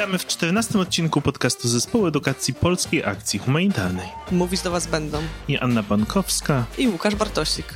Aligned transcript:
Witamy 0.00 0.18
w 0.18 0.26
14 0.26 0.78
odcinku 0.78 1.20
podcastu 1.20 1.68
Zespołu 1.68 2.06
Edukacji 2.06 2.54
Polskiej 2.54 3.04
Akcji 3.04 3.38
Humanitarnej. 3.38 4.08
Mówić 4.30 4.62
do 4.62 4.70
Was 4.70 4.86
będą 4.86 5.22
I 5.48 5.58
Anna 5.58 5.82
Pankowska. 5.82 6.64
i 6.78 6.88
Łukasz 6.88 7.14
Bartosik. 7.14 7.66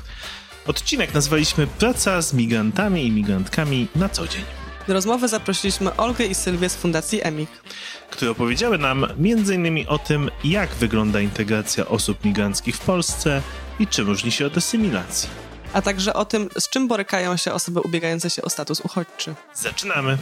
Odcinek 0.66 1.14
nazwaliśmy 1.14 1.66
Praca 1.66 2.22
z 2.22 2.34
migrantami 2.34 3.06
i 3.06 3.10
migrantkami 3.10 3.88
na 3.96 4.08
co 4.08 4.28
dzień, 4.28 4.44
Do 4.88 4.94
rozmowy 4.94 5.28
zaprosiliśmy 5.28 5.96
Olgę 5.96 6.26
i 6.26 6.34
Sylwię 6.34 6.68
z 6.68 6.76
Fundacji 6.76 7.20
EMIK. 7.22 7.50
które 8.10 8.30
opowiedziały 8.30 8.78
nam 8.78 9.04
m.in. 9.04 9.86
o 9.88 9.98
tym, 9.98 10.30
jak 10.44 10.74
wygląda 10.74 11.20
integracja 11.20 11.86
osób 11.86 12.24
migranckich 12.24 12.76
w 12.76 12.80
Polsce 12.80 13.42
i 13.78 13.86
czym 13.86 14.06
różni 14.06 14.32
się 14.32 14.46
od 14.46 14.56
asymilacji. 14.56 15.28
A 15.72 15.82
także 15.82 16.14
o 16.14 16.24
tym, 16.24 16.48
z 16.58 16.68
czym 16.68 16.88
borykają 16.88 17.36
się 17.36 17.52
osoby 17.52 17.80
ubiegające 17.80 18.30
się 18.30 18.42
o 18.42 18.50
status 18.50 18.80
uchodźczy. 18.80 19.34
Zaczynamy. 19.54 20.18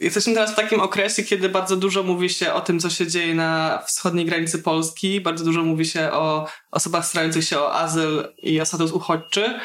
Jesteśmy 0.00 0.34
teraz 0.34 0.52
w 0.52 0.56
takim 0.56 0.80
okresie, 0.80 1.22
kiedy 1.22 1.48
bardzo 1.48 1.76
dużo 1.76 2.02
mówi 2.02 2.30
się 2.30 2.52
o 2.52 2.60
tym, 2.60 2.80
co 2.80 2.90
się 2.90 3.06
dzieje 3.06 3.34
na 3.34 3.82
wschodniej 3.86 4.26
granicy 4.26 4.58
Polski. 4.58 5.20
Bardzo 5.20 5.44
dużo 5.44 5.62
mówi 5.62 5.84
się 5.84 6.12
o 6.12 6.46
osobach 6.70 7.06
starających 7.06 7.44
się 7.44 7.60
o 7.60 7.74
azyl 7.74 8.32
i 8.38 8.60
o 8.60 8.66
status 8.66 8.92
uchodźczy. 8.92 9.60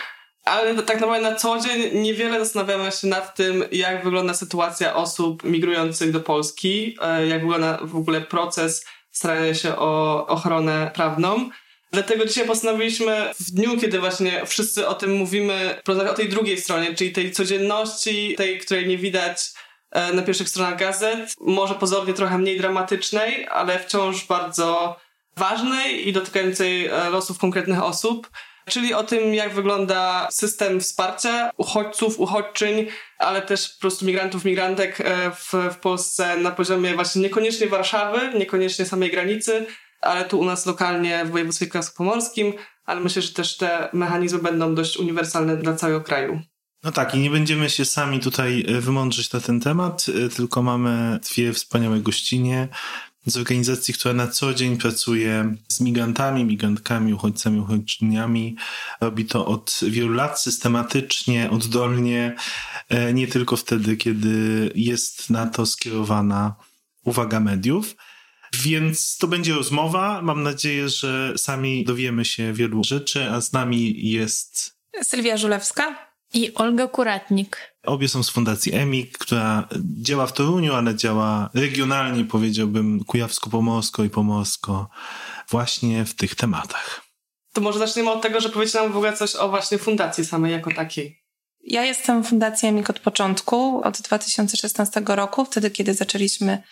Ale 0.45 0.75
tak 0.83 0.99
naprawdę 1.01 1.29
na 1.29 1.35
co 1.35 1.59
dzień 1.59 2.01
niewiele 2.01 2.39
zastanawiamy 2.39 2.91
się 2.91 3.07
nad 3.07 3.35
tym, 3.35 3.63
jak 3.71 4.03
wygląda 4.03 4.33
sytuacja 4.33 4.95
osób 4.95 5.43
migrujących 5.43 6.11
do 6.11 6.19
Polski, 6.19 6.97
e, 7.01 7.27
jak 7.27 7.41
wygląda 7.41 7.79
w 7.81 7.95
ogóle 7.95 8.21
proces 8.21 8.85
starania 9.11 9.53
się 9.53 9.75
o 9.75 10.27
ochronę 10.27 10.91
prawną. 10.95 11.49
Dlatego 11.91 12.25
dzisiaj 12.25 12.47
postanowiliśmy 12.47 13.31
w 13.39 13.51
dniu, 13.51 13.77
kiedy 13.77 13.99
właśnie 13.99 14.45
wszyscy 14.45 14.87
o 14.87 14.93
tym 14.93 15.11
mówimy, 15.11 15.81
porozmawiać 15.83 16.13
o 16.13 16.17
tej 16.17 16.29
drugiej 16.29 16.61
stronie, 16.61 16.95
czyli 16.95 17.11
tej 17.11 17.31
codzienności, 17.31 18.35
tej, 18.37 18.59
której 18.59 18.87
nie 18.87 18.97
widać 18.97 19.53
na 20.13 20.21
pierwszych 20.21 20.49
stronach 20.49 20.77
gazet, 20.77 21.35
może 21.41 21.75
pozornie 21.75 22.13
trochę 22.13 22.37
mniej 22.37 22.57
dramatycznej, 22.57 23.47
ale 23.47 23.79
wciąż 23.79 24.25
bardzo 24.25 24.95
ważnej 25.37 26.07
i 26.07 26.13
dotykającej 26.13 26.87
e, 26.87 27.09
losów 27.09 27.39
konkretnych 27.39 27.83
osób. 27.83 28.29
Czyli 28.69 28.93
o 28.93 29.03
tym, 29.03 29.33
jak 29.33 29.53
wygląda 29.53 30.27
system 30.31 30.79
wsparcia 30.79 31.51
uchodźców, 31.57 32.19
uchodźczyń, 32.19 32.87
ale 33.17 33.41
też 33.41 33.69
po 33.69 33.81
prostu 33.81 34.05
migrantów, 34.05 34.45
migrantek 34.45 35.01
e, 35.01 35.31
w, 35.31 35.53
w 35.73 35.77
Polsce 35.77 36.37
na 36.37 36.51
poziomie 36.51 36.95
właśnie 36.95 37.21
niekoniecznie 37.21 37.67
Warszawy, 37.67 38.39
niekoniecznie 38.39 38.85
samej 38.85 39.11
granicy, 39.11 39.65
ale 40.01 40.25
tu 40.25 40.39
u 40.39 40.45
nas 40.45 40.65
lokalnie 40.65 41.25
w 41.25 41.31
województwie 41.31 41.67
kujawsko-pomorskim, 41.67 42.53
ale 42.85 43.01
myślę, 43.01 43.21
że 43.21 43.33
też 43.33 43.57
te 43.57 43.89
mechanizmy 43.93 44.39
będą 44.39 44.75
dość 44.75 44.97
uniwersalne 44.97 45.57
dla 45.57 45.73
całego 45.73 46.01
kraju. 46.01 46.41
No 46.83 46.91
tak, 46.91 47.15
i 47.15 47.19
nie 47.19 47.29
będziemy 47.29 47.69
się 47.69 47.85
sami 47.85 48.19
tutaj 48.19 48.65
e, 48.67 48.81
wymądrzeć 48.81 49.31
na 49.31 49.39
ten 49.39 49.59
temat, 49.59 50.05
e, 50.25 50.29
tylko 50.29 50.61
mamy 50.61 51.19
dwie 51.31 51.53
wspaniałe 51.53 51.99
gościnie 51.99 52.67
z 53.25 53.37
organizacji, 53.37 53.93
która 53.93 54.13
na 54.13 54.27
co 54.27 54.53
dzień 54.53 54.77
pracuje 54.77 55.55
z 55.67 55.81
migrantami, 55.81 56.45
migrantkami, 56.45 57.13
uchodźcami, 57.13 57.59
uchodźczyniami. 57.59 58.55
Robi 59.01 59.25
to 59.25 59.45
od 59.45 59.79
wielu 59.83 60.13
lat 60.13 60.41
systematycznie, 60.41 61.49
oddolnie, 61.51 62.35
e, 62.89 63.13
nie 63.13 63.27
tylko 63.27 63.57
wtedy, 63.57 63.97
kiedy 63.97 64.71
jest 64.75 65.29
na 65.29 65.47
to 65.47 65.65
skierowana 65.65 66.55
uwaga 67.03 67.39
mediów. 67.39 67.95
Więc 68.53 69.17
to 69.17 69.27
będzie 69.27 69.53
rozmowa. 69.53 70.21
Mam 70.21 70.43
nadzieję, 70.43 70.89
że 70.89 71.33
sami 71.37 71.85
dowiemy 71.85 72.25
się 72.25 72.53
wielu 72.53 72.83
rzeczy, 72.83 73.29
a 73.29 73.41
z 73.41 73.53
nami 73.53 74.09
jest 74.09 74.77
Sylwia 75.03 75.37
Żulewska. 75.37 76.10
I 76.33 76.53
Olga 76.53 76.87
Kuratnik. 76.87 77.71
Obie 77.83 78.09
są 78.09 78.23
z 78.23 78.29
Fundacji 78.29 78.73
EMIK, 78.73 79.17
która 79.17 79.67
działa 80.01 80.27
w 80.27 80.33
Toruniu, 80.33 80.73
ale 80.73 80.95
działa 80.95 81.49
regionalnie, 81.53 82.25
powiedziałbym, 82.25 83.03
kujawsko-pomorsko 83.03 84.03
i 84.03 84.09
pomorsko, 84.09 84.89
właśnie 85.49 86.05
w 86.05 86.13
tych 86.13 86.35
tematach. 86.35 87.01
To 87.53 87.61
może 87.61 87.79
zaczniemy 87.79 88.11
od 88.11 88.21
tego, 88.21 88.41
że 88.41 88.49
powiecie 88.49 88.79
nam 88.79 88.91
w 88.91 88.97
ogóle 88.97 89.13
coś 89.13 89.35
o 89.35 89.49
właśnie 89.49 89.77
fundacji 89.77 90.25
samej 90.25 90.51
jako 90.51 90.73
takiej. 90.73 91.21
Ja 91.63 91.85
jestem 91.85 92.23
w 92.23 92.27
Fundacji 92.27 92.69
EMIK 92.69 92.89
od 92.89 92.99
początku, 92.99 93.81
od 93.83 94.01
2016 94.01 95.01
roku, 95.05 95.45
wtedy 95.45 95.71
kiedy 95.71 95.93
zaczęliśmy 95.93 96.63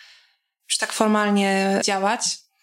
już 0.68 0.78
tak 0.78 0.92
formalnie 0.92 1.80
działać. 1.84 2.22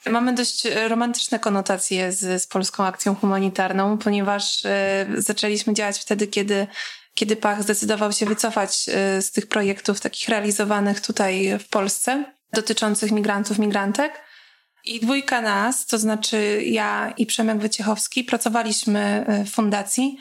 Mamy 0.09 0.33
dość 0.33 0.67
romantyczne 0.87 1.39
konotacje 1.39 2.11
z, 2.11 2.41
z 2.41 2.47
polską 2.47 2.85
akcją 2.85 3.15
humanitarną, 3.15 3.97
ponieważ 3.97 4.65
y, 4.65 4.69
zaczęliśmy 5.17 5.73
działać 5.73 5.99
wtedy, 5.99 6.27
kiedy, 6.27 6.67
kiedy 7.13 7.35
Pach 7.35 7.63
zdecydował 7.63 8.11
się 8.11 8.25
wycofać 8.25 8.89
y, 9.17 9.21
z 9.21 9.31
tych 9.31 9.47
projektów 9.47 9.99
takich 9.99 10.29
realizowanych 10.29 11.01
tutaj 11.01 11.59
w 11.59 11.69
Polsce, 11.69 12.23
dotyczących 12.53 13.11
migrantów, 13.11 13.59
migrantek. 13.59 14.21
I 14.85 14.99
dwójka 14.99 15.41
nas, 15.41 15.85
to 15.85 15.97
znaczy 15.97 16.61
ja 16.65 17.13
i 17.17 17.25
Przemek 17.25 17.57
Wyciechowski, 17.57 18.23
pracowaliśmy 18.23 19.25
w 19.45 19.51
fundacji. 19.51 20.17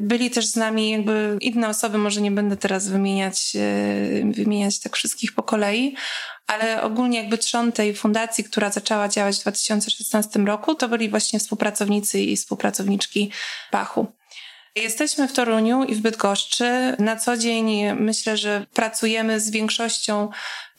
Byli 0.00 0.30
też 0.30 0.46
z 0.46 0.56
nami 0.56 0.90
jakby 0.90 1.36
inne 1.40 1.68
osoby, 1.68 1.98
może 1.98 2.20
nie 2.20 2.30
będę 2.30 2.56
teraz 2.56 2.88
wymieniać, 2.88 3.52
y, 3.54 4.32
wymieniać 4.34 4.80
tak 4.80 4.96
wszystkich 4.96 5.34
po 5.34 5.42
kolei, 5.42 5.94
ale 6.46 6.82
ogólnie 6.82 7.18
jakby 7.18 7.38
trzon 7.38 7.72
tej 7.72 7.94
fundacji, 7.94 8.44
która 8.44 8.70
zaczęła 8.70 9.08
działać 9.08 9.36
w 9.38 9.40
2016 9.40 10.46
roku, 10.46 10.74
to 10.74 10.88
byli 10.88 11.08
właśnie 11.08 11.38
współpracownicy 11.38 12.20
i 12.20 12.36
współpracowniczki 12.36 13.30
Pachu. 13.70 14.06
Jesteśmy 14.76 15.28
w 15.28 15.32
Toruniu 15.32 15.84
i 15.84 15.94
w 15.94 16.00
Bydgoszczy. 16.00 16.96
Na 16.98 17.16
co 17.16 17.36
dzień 17.36 17.92
myślę, 17.94 18.36
że 18.36 18.66
pracujemy 18.74 19.40
z 19.40 19.50
większością 19.50 20.28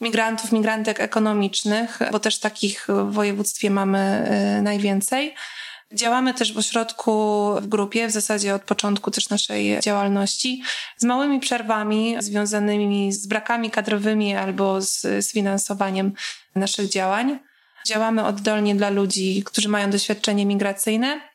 migrantów, 0.02 0.52
migrantek 0.52 1.00
ekonomicznych, 1.00 2.00
bo 2.12 2.20
też 2.20 2.40
takich 2.40 2.88
w 2.88 3.14
województwie 3.14 3.70
mamy 3.70 4.32
y, 4.60 4.62
najwięcej. 4.62 5.36
Działamy 5.94 6.34
też 6.34 6.54
w 6.54 6.58
ośrodku 6.58 7.12
w 7.62 7.68
grupie, 7.68 8.08
w 8.08 8.12
zasadzie 8.12 8.56
od 8.56 8.62
początku 8.62 9.12
też 9.12 9.30
naszej 9.30 9.80
działalności, 9.80 10.64
z 10.98 11.04
małymi 11.04 11.40
przerwami 11.40 12.16
związanymi 12.20 13.12
z 13.12 13.28
brakami 13.28 13.72
kadrowymi 13.72 14.36
albo 14.36 14.82
z, 14.82 15.02
z 15.02 15.32
finansowaniem 15.32 16.14
naszych 16.56 16.90
działań. 16.90 17.40
Działamy 17.88 18.26
oddolnie 18.26 18.76
dla 18.76 18.90
ludzi, 18.90 19.44
którzy 19.46 19.70
mają 19.70 19.90
doświadczenie 19.90 20.46
migracyjne, 20.46 21.31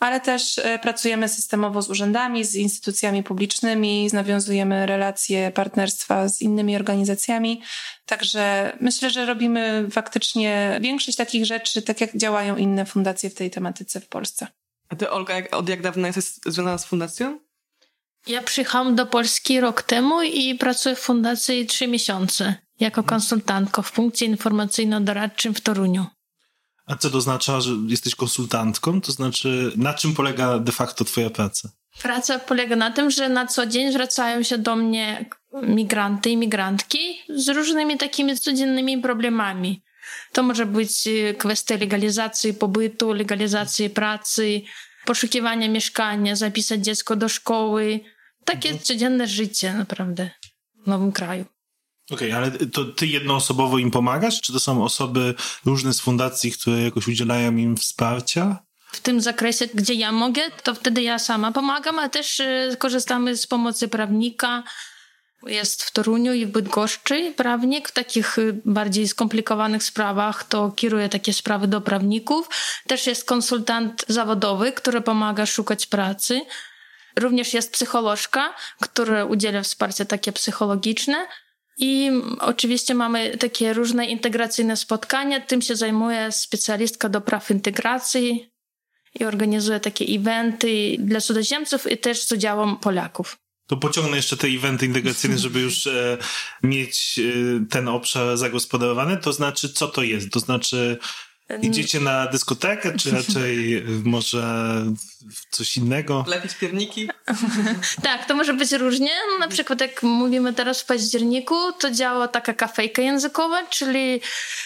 ale 0.00 0.20
też 0.20 0.58
e, 0.58 0.78
pracujemy 0.78 1.28
systemowo 1.28 1.82
z 1.82 1.90
urzędami, 1.90 2.44
z 2.44 2.54
instytucjami 2.54 3.22
publicznymi, 3.22 4.08
nawiązujemy 4.12 4.86
relacje, 4.86 5.50
partnerstwa 5.50 6.28
z 6.28 6.40
innymi 6.40 6.76
organizacjami. 6.76 7.62
Także 8.06 8.72
myślę, 8.80 9.10
że 9.10 9.26
robimy 9.26 9.86
faktycznie 9.90 10.78
większość 10.82 11.16
takich 11.16 11.46
rzeczy, 11.46 11.82
tak 11.82 12.00
jak 12.00 12.16
działają 12.16 12.56
inne 12.56 12.86
fundacje 12.86 13.30
w 13.30 13.34
tej 13.34 13.50
tematyce 13.50 14.00
w 14.00 14.08
Polsce. 14.08 14.46
A 14.88 14.96
ty, 14.96 15.10
Olga, 15.10 15.34
jak, 15.34 15.56
od 15.56 15.68
jak 15.68 15.82
dawna 15.82 16.06
jesteś 16.06 16.24
związana 16.24 16.78
z 16.78 16.84
fundacją? 16.84 17.38
Ja 18.26 18.42
przyjechałam 18.42 18.94
do 18.94 19.06
Polski 19.06 19.60
rok 19.60 19.82
temu 19.82 20.22
i 20.22 20.54
pracuję 20.54 20.94
w 20.96 21.00
fundacji 21.00 21.66
trzy 21.66 21.88
miesiące 21.88 22.54
jako 22.80 23.02
konsultantka 23.02 23.82
w 23.82 23.92
punkcie 23.92 24.26
informacyjno-doradczym 24.26 25.54
w 25.54 25.60
Toruniu. 25.60 26.06
A 26.90 26.96
co 26.96 27.10
to 27.10 27.18
oznacza, 27.18 27.60
że 27.60 27.70
jesteś 27.86 28.14
konsultantką? 28.14 29.00
To 29.00 29.12
znaczy, 29.12 29.72
na 29.76 29.94
czym 29.94 30.14
polega 30.14 30.58
de 30.58 30.72
facto 30.72 31.04
twoja 31.04 31.30
praca? 31.30 31.68
Praca 32.02 32.38
polega 32.38 32.76
na 32.76 32.90
tym, 32.90 33.10
że 33.10 33.28
na 33.28 33.46
co 33.46 33.66
dzień 33.66 33.92
zwracają 33.92 34.42
się 34.42 34.58
do 34.58 34.76
mnie 34.76 35.30
migranty 35.62 36.30
i 36.30 36.36
migrantki 36.36 36.98
z 37.28 37.48
różnymi 37.48 37.98
takimi 37.98 38.38
codziennymi 38.38 38.98
problemami. 38.98 39.82
To 40.32 40.42
może 40.42 40.66
być 40.66 41.06
e, 41.06 41.34
kwestia 41.34 41.76
legalizacji 41.76 42.54
pobytu, 42.54 43.12
legalizacji 43.12 43.90
pracy, 43.90 44.62
poszukiwania 45.04 45.68
mieszkania, 45.68 46.36
zapisać 46.36 46.84
dziecko 46.84 47.16
do 47.16 47.28
szkoły. 47.28 48.00
Takie 48.44 48.78
codzienne 48.78 49.28
życie 49.28 49.74
naprawdę 49.74 50.30
w 50.84 50.86
nowym 50.86 51.12
kraju. 51.12 51.44
Okej, 52.10 52.32
ale 52.32 52.50
to 52.50 52.84
ty 52.84 53.06
jednoosobowo 53.06 53.78
im 53.78 53.90
pomagasz? 53.90 54.40
Czy 54.40 54.52
to 54.52 54.60
są 54.60 54.84
osoby 54.84 55.34
różne 55.64 55.94
z 55.94 56.00
fundacji, 56.00 56.52
które 56.52 56.82
jakoś 56.82 57.08
udzielają 57.08 57.56
im 57.56 57.76
wsparcia? 57.76 58.70
w 58.92 59.00
tym 59.00 59.20
zakresie, 59.20 59.66
gdzie 59.74 59.94
ja 59.94 60.12
mogę, 60.12 60.42
to 60.62 60.74
wtedy 60.74 61.02
ja 61.02 61.18
sama 61.18 61.52
pomagam, 61.52 61.98
a 61.98 62.08
też 62.08 62.40
e, 62.40 62.76
korzystamy 62.78 63.36
z 63.36 63.46
pomocy 63.46 63.88
prawnika. 63.88 64.62
Jest 65.46 65.82
w 65.82 65.90
Toruniu 65.90 66.32
i 66.32 66.46
w 66.46 66.50
Bydgoszczy 66.50 67.32
prawnik. 67.36 67.88
W 67.88 67.92
takich 67.92 68.38
e, 68.38 68.42
bardziej 68.64 69.08
skomplikowanych 69.08 69.82
sprawach 69.82 70.44
to 70.44 70.72
kieruje 70.72 71.08
takie 71.08 71.32
sprawy 71.32 71.66
do 71.66 71.80
prawników. 71.80 72.48
Też 72.86 73.06
jest 73.06 73.24
konsultant 73.24 74.04
zawodowy, 74.08 74.72
który 74.72 75.00
pomaga 75.00 75.46
szukać 75.46 75.86
pracy. 75.86 76.40
Również 77.16 77.54
jest 77.54 77.72
psycholożka, 77.72 78.54
która 78.80 79.24
udziela 79.24 79.62
wsparcia 79.62 80.04
takie 80.04 80.32
psychologiczne. 80.32 81.26
I 81.78 82.10
oczywiście 82.40 82.94
mamy 82.94 83.36
takie 83.38 83.72
różne 83.72 84.06
integracyjne 84.06 84.76
spotkania. 84.76 85.40
Tym 85.40 85.62
się 85.62 85.76
zajmuje 85.76 86.32
specjalistka 86.32 87.08
do 87.08 87.20
praw 87.20 87.50
integracji 87.50 88.50
i 89.20 89.24
organizuje 89.24 89.80
takie 89.80 90.04
eventy 90.04 90.96
dla 90.98 91.20
cudzoziemców 91.20 91.92
i 91.92 91.98
też 91.98 92.22
z 92.22 92.32
udziałem 92.32 92.76
Polaków. 92.76 93.36
to 93.66 93.76
pociągnę 93.76 94.16
jeszcze 94.16 94.36
te 94.36 94.48
eventy 94.48 94.86
integracyjne, 94.86 95.38
żeby 95.38 95.60
już 95.60 95.86
e, 95.86 96.18
mieć 96.62 97.18
e, 97.18 97.66
ten 97.70 97.88
obszar 97.88 98.36
zagospodarowany. 98.36 99.16
To 99.16 99.32
znaczy, 99.32 99.72
co 99.72 99.88
to 99.88 100.02
jest? 100.02 100.30
To 100.30 100.40
znaczy, 100.40 100.98
idziecie 101.62 102.00
na 102.00 102.26
dyskotekę, 102.26 102.96
czy 102.96 103.10
raczej 103.18 103.84
może 104.04 104.44
coś 105.50 105.76
innego? 105.76 106.24
Lepić 106.28 106.54
pierniki? 106.54 107.08
tak, 108.02 108.26
to 108.26 108.34
może 108.34 108.54
być 108.54 108.72
różnie. 108.72 109.10
No, 109.32 109.38
na 109.38 109.48
przykład 109.48 109.80
jak 109.80 110.02
mówimy 110.02 110.52
teraz 110.52 110.82
w 110.82 110.86
październiku, 110.86 111.54
to 111.72 111.90
działa 111.90 112.28
taka 112.28 112.54
kafejka 112.54 113.02
językowa, 113.02 113.66
czyli 113.66 114.20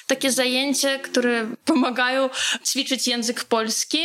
takie 0.06 0.32
zajęcie, 0.32 0.98
które 0.98 1.46
pomagają 1.64 2.30
ćwiczyć 2.66 3.08
język 3.08 3.44
polski. 3.44 3.98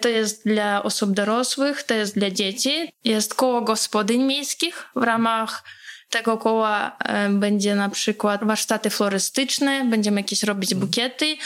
To 0.00 0.08
jest 0.08 0.44
dla 0.44 0.82
osób 0.82 1.10
dorosłych, 1.12 1.82
to 1.82 1.94
jest 1.94 2.14
dla 2.14 2.30
dzieci. 2.30 2.92
Jest 3.04 3.34
koło 3.34 3.60
gospodyń 3.60 4.22
miejskich 4.22 4.84
w 4.96 5.02
ramach 5.02 5.64
tego 6.10 6.38
koła 6.38 6.96
e, 6.98 7.28
będzie 7.28 7.74
na 7.74 7.88
przykład 7.88 8.44
warsztaty 8.44 8.90
florystyczne, 8.90 9.84
będziemy 9.84 10.20
jakieś 10.20 10.42
robić 10.42 10.72
mhm. 10.72 10.88
bukiety 10.88 11.36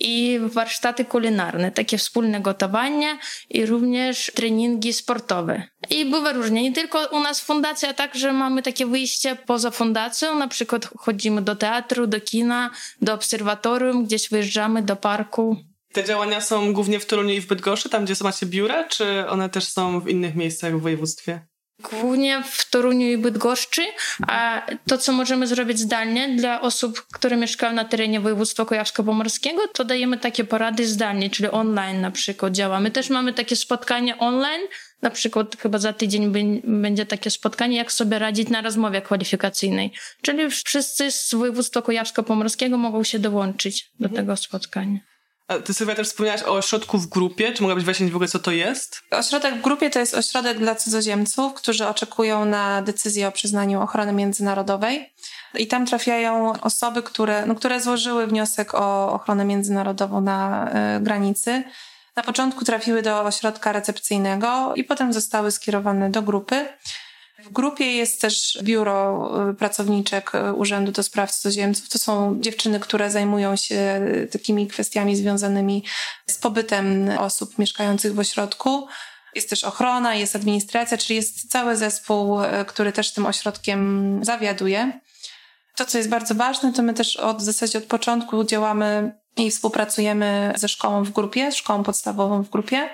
i 0.00 0.40
warsztaty 0.42 1.04
kulinarne, 1.04 1.72
takie 1.72 1.98
wspólne 1.98 2.40
gotowanie 2.40 3.18
i 3.50 3.66
również 3.66 4.32
treningi 4.34 4.92
sportowe. 4.92 5.62
I 5.90 6.04
bywa 6.04 6.32
różnie, 6.32 6.62
nie 6.62 6.72
tylko 6.72 7.06
u 7.06 7.20
nas 7.20 7.40
fundacja, 7.40 7.94
także 7.94 8.32
mamy 8.32 8.62
takie 8.62 8.86
wyjście 8.86 9.36
poza 9.36 9.70
fundacją, 9.70 10.38
na 10.38 10.48
przykład 10.48 10.88
chodzimy 10.98 11.42
do 11.42 11.56
teatru, 11.56 12.06
do 12.06 12.20
kina, 12.20 12.70
do 13.02 13.14
obserwatorium, 13.14 14.04
gdzieś 14.04 14.28
wyjeżdżamy 14.28 14.82
do 14.82 14.96
parku. 14.96 15.56
Te 15.92 16.04
działania 16.04 16.40
są 16.40 16.72
głównie 16.72 17.00
w 17.00 17.06
Toruniu 17.06 17.34
i 17.34 17.40
w 17.40 17.46
Bydgoszczy, 17.46 17.88
tam 17.88 18.04
gdzie 18.04 18.14
macie 18.20 18.46
biura, 18.46 18.84
czy 18.84 19.28
one 19.28 19.48
też 19.48 19.64
są 19.64 20.00
w 20.00 20.08
innych 20.08 20.34
miejscach 20.34 20.78
w 20.78 20.80
województwie? 20.80 21.46
Głównie 21.82 22.42
w 22.42 22.70
Toruniu 22.70 23.08
i 23.08 23.18
Bydgoszczy, 23.18 23.82
a 24.28 24.66
to, 24.86 24.98
co 24.98 25.12
możemy 25.12 25.46
zrobić 25.46 25.78
zdalnie 25.78 26.28
dla 26.36 26.60
osób, 26.60 27.06
które 27.12 27.36
mieszkają 27.36 27.72
na 27.72 27.84
terenie 27.84 28.20
województwa 28.20 28.64
kujawsko-pomorskiego, 28.64 29.68
to 29.72 29.84
dajemy 29.84 30.18
takie 30.18 30.44
porady 30.44 30.86
zdalnie, 30.86 31.30
czyli 31.30 31.50
online 31.50 32.00
na 32.00 32.10
przykład 32.10 32.52
działamy. 32.52 32.90
Też 32.90 33.10
mamy 33.10 33.32
takie 33.32 33.56
spotkanie 33.56 34.18
online, 34.18 34.62
na 35.02 35.10
przykład 35.10 35.56
chyba 35.56 35.78
za 35.78 35.92
tydzień 35.92 36.32
będzie 36.64 37.06
takie 37.06 37.30
spotkanie, 37.30 37.76
jak 37.76 37.92
sobie 37.92 38.18
radzić 38.18 38.48
na 38.48 38.60
rozmowie 38.60 39.02
kwalifikacyjnej. 39.02 39.92
Czyli 40.22 40.50
wszyscy 40.50 41.10
z 41.10 41.34
województwa 41.34 41.82
kujawsko-pomorskiego 41.82 42.78
mogą 42.78 43.04
się 43.04 43.18
dołączyć 43.18 43.90
do 44.00 44.08
tego 44.08 44.36
spotkania. 44.36 45.07
Ty 45.64 45.74
Sylwia 45.74 45.94
też 45.94 46.08
wspomniałaś 46.08 46.42
o 46.42 46.52
ośrodku 46.52 46.98
w 46.98 47.06
grupie. 47.06 47.52
Czy 47.52 47.62
mogłabyś 47.62 47.84
wyjaśnić 47.84 48.10
w 48.10 48.14
ogóle, 48.14 48.28
co 48.28 48.38
to 48.38 48.50
jest? 48.50 49.00
Ośrodek 49.10 49.54
w 49.54 49.60
grupie 49.60 49.90
to 49.90 49.98
jest 49.98 50.14
ośrodek 50.14 50.58
dla 50.58 50.74
cudzoziemców, 50.74 51.54
którzy 51.54 51.86
oczekują 51.86 52.44
na 52.44 52.82
decyzję 52.82 53.28
o 53.28 53.32
przyznaniu 53.32 53.82
ochrony 53.82 54.12
międzynarodowej. 54.12 55.12
I 55.54 55.66
tam 55.66 55.86
trafiają 55.86 56.52
osoby, 56.60 57.02
które, 57.02 57.46
no, 57.46 57.54
które 57.54 57.80
złożyły 57.80 58.26
wniosek 58.26 58.74
o 58.74 59.12
ochronę 59.12 59.44
międzynarodową 59.44 60.20
na 60.20 60.70
y, 60.96 61.00
granicy. 61.00 61.62
Na 62.16 62.22
początku 62.22 62.64
trafiły 62.64 63.02
do 63.02 63.22
ośrodka 63.22 63.72
recepcyjnego 63.72 64.72
i 64.74 64.84
potem 64.84 65.12
zostały 65.12 65.50
skierowane 65.50 66.10
do 66.10 66.22
grupy. 66.22 66.68
W 67.38 67.52
grupie 67.52 67.96
jest 67.96 68.20
też 68.20 68.58
biuro 68.62 69.30
y, 69.50 69.54
pracowniczek 69.54 70.34
y, 70.34 70.52
Urzędu 70.52 70.92
do 70.92 71.02
Spraw 71.02 71.32
Cudzoziemców. 71.32 71.88
To 71.88 71.98
są 71.98 72.40
dziewczyny, 72.40 72.80
które 72.80 73.10
zajmują 73.10 73.56
się 73.56 74.00
takimi 74.32 74.66
kwestiami 74.66 75.16
związanymi 75.16 75.84
z 76.26 76.38
pobytem 76.38 77.10
osób 77.18 77.58
mieszkających 77.58 78.14
w 78.14 78.18
ośrodku. 78.18 78.86
Jest 79.34 79.50
też 79.50 79.64
ochrona, 79.64 80.14
jest 80.14 80.36
administracja, 80.36 80.98
czyli 80.98 81.16
jest 81.16 81.50
cały 81.50 81.76
zespół, 81.76 82.42
y, 82.42 82.46
który 82.66 82.92
też 82.92 83.12
tym 83.12 83.26
ośrodkiem 83.26 84.20
zawiaduje. 84.24 85.00
To, 85.76 85.84
co 85.84 85.98
jest 85.98 86.10
bardzo 86.10 86.34
ważne, 86.34 86.72
to 86.72 86.82
my 86.82 86.94
też 86.94 87.16
od, 87.16 87.38
w 87.38 87.44
zasadzie 87.44 87.78
od 87.78 87.84
początku 87.84 88.44
działamy 88.44 89.12
i 89.36 89.50
współpracujemy 89.50 90.52
ze 90.56 90.68
szkołą 90.68 91.04
w 91.04 91.10
grupie, 91.10 91.52
szkołą 91.52 91.82
podstawową 91.82 92.42
w 92.42 92.50
grupie 92.50 92.88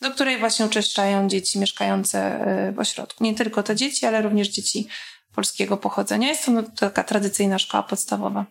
do 0.00 0.10
której 0.10 0.38
właśnie 0.38 0.66
uczęszczają 0.66 1.28
dzieci 1.28 1.58
mieszkające 1.58 2.48
y, 2.68 2.72
w 2.72 2.78
ośrodku. 2.78 3.24
Nie 3.24 3.34
tylko 3.34 3.62
te 3.62 3.76
dzieci, 3.76 4.06
ale 4.06 4.22
również 4.22 4.48
dzieci 4.48 4.88
polskiego 5.34 5.76
pochodzenia. 5.76 6.28
Jest 6.28 6.44
to 6.44 6.50
no, 6.50 6.62
taka 6.62 7.04
tradycyjna 7.04 7.58
szkoła 7.58 7.82
podstawowa. 7.82 8.46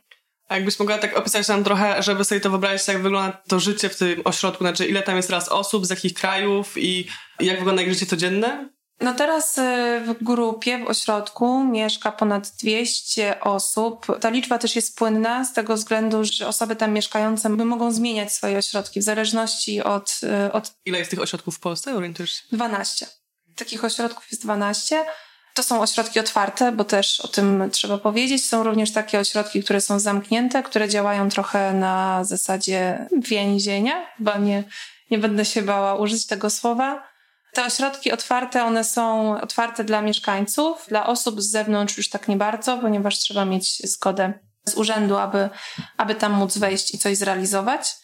A 0.48 0.56
jakbyś 0.56 0.80
mogła 0.80 0.98
tak 0.98 1.18
opisać 1.18 1.48
nam 1.48 1.64
trochę, 1.64 2.04
żeby 2.04 2.24
sobie 2.24 2.42
to 2.42 2.50
wyobrazić, 2.50 2.88
jak 2.88 3.02
wygląda 3.02 3.42
to 3.48 3.60
życie 3.60 3.90
w 3.90 3.98
tym 3.98 4.22
ośrodku, 4.26 4.64
znaczy 4.64 4.86
ile 4.86 5.04
tam 5.04 5.16
jest 5.16 5.28
teraz 5.28 5.50
osób, 5.50 5.86
z 5.86 5.90
jakich 5.90 6.14
krajów 6.14 6.78
i 6.78 7.08
jak 7.40 7.58
wygląda 7.58 7.82
ich 7.82 7.94
życie 7.94 8.06
codzienne? 8.06 8.70
No 9.00 9.14
teraz 9.14 9.58
y, 9.58 9.62
w 10.06 10.24
grupie, 10.24 10.78
w 10.78 10.88
ośrodku 10.88 11.64
mieszka 11.64 12.12
ponad 12.12 12.52
200 12.60 13.40
osób. 13.42 14.20
Ta 14.22 14.30
liczba 14.30 14.58
też 14.58 14.76
jest 14.76 14.98
płynna 14.98 15.46
z 15.46 15.54
tego 15.54 15.76
względu, 15.76 16.24
że 16.24 16.48
osoby 16.48 16.76
tam 16.76 16.94
mieszkające 16.94 17.50
mogą 17.50 17.92
zmieniać 17.92 18.34
swoje 18.34 18.58
ośrodki 18.58 19.00
w 19.00 19.04
zależności 19.04 19.84
od... 19.84 20.20
Y, 20.48 20.52
od... 20.52 20.74
Ile 20.86 21.00
jest 21.00 21.12
tych 21.12 21.22
ośrodków 21.22 21.56
w 21.56 21.60
Polsce? 21.60 21.96
Orientujesz 21.96 22.32
się? 22.32 22.44
12. 22.52 23.08
Takich 23.56 23.84
ośrodków 23.86 24.32
jest 24.32 24.44
12. 24.44 25.06
To 25.54 25.64
są 25.64 25.82
ośrodki 25.82 26.20
otwarte, 26.20 26.72
bo 26.72 26.84
też 26.84 27.20
o 27.20 27.28
tym 27.28 27.70
trzeba 27.72 27.98
powiedzieć. 27.98 28.46
Są 28.46 28.64
również 28.64 28.92
takie 28.92 29.20
ośrodki, 29.20 29.64
które 29.64 29.82
są 29.82 30.00
zamknięte, 30.00 30.64
które 30.64 30.90
działają 30.90 31.30
trochę 31.30 31.74
na 31.74 32.24
zasadzie 32.24 33.08
więzienia. 33.22 34.06
Chyba 34.18 34.38
nie, 34.38 34.64
nie 35.12 35.18
będę 35.18 35.46
się 35.46 35.62
bała 35.62 35.96
użyć 35.96 36.26
tego 36.26 36.50
słowa 36.50 37.15
te 37.56 37.66
ośrodki 37.66 38.12
otwarte, 38.12 38.64
one 38.64 38.84
są 38.84 39.32
otwarte 39.42 39.84
dla 39.84 40.02
mieszkańców, 40.02 40.86
dla 40.88 41.08
osób 41.08 41.42
z 41.42 41.52
zewnątrz 41.52 41.98
już 41.98 42.10
tak 42.10 42.28
nie 42.28 42.36
bardzo, 42.36 42.78
ponieważ 42.78 43.20
trzeba 43.20 43.46
mieć 43.46 43.90
zgodę 43.90 44.34
z 44.66 44.76
urzędu, 44.76 45.18
aby, 45.18 45.50
aby 45.98 46.16
tam 46.16 46.34
móc 46.34 46.58
wejść 46.58 46.94
i 46.94 46.98
coś 46.98 47.18
zrealizować. 47.18 47.96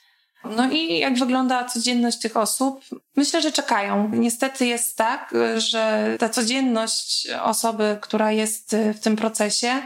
No 0.44 0.72
i 0.72 1.00
jak 1.00 1.20
wygląda 1.20 1.66
codzienność 1.66 2.20
tych 2.20 2.38
osób? 2.38 2.86
Myślę, 3.16 3.42
że 3.42 3.52
czekają. 3.52 4.10
Niestety 4.14 4.66
jest 4.66 4.98
tak, 4.98 5.34
że 5.58 6.16
ta 6.20 6.30
codzienność 6.30 7.28
osoby, 7.42 7.98
która 8.02 8.32
jest 8.32 8.76
w 8.96 9.00
tym 9.00 9.16
procesie, 9.16 9.82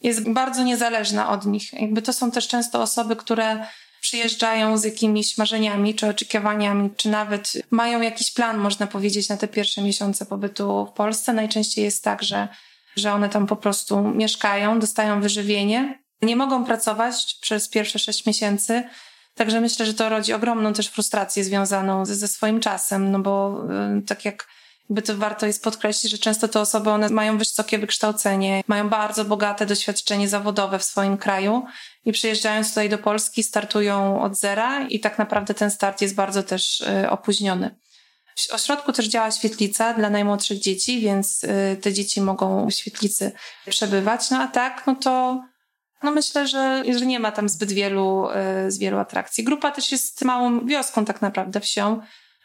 jest 0.00 0.30
bardzo 0.30 0.62
niezależna 0.62 1.30
od 1.30 1.46
nich. 1.46 1.72
Jakby 1.72 2.02
to 2.02 2.12
są 2.12 2.30
też 2.30 2.48
często 2.48 2.82
osoby, 2.82 3.16
które 3.16 3.66
przyjeżdżają 4.02 4.78
z 4.78 4.84
jakimiś 4.84 5.38
marzeniami 5.38 5.94
czy 5.94 6.08
oczekiwaniami, 6.08 6.90
czy 6.96 7.08
nawet 7.08 7.52
mają 7.70 8.00
jakiś 8.00 8.30
plan, 8.30 8.58
można 8.58 8.86
powiedzieć, 8.86 9.28
na 9.28 9.36
te 9.36 9.48
pierwsze 9.48 9.82
miesiące 9.82 10.26
pobytu 10.26 10.86
w 10.86 10.92
Polsce. 10.92 11.32
Najczęściej 11.32 11.84
jest 11.84 12.04
tak, 12.04 12.22
że, 12.22 12.48
że 12.96 13.12
one 13.12 13.28
tam 13.28 13.46
po 13.46 13.56
prostu 13.56 14.02
mieszkają, 14.02 14.78
dostają 14.78 15.20
wyżywienie, 15.20 16.02
nie 16.22 16.36
mogą 16.36 16.64
pracować 16.64 17.38
przez 17.40 17.68
pierwsze 17.68 17.98
sześć 17.98 18.26
miesięcy. 18.26 18.82
Także 19.34 19.60
myślę, 19.60 19.86
że 19.86 19.94
to 19.94 20.08
rodzi 20.08 20.32
ogromną 20.32 20.72
też 20.72 20.88
frustrację 20.88 21.44
związaną 21.44 22.06
ze, 22.06 22.14
ze 22.14 22.28
swoim 22.28 22.60
czasem, 22.60 23.10
no 23.10 23.18
bo 23.18 23.64
yy, 23.94 24.02
tak 24.02 24.24
jak 24.24 24.48
jakby 24.92 25.02
to 25.02 25.16
warto 25.16 25.46
jest 25.46 25.64
podkreślić, 25.64 26.12
że 26.12 26.18
często 26.18 26.48
te 26.48 26.60
osoby 26.60 26.90
one 26.90 27.08
mają 27.08 27.38
wysokie 27.38 27.78
wykształcenie, 27.78 28.62
mają 28.66 28.88
bardzo 28.88 29.24
bogate 29.24 29.66
doświadczenie 29.66 30.28
zawodowe 30.28 30.78
w 30.78 30.84
swoim 30.84 31.18
kraju 31.18 31.64
i 32.04 32.12
przyjeżdżając 32.12 32.68
tutaj 32.68 32.88
do 32.88 32.98
Polski 32.98 33.42
startują 33.42 34.22
od 34.22 34.36
zera 34.38 34.86
i 34.88 35.00
tak 35.00 35.18
naprawdę 35.18 35.54
ten 35.54 35.70
start 35.70 36.00
jest 36.00 36.14
bardzo 36.14 36.42
też 36.42 36.80
y, 36.80 37.10
opóźniony. 37.10 37.76
W 38.36 38.52
ośrodku 38.52 38.92
też 38.92 39.06
działa 39.06 39.30
świetlica 39.30 39.94
dla 39.94 40.10
najmłodszych 40.10 40.58
dzieci, 40.58 41.00
więc 41.00 41.44
y, 41.44 41.76
te 41.82 41.92
dzieci 41.92 42.20
mogą 42.20 42.66
w 42.66 42.72
świetlicy 42.72 43.32
przebywać. 43.68 44.30
No 44.30 44.38
a 44.38 44.48
tak, 44.48 44.82
no 44.86 44.94
to 44.94 45.42
no 46.02 46.10
myślę, 46.10 46.46
że, 46.46 46.82
że 46.98 47.06
nie 47.06 47.20
ma 47.20 47.32
tam 47.32 47.48
zbyt 47.48 47.72
wielu, 47.72 48.28
y, 48.66 48.70
z 48.70 48.78
wielu 48.78 48.98
atrakcji. 48.98 49.44
Grupa 49.44 49.70
też 49.70 49.92
jest 49.92 50.24
małą 50.24 50.66
wioską 50.66 51.04
tak 51.04 51.22
naprawdę, 51.22 51.60
wsią 51.60 52.00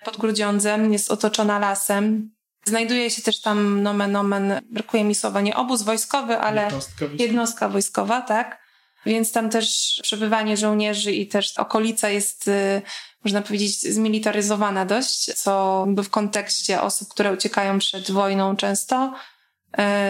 pod 0.05 0.17
Grudziądzem, 0.17 0.93
jest 0.93 1.11
otoczona 1.11 1.59
lasem. 1.59 2.36
Znajduje 2.67 3.09
się 3.09 3.21
też 3.21 3.41
tam 3.41 3.83
nomen 3.83 4.15
omen, 4.15 4.61
brakuje 4.69 5.03
mi 5.03 5.15
słowa, 5.15 5.41
nie 5.41 5.55
obóz 5.55 5.81
wojskowy, 5.81 6.37
ale 6.37 6.61
jednostka 6.63 7.05
wojskowa, 7.07 7.23
jednostka 7.23 7.69
wojskowa 7.69 8.21
tak. 8.21 8.67
Więc 9.05 9.31
tam 9.31 9.49
też 9.49 9.99
przebywanie 10.03 10.57
żołnierzy 10.57 11.11
i 11.11 11.27
też 11.27 11.57
okolica 11.57 12.09
jest, 12.09 12.47
y, 12.47 12.81
można 13.23 13.41
powiedzieć, 13.41 13.81
zmilitaryzowana 13.81 14.85
dość, 14.85 15.33
co 15.33 15.85
by 15.87 16.03
w 16.03 16.09
kontekście 16.09 16.81
osób, 16.81 17.07
które 17.09 17.33
uciekają 17.33 17.79
przed 17.79 18.11
wojną 18.11 18.55
często 18.55 19.13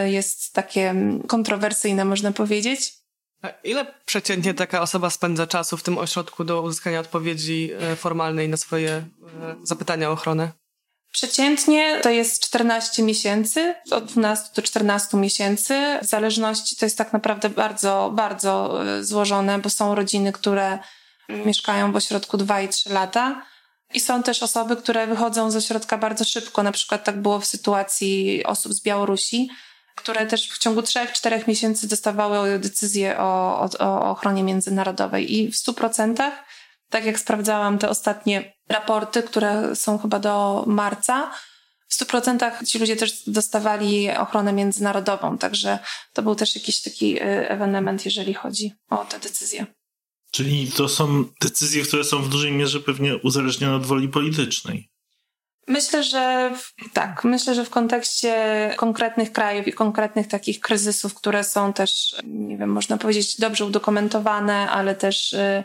y, 0.03 0.09
jest 0.09 0.53
takie 0.53 0.95
kontrowersyjne, 1.27 2.05
można 2.05 2.31
powiedzieć. 2.31 2.93
A 3.41 3.49
ile 3.63 3.93
przeciętnie 4.05 4.53
taka 4.53 4.81
osoba 4.81 5.09
spędza 5.09 5.47
czasu 5.47 5.77
w 5.77 5.83
tym 5.83 5.97
ośrodku 5.97 6.43
do 6.43 6.61
uzyskania 6.61 6.99
odpowiedzi 6.99 7.69
y, 7.93 7.95
formalnej 7.95 8.49
na 8.49 8.57
swoje 8.57 9.05
zapytania 9.63 10.09
o 10.09 10.13
ochronę? 10.13 10.51
Przeciętnie 11.11 11.99
to 12.03 12.09
jest 12.09 12.45
14 12.45 13.03
miesięcy, 13.03 13.75
od 13.91 14.05
12 14.05 14.49
do 14.55 14.61
14 14.61 15.17
miesięcy. 15.17 15.73
W 16.01 16.05
zależności 16.05 16.75
to 16.75 16.85
jest 16.85 16.97
tak 16.97 17.13
naprawdę 17.13 17.49
bardzo, 17.49 18.11
bardzo 18.15 18.83
e, 18.85 19.03
złożone, 19.03 19.59
bo 19.59 19.69
są 19.69 19.95
rodziny, 19.95 20.31
które 20.31 20.79
mieszkają 21.29 21.91
w 21.91 21.95
ośrodku 21.95 22.37
2 22.37 22.61
i 22.61 22.69
3 22.69 22.93
lata. 22.93 23.41
I 23.93 23.99
są 23.99 24.23
też 24.23 24.43
osoby, 24.43 24.75
które 24.75 25.07
wychodzą 25.07 25.51
ze 25.51 25.61
środka 25.61 25.97
bardzo 25.97 26.23
szybko. 26.23 26.63
Na 26.63 26.71
przykład 26.71 27.03
tak 27.03 27.21
było 27.21 27.39
w 27.39 27.45
sytuacji 27.45 28.43
osób 28.45 28.73
z 28.73 28.81
Białorusi, 28.81 29.49
które 29.95 30.25
też 30.25 30.49
w 30.51 30.57
ciągu 30.57 30.81
3-4 30.81 31.47
miesięcy 31.47 31.87
dostawały 31.87 32.59
decyzję 32.59 33.19
o, 33.19 33.59
o, 33.61 33.69
o 33.79 34.09
ochronie 34.09 34.43
międzynarodowej. 34.43 35.33
I 35.33 35.51
w 35.51 35.55
100%, 35.55 36.31
tak 36.89 37.05
jak 37.05 37.19
sprawdzałam 37.19 37.77
te 37.77 37.89
ostatnie 37.89 38.56
raporty, 38.69 39.23
które 39.23 39.75
są 39.75 39.97
chyba 39.97 40.19
do 40.19 40.63
marca, 40.67 41.31
w 41.87 41.95
100% 41.95 42.65
ci 42.65 42.79
ludzie 42.79 42.95
też 42.95 43.23
dostawali 43.29 44.11
ochronę 44.11 44.53
międzynarodową. 44.53 45.37
Także 45.37 45.79
to 46.13 46.21
był 46.23 46.35
też 46.35 46.55
jakiś 46.55 46.81
taki 46.81 47.15
y, 47.15 47.49
ewenement, 47.49 48.05
jeżeli 48.05 48.33
chodzi 48.33 48.73
o 48.89 49.05
te 49.05 49.19
decyzje. 49.19 49.65
Czyli 50.31 50.71
to 50.71 50.89
są 50.89 51.25
decyzje, 51.41 51.83
które 51.83 52.03
są 52.03 52.21
w 52.21 52.29
dużej 52.29 52.51
mierze 52.51 52.79
pewnie 52.79 53.17
uzależnione 53.17 53.75
od 53.75 53.85
woli 53.85 54.09
politycznej. 54.09 54.89
Myślę, 55.67 56.03
że 56.03 56.53
tak. 56.93 57.23
Myślę, 57.23 57.55
że 57.55 57.65
w 57.65 57.69
kontekście 57.69 58.73
konkretnych 58.77 59.31
krajów 59.31 59.67
i 59.67 59.73
konkretnych 59.73 60.27
takich 60.27 60.59
kryzysów, 60.59 61.13
które 61.13 61.43
są 61.43 61.73
też, 61.73 62.15
nie 62.23 62.57
wiem, 62.57 62.69
można 62.69 62.97
powiedzieć, 62.97 63.39
dobrze 63.39 63.65
udokumentowane, 63.65 64.69
ale 64.69 64.95
też 64.95 65.33
y, 65.33 65.63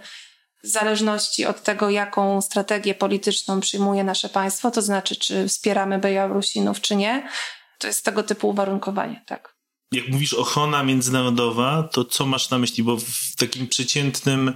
w 0.64 0.69
zależności 0.69 1.47
od 1.47 1.62
tego, 1.62 1.90
jaką 1.90 2.40
strategię 2.40 2.95
polityczną 2.95 3.61
przyjmuje 3.61 4.04
nasze 4.04 4.28
państwo, 4.28 4.71
to 4.71 4.83
znaczy, 4.83 5.16
czy 5.16 5.49
wspieramy 5.49 5.99
Białorusinów, 5.99 6.81
czy 6.81 6.97
nie, 6.97 7.28
to 7.78 7.87
jest 7.87 8.04
tego 8.04 8.23
typu 8.23 8.49
uwarunkowanie, 8.49 9.25
tak. 9.26 9.57
Jak 9.92 10.09
mówisz 10.09 10.35
ochrona 10.35 10.83
międzynarodowa, 10.83 11.88
to 11.92 12.04
co 12.04 12.26
masz 12.26 12.50
na 12.50 12.59
myśli? 12.59 12.85
Bo 12.85 12.97
w 12.97 13.37
takim 13.38 13.69
przeciętnym 13.69 14.54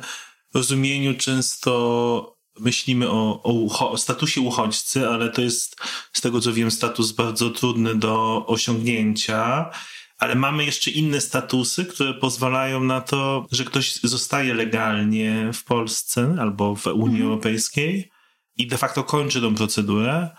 rozumieniu 0.55 1.17
często 1.17 2.37
myślimy 2.61 3.11
o, 3.11 3.43
o, 3.43 3.91
o, 3.91 3.97
statusie 3.97 4.41
uchodźcy, 4.41 5.09
ale 5.09 5.31
to 5.31 5.43
jest, 5.43 5.77
z 6.13 6.21
tego 6.21 6.41
co 6.41 6.53
wiem, 6.53 6.71
status 6.71 7.13
bardzo 7.13 7.51
trudny 7.51 7.95
do 7.95 8.45
osiągnięcia. 8.47 9.71
Ale 10.19 10.35
mamy 10.35 10.65
jeszcze 10.65 10.91
inne 10.91 11.21
statusy, 11.21 11.85
które 11.85 12.15
pozwalają 12.15 12.85
na 12.85 13.01
to, 13.01 13.47
że 13.53 13.65
ktoś 13.65 13.95
zostaje 13.95 14.55
legalnie 14.55 15.51
w 15.53 15.65
Polsce 15.65 16.37
albo 16.41 16.77
w 16.77 16.87
Unii 16.87 17.07
mhm. 17.07 17.23
Europejskiej 17.23 18.11
i 18.57 18.67
de 18.67 18.79
facto 18.79 19.05
kończy 19.05 19.41
tą 19.41 19.55
procedurę. 19.55 20.31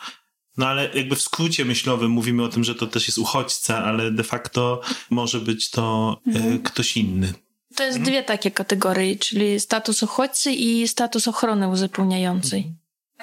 No 0.57 0.67
ale 0.67 0.89
jakby 0.93 1.15
w 1.15 1.22
skrócie 1.22 1.65
myślowym 1.65 2.12
mówimy 2.12 2.43
o 2.43 2.50
tym, 2.50 2.63
że 2.63 2.75
to 2.75 2.88
też 2.88 3.07
jest 3.07 3.17
uchodźca, 3.17 3.84
ale 3.84 4.12
de 4.12 4.24
facto 4.24 4.81
może 5.10 5.39
być 5.39 5.69
to 5.69 6.17
e, 6.27 6.29
mhm. 6.29 6.60
ktoś 6.60 6.98
inny. 6.98 7.34
To 7.75 7.84
jest 7.84 7.98
mhm. 7.98 8.13
dwie 8.13 8.24
takie 8.24 8.51
kategorie, 8.51 9.15
czyli 9.15 9.60
status 9.60 10.03
uchodźcy 10.03 10.51
i 10.51 10.88
status 10.88 11.27
ochrony 11.27 11.67
uzupełniającej. 11.67 12.74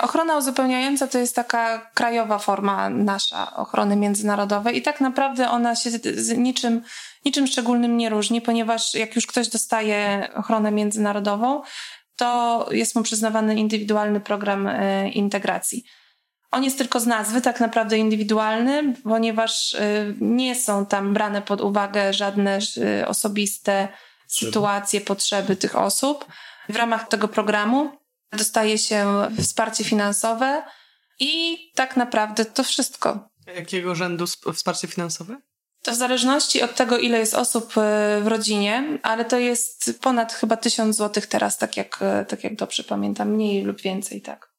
Ochrona 0.01 0.37
uzupełniająca 0.37 1.07
to 1.07 1.19
jest 1.19 1.37
taka 1.37 1.91
krajowa 1.95 2.39
forma 2.39 2.91
nasza 2.91 3.57
ochrony 3.57 3.97
międzynarodowej 3.97 4.77
i 4.77 4.83
tak 4.83 5.01
naprawdę 5.01 5.51
ona 5.51 5.77
się 5.77 5.91
z 5.91 6.39
niczym, 6.39 6.83
niczym 7.25 7.47
szczególnym 7.47 7.97
nie 7.97 8.11
różni, 8.11 8.41
ponieważ 8.41 8.95
jak 8.95 9.17
już 9.17 9.27
ktoś 9.27 9.49
dostaje 9.49 10.29
ochronę 10.35 10.71
międzynarodową, 10.71 11.63
to 12.17 12.69
jest 12.71 12.95
mu 12.97 13.03
przyznawany 13.03 13.55
indywidualny 13.55 14.21
program 14.21 14.67
e, 14.67 15.09
integracji. 15.09 15.85
On 16.51 16.65
jest 16.65 16.79
tylko 16.79 17.01
z 17.01 17.07
nazwy 17.07 17.41
tak 17.41 17.61
naprawdę 17.61 17.99
indywidualny, 17.99 18.95
ponieważ 19.05 19.75
e, 19.75 20.15
nie 20.21 20.55
są 20.55 20.87
tam 20.87 21.15
brane 21.15 21.43
pod 21.43 21.61
uwagę 21.61 22.13
żadne 22.13 22.59
e, 23.01 23.09
osobiste 23.09 23.89
sytuacje, 24.29 25.01
potrzeby 25.01 25.57
tych 25.57 25.77
osób. 25.77 26.27
W 26.69 26.77
ramach 26.77 27.09
tego 27.09 27.29
programu 27.29 28.04
dostaje 28.35 28.79
się 28.79 29.29
wsparcie 29.43 29.85
finansowe 29.85 30.63
i 31.21 31.59
tak 31.75 31.97
naprawdę 31.97 32.45
to 32.45 32.65
wszystko. 32.65 33.29
Jakiego 33.57 33.95
rzędu 33.95 34.25
wsparcie 34.55 34.89
finansowe? 34.89 35.41
To 35.83 35.93
w 35.93 35.95
zależności 35.95 36.63
od 36.63 36.75
tego, 36.75 36.99
ile 36.99 37.19
jest 37.19 37.35
osób 37.35 37.79
e, 37.79 38.21
w 38.23 38.27
rodzinie, 38.27 38.99
ale 39.03 39.25
to 39.25 39.39
jest 39.39 40.01
ponad 40.01 40.33
chyba 40.33 40.57
tysiąc 40.57 40.97
złotych 40.97 41.27
teraz, 41.27 41.59
tak 41.59 41.77
jak, 41.77 41.99
e, 42.03 42.25
tak 42.25 42.45
jak 42.45 42.57
dobrze 42.57 42.85
pamiętam, 42.85 43.29
mniej 43.29 43.63
lub 43.63 43.81
więcej, 43.81 44.23
tak. 44.23 44.55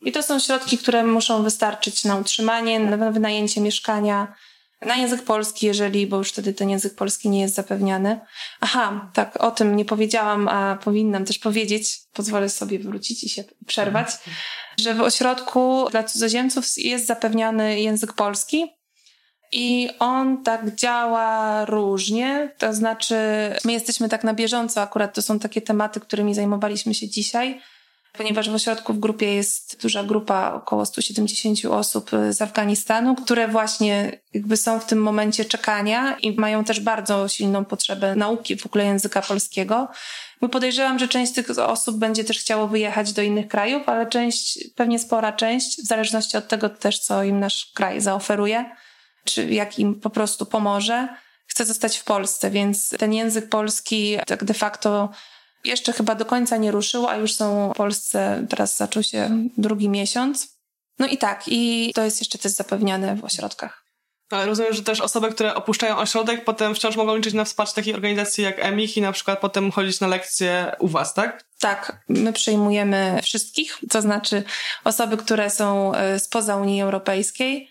I 0.00 0.12
to 0.12 0.22
są 0.22 0.40
środki, 0.40 0.78
które 0.78 1.04
muszą 1.04 1.42
wystarczyć 1.42 2.04
na 2.04 2.16
utrzymanie, 2.16 2.80
na 2.80 3.10
wynajęcie 3.10 3.60
mieszkania, 3.60 4.34
na 4.86 4.96
język 4.96 5.22
polski, 5.22 5.66
jeżeli, 5.66 6.06
bo 6.06 6.16
już 6.18 6.28
wtedy 6.28 6.54
ten 6.54 6.70
język 6.70 6.94
polski 6.94 7.28
nie 7.28 7.40
jest 7.40 7.54
zapewniany. 7.54 8.20
Aha, 8.60 9.10
tak, 9.14 9.44
o 9.44 9.50
tym 9.50 9.76
nie 9.76 9.84
powiedziałam, 9.84 10.48
a 10.48 10.78
powinnam 10.84 11.24
też 11.24 11.38
powiedzieć, 11.38 11.98
pozwolę 12.12 12.48
sobie 12.48 12.78
wrócić 12.78 13.24
i 13.24 13.28
się 13.28 13.44
przerwać, 13.66 14.08
że 14.80 14.94
w 14.94 15.00
ośrodku 15.00 15.86
dla 15.90 16.04
cudzoziemców 16.04 16.64
jest 16.76 17.06
zapewniany 17.06 17.80
język 17.80 18.12
polski. 18.12 18.66
I 19.54 19.88
on 19.98 20.42
tak 20.42 20.74
działa 20.74 21.64
różnie, 21.64 22.54
to 22.58 22.74
znaczy 22.74 23.16
my 23.64 23.72
jesteśmy 23.72 24.08
tak 24.08 24.24
na 24.24 24.34
bieżąco, 24.34 24.82
akurat 24.82 25.14
to 25.14 25.22
są 25.22 25.38
takie 25.38 25.62
tematy, 25.62 26.00
którymi 26.00 26.34
zajmowaliśmy 26.34 26.94
się 26.94 27.08
dzisiaj 27.08 27.60
ponieważ 28.12 28.50
w 28.50 28.54
ośrodku 28.54 28.94
w 28.94 28.98
grupie 28.98 29.34
jest 29.34 29.82
duża 29.82 30.04
grupa, 30.04 30.52
około 30.54 30.86
170 30.86 31.64
osób 31.64 32.10
z 32.30 32.42
Afganistanu, 32.42 33.14
które 33.14 33.48
właśnie 33.48 34.20
jakby 34.34 34.56
są 34.56 34.80
w 34.80 34.86
tym 34.86 35.02
momencie 35.02 35.44
czekania 35.44 36.16
i 36.16 36.40
mają 36.40 36.64
też 36.64 36.80
bardzo 36.80 37.28
silną 37.28 37.64
potrzebę 37.64 38.16
nauki 38.16 38.56
w 38.56 38.66
ogóle 38.66 38.84
języka 38.84 39.22
polskiego. 39.22 39.88
My 40.40 40.48
podejrzewam, 40.48 40.98
że 40.98 41.08
część 41.08 41.32
tych 41.32 41.58
osób 41.58 41.96
będzie 41.96 42.24
też 42.24 42.38
chciało 42.38 42.68
wyjechać 42.68 43.12
do 43.12 43.22
innych 43.22 43.48
krajów, 43.48 43.88
ale 43.88 44.06
część, 44.06 44.58
pewnie 44.76 44.98
spora 44.98 45.32
część, 45.32 45.82
w 45.82 45.86
zależności 45.86 46.36
od 46.36 46.48
tego 46.48 46.68
też, 46.68 46.98
co 46.98 47.24
im 47.24 47.40
nasz 47.40 47.72
kraj 47.74 48.00
zaoferuje, 48.00 48.70
czy 49.24 49.44
jak 49.44 49.78
im 49.78 50.00
po 50.00 50.10
prostu 50.10 50.46
pomoże, 50.46 51.08
chce 51.46 51.64
zostać 51.64 51.98
w 51.98 52.04
Polsce, 52.04 52.50
więc 52.50 52.88
ten 52.88 53.12
język 53.12 53.48
polski 53.48 54.16
tak 54.26 54.44
de 54.44 54.54
facto 54.54 55.10
jeszcze 55.64 55.92
chyba 55.92 56.14
do 56.14 56.24
końca 56.24 56.56
nie 56.56 56.70
ruszył, 56.70 57.08
a 57.08 57.16
już 57.16 57.34
są 57.34 57.72
w 57.72 57.76
Polsce, 57.76 58.46
teraz 58.48 58.76
zaczął 58.76 59.02
się 59.02 59.48
drugi 59.58 59.88
miesiąc. 59.88 60.48
No 60.98 61.06
i 61.06 61.18
tak, 61.18 61.42
i 61.46 61.92
to 61.94 62.02
jest 62.04 62.20
jeszcze 62.20 62.38
też 62.38 62.52
zapewniane 62.52 63.16
w 63.16 63.24
ośrodkach. 63.24 63.82
Ale 64.30 64.46
rozumiem, 64.46 64.74
że 64.74 64.82
też 64.82 65.00
osoby, 65.00 65.30
które 65.30 65.54
opuszczają 65.54 65.96
ośrodek, 65.96 66.44
potem 66.44 66.74
wciąż 66.74 66.96
mogą 66.96 67.16
liczyć 67.16 67.34
na 67.34 67.44
wsparcie 67.44 67.74
takiej 67.74 67.94
organizacji 67.94 68.44
jak 68.44 68.58
EMIH 68.58 68.96
i 68.96 69.00
na 69.00 69.12
przykład 69.12 69.40
potem 69.40 69.70
chodzić 69.70 70.00
na 70.00 70.06
lekcje 70.06 70.72
u 70.78 70.88
was, 70.88 71.14
tak? 71.14 71.44
Tak, 71.60 72.04
my 72.08 72.32
przyjmujemy 72.32 73.20
wszystkich, 73.22 73.78
to 73.90 74.02
znaczy 74.02 74.42
osoby, 74.84 75.16
które 75.16 75.50
są 75.50 75.94
e, 75.94 76.18
spoza 76.18 76.56
Unii 76.56 76.82
Europejskiej. 76.82 77.68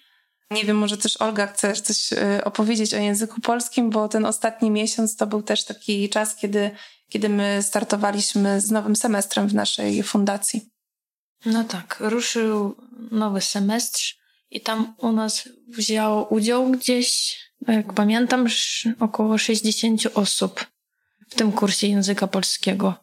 Nie 0.51 0.65
wiem, 0.65 0.77
może 0.77 0.97
też 0.97 1.21
Olga 1.21 1.47
chcesz 1.47 1.81
coś 1.81 2.13
e, 2.13 2.43
opowiedzieć 2.43 2.93
o 2.93 2.97
języku 2.97 3.41
polskim, 3.41 3.89
bo 3.89 4.07
ten 4.07 4.25
ostatni 4.25 4.71
miesiąc 4.71 5.15
to 5.15 5.27
był 5.27 5.43
też 5.43 5.65
taki 5.65 6.09
czas, 6.09 6.35
kiedy 6.35 6.71
kiedy 7.11 7.29
my 7.29 7.59
startowaliśmy 7.63 8.61
z 8.61 8.71
nowym 8.71 8.95
semestrem 8.95 9.47
w 9.47 9.53
naszej 9.53 10.03
fundacji. 10.03 10.69
No 11.45 11.63
tak, 11.63 11.97
ruszył 11.99 12.75
nowy 13.11 13.41
semestr 13.41 14.01
i 14.51 14.61
tam 14.61 14.93
u 14.97 15.11
nas 15.11 15.49
wzięło 15.67 16.25
udział 16.25 16.71
gdzieś, 16.71 17.37
jak 17.67 17.93
pamiętam, 17.93 18.47
około 18.99 19.37
60 19.37 20.01
osób 20.13 20.65
w 21.29 21.35
tym 21.35 21.51
kursie 21.51 21.87
języka 21.87 22.27
polskiego. 22.27 22.95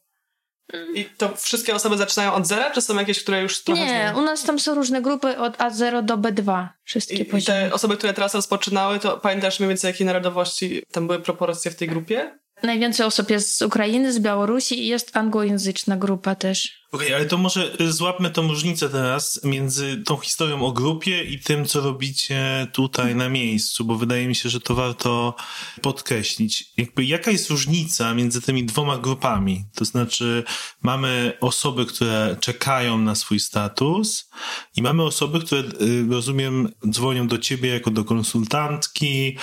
I 0.95 1.05
to 1.05 1.37
wszystkie 1.37 1.75
osoby 1.75 1.97
zaczynają 1.97 2.35
od 2.35 2.47
zera, 2.47 2.71
czy 2.71 2.81
są 2.81 2.97
jakieś, 2.97 3.23
które 3.23 3.43
już 3.43 3.65
trochę 3.65 3.81
Nie, 3.81 3.89
znają? 3.89 4.19
u 4.19 4.23
nas 4.23 4.43
tam 4.43 4.59
są 4.59 4.75
różne 4.75 5.03
grupy 5.03 5.39
od 5.39 5.57
A0 5.57 6.05
do 6.05 6.17
B2. 6.19 6.69
Wszystkie 6.85 7.17
I, 7.17 7.25
poziomy. 7.25 7.61
I 7.61 7.69
te 7.69 7.75
osoby, 7.75 7.97
które 7.97 8.15
teraz 8.15 8.35
rozpoczynały, 8.35 8.99
to 8.99 9.19
pamiętasz 9.19 9.61
mniej 9.61 9.69
więcej 9.69 9.89
jakiej 9.89 10.07
narodowości 10.07 10.83
tam 10.93 11.07
były 11.07 11.21
proporcje 11.21 11.71
w 11.71 11.77
tej 11.77 11.89
grupie? 11.89 12.39
Najwięcej 12.63 13.07
osób 13.07 13.31
jest 13.31 13.57
z 13.57 13.63
Ukrainy, 13.63 14.13
z 14.13 14.19
Białorusi 14.19 14.83
i 14.83 14.87
jest 14.87 15.17
anglojęzyczna 15.17 15.97
grupa 15.97 16.35
też. 16.35 16.88
Okej, 16.93 17.07
okay, 17.07 17.17
ale 17.17 17.27
to 17.27 17.39
może 17.39 17.81
y, 17.81 17.93
złapmy 17.93 18.31
tą 18.31 18.49
różnicę 18.49 18.89
teraz 18.89 19.41
między 19.45 20.03
tą 20.07 20.17
historią 20.17 20.63
o 20.63 20.73
grupie 20.73 21.23
i 21.23 21.39
tym, 21.39 21.67
co 21.67 21.81
robicie 21.81 22.67
tutaj 22.73 23.15
na 23.15 23.29
miejscu, 23.29 23.85
bo 23.85 23.95
wydaje 23.95 24.29
mi 24.29 24.35
się, 24.35 24.49
że 24.49 24.61
to 24.61 24.75
warto 24.75 25.35
podkreślić. 25.83 26.73
Jakby 26.77 27.05
jaka 27.05 27.31
jest 27.31 27.51
różnica 27.51 28.15
między 28.15 28.43
tymi 28.43 28.65
dwoma 28.65 28.99
grupami? 28.99 29.65
To 29.75 29.85
znaczy, 29.85 30.45
mamy 30.83 31.33
osoby, 31.41 31.87
które 31.87 32.37
czekają 32.41 32.99
na 32.99 33.15
swój 33.15 33.41
status 33.41 34.31
i 34.77 34.83
mamy 34.83 35.03
osoby, 35.03 35.41
które, 35.41 35.63
y, 35.63 36.07
rozumiem, 36.11 36.69
dzwonią 36.91 37.29
do 37.29 37.39
ciebie 37.39 37.69
jako 37.69 37.91
do 37.91 38.05
konsultantki, 38.05 39.37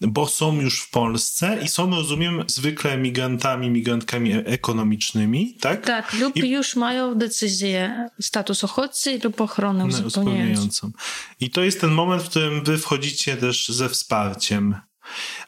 bo 0.00 0.26
są 0.26 0.60
już 0.60 0.80
w 0.80 0.90
Polsce 0.90 1.58
i 1.64 1.68
są, 1.68 1.90
rozumiem, 1.90 2.44
zwykle 2.46 2.98
migrantami, 2.98 3.70
migrantkami 3.70 4.32
e- 4.32 4.46
ekonomicznymi, 4.46 5.56
tak? 5.60 5.86
Tak, 5.86 6.12
lub 6.12 6.36
I... 6.36 6.50
już 6.50 6.76
mają 6.86 7.14
decyzję 7.14 8.08
status 8.20 8.64
uchodźcy 8.64 9.18
lub 9.24 9.40
ochronę 9.40 9.86
uzupełniającą. 9.86 10.90
I 11.40 11.50
to 11.50 11.60
jest 11.60 11.80
ten 11.80 11.90
moment, 11.90 12.22
w 12.22 12.28
którym 12.28 12.64
wy 12.64 12.78
wchodzicie 12.78 13.36
też 13.36 13.68
ze 13.68 13.88
wsparciem. 13.88 14.74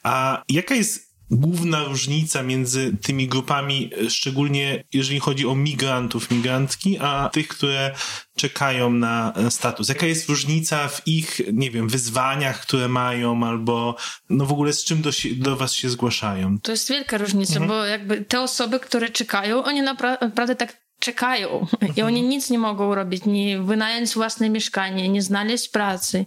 A 0.02 0.42
jaka 0.48 0.74
jest 0.74 1.08
główna 1.30 1.84
różnica 1.84 2.42
między 2.42 2.96
tymi 3.02 3.28
grupami, 3.28 3.90
szczególnie 4.08 4.84
jeżeli 4.92 5.20
chodzi 5.20 5.46
o 5.46 5.54
migrantów, 5.54 6.30
migrantki, 6.30 6.98
a 6.98 7.30
tych, 7.32 7.48
które 7.48 7.94
czekają 8.36 8.90
na 8.90 9.34
status? 9.50 9.88
Jaka 9.88 10.06
jest 10.06 10.28
różnica 10.28 10.88
w 10.88 11.02
ich, 11.06 11.40
nie 11.52 11.70
wiem, 11.70 11.88
wyzwaniach, 11.88 12.60
które 12.60 12.88
mają, 12.88 13.46
albo 13.46 13.96
no 14.30 14.46
w 14.46 14.52
ogóle 14.52 14.72
z 14.72 14.84
czym 14.84 15.02
do, 15.02 15.10
do 15.36 15.56
was 15.56 15.72
się 15.72 15.90
zgłaszają? 15.90 16.58
To 16.58 16.70
jest 16.72 16.88
wielka 16.88 17.18
różnica, 17.18 17.60
mhm. 17.60 17.68
bo 17.68 17.84
jakby 17.84 18.24
te 18.24 18.40
osoby, 18.40 18.80
które 18.80 19.08
czekają, 19.08 19.64
oni 19.64 19.82
naprawdę 19.82 20.56
tak 20.56 20.87
czekają 21.00 21.66
i 21.96 22.02
oni 22.02 22.22
nic 22.22 22.50
nie 22.50 22.58
mogą 22.58 22.94
robić, 22.94 23.24
nie 23.24 23.58
wynająć 23.58 24.14
własne 24.14 24.50
mieszkanie, 24.50 25.08
nie 25.08 25.22
znaleźć 25.22 25.68
pracy. 25.68 26.26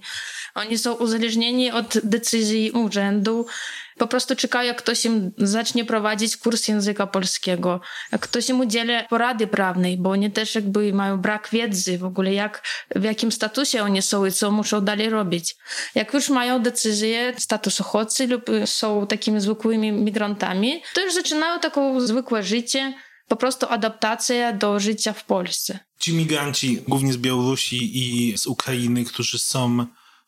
Oni 0.55 0.77
są 0.77 0.93
uzależnieni 0.93 1.71
od 1.71 1.97
decyzji 2.03 2.71
urzędu. 2.71 3.45
Po 3.97 4.07
prostu 4.07 4.35
czekają, 4.35 4.67
jak 4.67 4.77
ktoś 4.77 5.05
im 5.05 5.31
zacznie 5.37 5.85
prowadzić 5.85 6.37
kurs 6.37 6.67
języka 6.67 7.07
polskiego, 7.07 7.81
jak 8.11 8.21
ktoś 8.21 8.49
im 8.49 8.59
udzieli 8.59 8.93
porady 9.09 9.47
prawnej, 9.47 9.97
bo 9.97 10.09
oni 10.09 10.31
też 10.31 10.55
jakby 10.55 10.93
mają 10.93 11.17
brak 11.17 11.49
wiedzy 11.51 11.97
w 11.97 12.03
ogóle, 12.03 12.33
jak, 12.33 12.63
w 12.95 13.03
jakim 13.03 13.31
statusie 13.31 13.83
oni 13.83 14.01
są 14.01 14.25
i 14.25 14.31
co 14.31 14.51
muszą 14.51 14.81
dalej 14.81 15.09
robić. 15.09 15.55
Jak 15.95 16.13
już 16.13 16.29
mają 16.29 16.61
decyzję, 16.61 17.33
status 17.37 17.79
uchodźcy 17.79 18.27
lub 18.27 18.45
są 18.65 19.07
takimi 19.07 19.41
zwykłymi 19.41 19.91
migrantami, 19.91 20.83
to 20.93 21.01
już 21.01 21.13
zaczynają 21.13 21.59
taką 21.59 21.99
zwykłe 21.99 22.43
życie, 22.43 22.93
po 23.31 23.35
prostu 23.35 23.65
adaptacja 23.69 24.53
do 24.53 24.79
życia 24.79 25.13
w 25.13 25.25
Polsce. 25.25 25.79
Ci 25.99 26.13
migranci, 26.13 26.81
głównie 26.87 27.13
z 27.13 27.17
Białorusi 27.17 27.97
i 27.97 28.37
z 28.37 28.47
Ukrainy, 28.47 29.05
którzy 29.05 29.39
są 29.39 29.85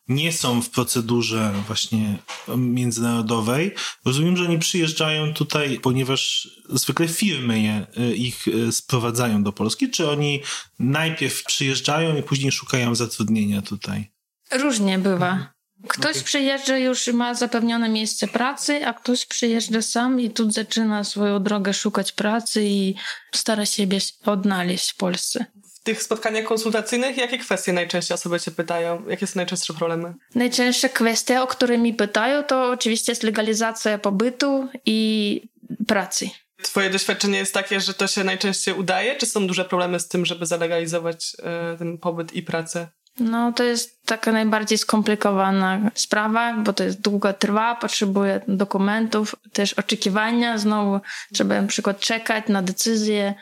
nie 0.08 0.32
są 0.32 0.62
w 0.62 0.70
procedurze 0.70 1.52
właśnie 1.66 2.18
międzynarodowej. 2.56 3.74
Rozumiem, 4.04 4.36
że 4.36 4.44
oni 4.44 4.58
przyjeżdżają 4.58 5.34
tutaj, 5.34 5.80
ponieważ 5.80 6.48
zwykle 6.68 7.08
firmy 7.08 7.62
je, 7.62 7.86
ich 8.14 8.48
e, 8.48 8.72
sprowadzają 8.72 9.42
do 9.42 9.52
Polski, 9.52 9.90
czy 9.90 10.10
oni 10.10 10.42
najpierw 10.78 11.44
przyjeżdżają 11.44 12.16
i 12.16 12.22
później 12.22 12.52
szukają 12.52 12.94
zatrudnienia 12.94 13.62
tutaj? 13.62 14.12
Różnie 14.52 14.98
bywa. 14.98 15.53
Ktoś 15.88 16.16
okay. 16.16 16.24
przyjeżdża 16.24 16.78
już 16.78 17.06
ma 17.06 17.34
zapewnione 17.34 17.88
miejsce 17.88 18.28
pracy, 18.28 18.86
a 18.86 18.92
ktoś 18.92 19.26
przyjeżdża 19.26 19.82
sam 19.82 20.20
i 20.20 20.30
tu 20.30 20.50
zaczyna 20.50 21.04
swoją 21.04 21.42
drogę 21.42 21.74
szukać 21.74 22.12
pracy 22.12 22.64
i 22.64 22.94
stara 23.34 23.66
siebie 23.66 23.98
odnaleźć 24.26 24.92
w 24.92 24.96
Polsce. 24.96 25.46
W 25.74 25.80
tych 25.82 26.02
spotkaniach 26.02 26.44
konsultacyjnych 26.44 27.16
jakie 27.16 27.38
kwestie 27.38 27.72
najczęściej 27.72 28.14
osoby 28.14 28.40
cię 28.40 28.50
pytają? 28.50 29.08
Jakie 29.08 29.26
są 29.26 29.32
najczęstsze 29.36 29.74
problemy? 29.74 30.14
Najczęstsze 30.34 30.88
kwestie, 30.88 31.42
o 31.42 31.46
które 31.46 31.78
mi 31.78 31.94
pytają, 31.94 32.42
to 32.42 32.70
oczywiście 32.70 33.12
jest 33.12 33.22
legalizacja 33.22 33.98
pobytu 33.98 34.68
i 34.86 35.40
pracy. 35.86 36.30
Twoje 36.62 36.90
doświadczenie 36.90 37.38
jest 37.38 37.54
takie, 37.54 37.80
że 37.80 37.94
to 37.94 38.06
się 38.06 38.24
najczęściej 38.24 38.74
udaje, 38.74 39.16
czy 39.16 39.26
są 39.26 39.46
duże 39.46 39.64
problemy 39.64 40.00
z 40.00 40.08
tym, 40.08 40.26
żeby 40.26 40.46
zalegalizować 40.46 41.36
y, 41.74 41.78
ten 41.78 41.98
pobyt 41.98 42.32
i 42.32 42.42
pracę? 42.42 42.88
No, 43.20 43.52
to 43.52 43.64
jest 43.64 44.06
taka 44.06 44.32
najbardziej 44.32 44.78
skomplikowana 44.78 45.90
sprawa, 45.94 46.54
bo 46.54 46.72
to 46.72 46.84
jest 46.84 47.00
długo 47.00 47.32
trwa, 47.32 47.74
potrzebuje 47.74 48.40
dokumentów, 48.48 49.36
też 49.52 49.72
oczekiwania, 49.72 50.58
znowu 50.58 51.00
trzeba 51.32 51.62
na 51.62 51.68
przykład 51.68 52.00
czekać 52.00 52.48
na 52.48 52.62
decyzję 52.62 53.34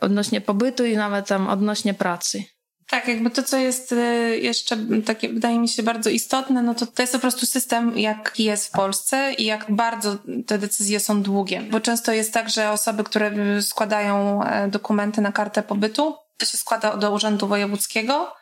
odnośnie 0.00 0.40
pobytu 0.40 0.84
i 0.84 0.96
nawet 0.96 1.26
tam 1.26 1.48
odnośnie 1.48 1.94
pracy. 1.94 2.44
Tak, 2.88 3.08
jakby 3.08 3.30
to, 3.30 3.42
co 3.42 3.56
jest 3.56 3.92
y, 3.92 4.38
jeszcze 4.42 4.76
takie, 5.06 5.28
wydaje 5.28 5.58
mi 5.58 5.68
się 5.68 5.82
bardzo 5.82 6.10
istotne, 6.10 6.62
no 6.62 6.74
to 6.74 6.86
to 6.86 7.02
jest 7.02 7.12
po 7.12 7.18
prostu 7.18 7.46
system, 7.46 7.98
jaki 7.98 8.44
jest 8.44 8.66
w 8.66 8.70
Polsce 8.70 9.32
i 9.38 9.44
jak 9.44 9.66
bardzo 9.68 10.16
te 10.46 10.58
decyzje 10.58 11.00
są 11.00 11.22
długie. 11.22 11.62
Bo 11.70 11.80
często 11.80 12.12
jest 12.12 12.32
tak, 12.32 12.50
że 12.50 12.70
osoby, 12.70 13.04
które 13.04 13.32
składają 13.62 14.42
e, 14.42 14.68
dokumenty 14.68 15.20
na 15.20 15.32
kartę 15.32 15.62
pobytu, 15.62 16.16
to 16.36 16.46
się 16.46 16.58
składa 16.58 16.96
do 16.96 17.12
Urzędu 17.12 17.48
Wojewódzkiego, 17.48 18.32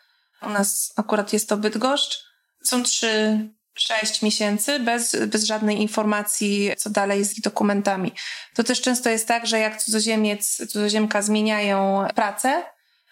u 0.47 0.51
nas 0.51 0.93
akurat 0.97 1.33
jest 1.33 1.49
to 1.49 1.57
Bydgoszcz. 1.57 2.25
Są 2.65 2.83
trzy, 2.83 3.39
sześć 3.75 4.23
miesięcy 4.23 4.81
bez, 4.81 5.17
bez 5.27 5.45
żadnej 5.45 5.81
informacji, 5.81 6.71
co 6.79 6.91
dalej 6.91 7.25
z 7.25 7.41
dokumentami. 7.41 8.13
To 8.55 8.65
też 8.65 8.81
często 8.81 9.11
jest 9.11 9.29
tak, 9.29 9.47
że 9.47 9.59
jak 9.59 9.83
cudzoziemiec, 9.83 10.57
cudzoziemka 10.57 11.23
zmieniają 11.23 12.07
pracę, 12.15 12.63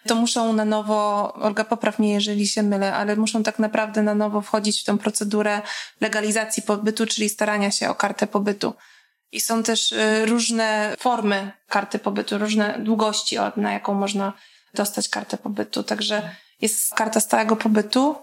to 0.07 0.15
muszą 0.15 0.53
na 0.53 0.65
nowo, 0.65 1.33
Olga 1.33 1.63
popraw 1.63 1.99
mnie, 1.99 2.13
jeżeli 2.13 2.47
się 2.47 2.63
mylę, 2.63 2.95
ale 2.95 3.15
muszą 3.15 3.43
tak 3.43 3.59
naprawdę 3.59 4.03
na 4.03 4.15
nowo 4.15 4.41
wchodzić 4.41 4.81
w 4.81 4.83
tę 4.83 4.97
procedurę 4.97 5.61
legalizacji 6.01 6.63
pobytu, 6.63 7.05
czyli 7.05 7.29
starania 7.29 7.71
się 7.71 7.89
o 7.89 7.95
kartę 7.95 8.27
pobytu. 8.27 8.73
I 9.31 9.41
są 9.41 9.63
też 9.63 9.91
y, 9.91 10.25
różne 10.25 10.95
formy 10.99 11.51
karty 11.67 11.99
pobytu, 11.99 12.37
różne 12.37 12.79
długości, 12.79 13.37
na 13.57 13.73
jaką 13.73 13.93
można 13.93 14.33
dostać 14.73 15.09
kartę 15.09 15.37
pobytu. 15.37 15.83
Także 15.83 16.35
jest 16.63 16.93
karta 16.93 17.19
stałego 17.19 17.55
pobytu 17.55 18.15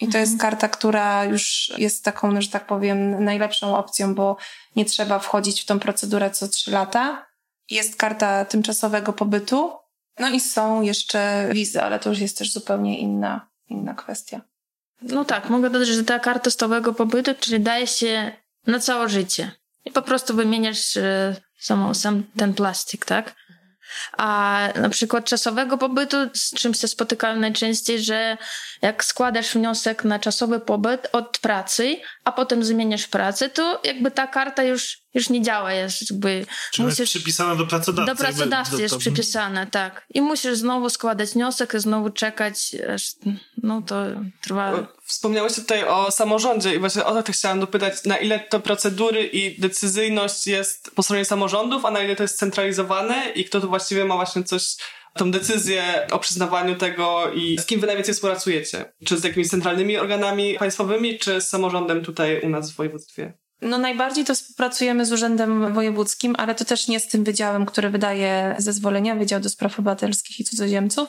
i 0.00 0.04
to 0.04 0.18
mhm. 0.18 0.24
jest 0.24 0.40
karta, 0.40 0.68
która 0.68 1.24
już 1.24 1.72
jest 1.78 2.04
taką, 2.04 2.32
no, 2.32 2.42
że 2.42 2.48
tak 2.48 2.66
powiem, 2.66 3.24
najlepszą 3.24 3.76
opcją, 3.76 4.14
bo 4.14 4.36
nie 4.76 4.84
trzeba 4.84 5.18
wchodzić 5.18 5.62
w 5.62 5.66
tą 5.66 5.78
procedurę 5.78 6.30
co 6.30 6.48
trzy 6.48 6.70
lata. 6.70 7.26
Jest 7.70 7.96
karta 7.96 8.44
tymczasowego 8.44 9.12
pobytu, 9.12 9.72
no 10.18 10.28
i 10.30 10.40
są 10.40 10.82
jeszcze 10.82 11.48
wizy, 11.52 11.82
ale 11.82 11.98
to 11.98 12.10
już 12.10 12.18
jest 12.18 12.38
też 12.38 12.52
zupełnie 12.52 12.98
inna, 12.98 13.48
inna 13.68 13.94
kwestia. 13.94 14.40
No 15.02 15.24
tak, 15.24 15.50
mogę 15.50 15.70
dodać, 15.70 15.88
że 15.88 16.04
ta 16.04 16.18
karta 16.18 16.50
stałego 16.50 16.94
pobytu, 16.94 17.30
czyli 17.40 17.60
daje 17.60 17.86
się 17.86 18.32
na 18.66 18.78
całe 18.78 19.08
życie. 19.08 19.50
I 19.84 19.90
po 19.90 20.02
prostu 20.02 20.34
wymieniasz 20.34 20.96
e, 20.96 21.36
samą, 21.58 21.94
sam 21.94 22.22
ten 22.36 22.54
plastik, 22.54 23.04
tak? 23.04 23.34
A 24.16 24.68
na 24.74 24.88
przykład 24.88 25.24
czasowego 25.24 25.78
pobytu, 25.78 26.16
z 26.34 26.54
czym 26.54 26.74
się 26.74 26.88
spotykałem 26.88 27.40
najczęściej, 27.40 28.00
że 28.00 28.36
jak 28.82 29.04
składasz 29.04 29.54
wniosek 29.54 30.04
na 30.04 30.18
czasowy 30.18 30.60
pobyt 30.60 31.08
od 31.12 31.38
pracy, 31.38 31.96
a 32.24 32.32
potem 32.32 32.64
zmieniasz 32.64 33.06
pracę, 33.06 33.48
to 33.48 33.80
jakby 33.84 34.10
ta 34.10 34.26
karta 34.26 34.62
już, 34.62 34.98
już 35.14 35.28
nie 35.28 35.42
działa. 35.42 35.72
Jest 35.72 36.10
jakby 36.10 36.46
Czyli 36.72 36.84
musisz, 36.84 36.98
jest 36.98 37.12
przypisana 37.12 37.54
do 37.56 37.66
pracodawcy. 37.66 38.14
Do 38.14 38.18
pracodawcy 38.18 38.70
jakby, 38.72 38.82
jest 38.82 38.94
do, 38.94 38.98
przypisana, 38.98 39.66
tak. 39.66 40.06
I 40.14 40.20
musisz 40.20 40.56
znowu 40.56 40.90
składać 40.90 41.30
wniosek 41.30 41.74
i 41.74 41.80
znowu 41.80 42.10
czekać, 42.10 42.76
aż, 42.94 43.10
no 43.62 43.82
to 43.82 44.04
trwa. 44.42 44.88
Wspomniałeś 45.04 45.54
tutaj 45.54 45.84
o 45.84 46.10
samorządzie 46.10 46.74
i 46.74 46.78
właśnie 46.78 47.04
o 47.04 47.22
to 47.22 47.32
chciałam 47.32 47.60
dopytać, 47.60 48.04
na 48.04 48.16
ile 48.16 48.40
to 48.40 48.60
procedury 48.60 49.26
i 49.26 49.60
decyzyjność 49.60 50.46
jest 50.46 50.90
po 50.94 51.02
stronie 51.02 51.24
samorządów, 51.24 51.84
a 51.84 51.90
na 51.90 52.02
ile 52.02 52.16
to 52.16 52.22
jest 52.22 52.38
centralizowane 52.38 53.30
i 53.34 53.44
kto 53.44 53.60
tu 53.60 53.68
właściwie 53.68 54.04
ma 54.04 54.14
właśnie 54.14 54.44
coś 54.44 54.76
tą 55.14 55.30
decyzję 55.30 56.06
o 56.10 56.18
przyznawaniu 56.18 56.76
tego 56.76 57.32
i 57.32 57.58
z 57.58 57.66
kim 57.66 57.80
wy 57.80 57.86
najwięcej 57.86 58.14
współpracujecie? 58.14 58.92
Czy 59.04 59.18
z 59.18 59.24
jakimiś 59.24 59.48
centralnymi 59.48 59.96
organami 59.96 60.58
państwowymi, 60.58 61.18
czy 61.18 61.40
z 61.40 61.48
samorządem 61.48 62.04
tutaj 62.04 62.40
u 62.40 62.48
nas 62.48 62.72
w 62.72 62.76
województwie? 62.76 63.32
No 63.62 63.78
najbardziej 63.78 64.24
to 64.24 64.34
współpracujemy 64.34 65.06
z 65.06 65.12
Urzędem 65.12 65.74
Wojewódzkim, 65.74 66.34
ale 66.38 66.54
to 66.54 66.64
też 66.64 66.88
nie 66.88 67.00
z 67.00 67.08
tym 67.08 67.24
wydziałem, 67.24 67.66
który 67.66 67.90
wydaje 67.90 68.54
zezwolenia, 68.58 69.14
Wydział 69.14 69.40
do 69.40 69.48
Spraw 69.48 69.78
Obywatelskich 69.78 70.40
i 70.40 70.44
Cudzoziemców, 70.44 71.08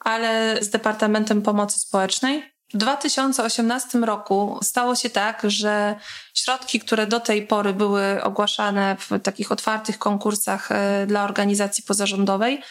ale 0.00 0.58
z 0.60 0.70
Departamentem 0.70 1.42
Pomocy 1.42 1.80
Społecznej. 1.80 2.52
W 2.74 2.76
2018 2.76 3.98
roku 3.98 4.58
stało 4.62 4.94
się 4.94 5.10
tak, 5.10 5.42
że 5.44 5.94
środki, 6.34 6.80
które 6.80 7.06
do 7.06 7.20
tej 7.20 7.46
pory 7.46 7.72
były 7.72 8.22
ogłaszane 8.22 8.96
w 8.98 9.20
takich 9.22 9.52
otwartych 9.52 9.98
konkursach 9.98 10.72
e, 10.72 11.06
dla 11.06 11.24
organizacji 11.24 11.84
pozarządowej, 11.84 12.62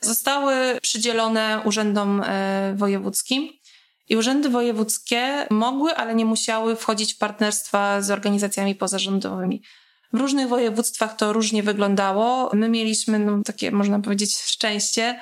zostały 0.00 0.78
przydzielone 0.82 1.60
urzędom 1.64 2.22
e, 2.24 2.74
wojewódzkim. 2.76 3.48
I 4.08 4.16
urzędy 4.16 4.48
wojewódzkie 4.48 5.46
mogły, 5.50 5.94
ale 5.94 6.14
nie 6.14 6.24
musiały 6.24 6.76
wchodzić 6.76 7.14
w 7.14 7.18
partnerstwa 7.18 8.02
z 8.02 8.10
organizacjami 8.10 8.74
pozarządowymi. 8.74 9.62
W 10.12 10.18
różnych 10.18 10.48
województwach 10.48 11.16
to 11.16 11.32
różnie 11.32 11.62
wyglądało. 11.62 12.50
My 12.54 12.68
mieliśmy 12.68 13.18
no, 13.18 13.42
takie, 13.44 13.70
można 13.70 14.00
powiedzieć, 14.00 14.36
szczęście, 14.36 15.20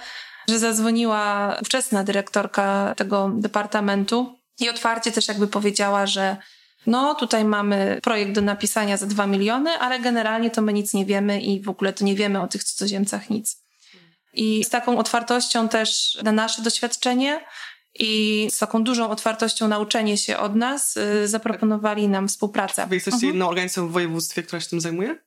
że 0.48 0.58
zadzwoniła 0.58 1.56
ówczesna 1.62 2.04
dyrektorka 2.04 2.94
tego 2.96 3.30
departamentu 3.34 4.38
i 4.60 4.68
otwarcie 4.68 5.12
też 5.12 5.28
jakby 5.28 5.46
powiedziała, 5.46 6.06
że 6.06 6.36
no 6.86 7.14
tutaj 7.14 7.44
mamy 7.44 8.00
projekt 8.02 8.32
do 8.32 8.40
napisania 8.40 8.96
za 8.96 9.06
dwa 9.06 9.26
miliony, 9.26 9.70
ale 9.70 10.00
generalnie 10.00 10.50
to 10.50 10.62
my 10.62 10.72
nic 10.72 10.94
nie 10.94 11.06
wiemy 11.06 11.40
i 11.40 11.62
w 11.62 11.68
ogóle 11.68 11.92
to 11.92 12.04
nie 12.04 12.14
wiemy 12.14 12.42
o 12.42 12.48
tych 12.48 12.64
cudzoziemcach 12.64 13.30
nic. 13.30 13.62
I 14.32 14.64
z 14.64 14.68
taką 14.68 14.98
otwartością 14.98 15.68
też 15.68 16.18
na 16.22 16.32
nasze 16.32 16.62
doświadczenie 16.62 17.40
i 17.98 18.48
z 18.50 18.58
taką 18.58 18.84
dużą 18.84 19.10
otwartością 19.10 19.68
na 19.68 19.78
uczenie 19.78 20.18
się 20.18 20.36
od 20.36 20.54
nas 20.54 20.96
y, 20.96 21.28
zaproponowali 21.28 22.08
nam 22.08 22.28
współpracę. 22.28 22.86
Wy 22.86 22.94
jesteście 22.94 23.16
mhm. 23.16 23.32
jedną 23.32 23.48
organizacją 23.48 23.88
w 23.88 23.92
województwie, 23.92 24.42
która 24.42 24.60
się 24.60 24.68
tym 24.68 24.80
zajmuje? 24.80 25.18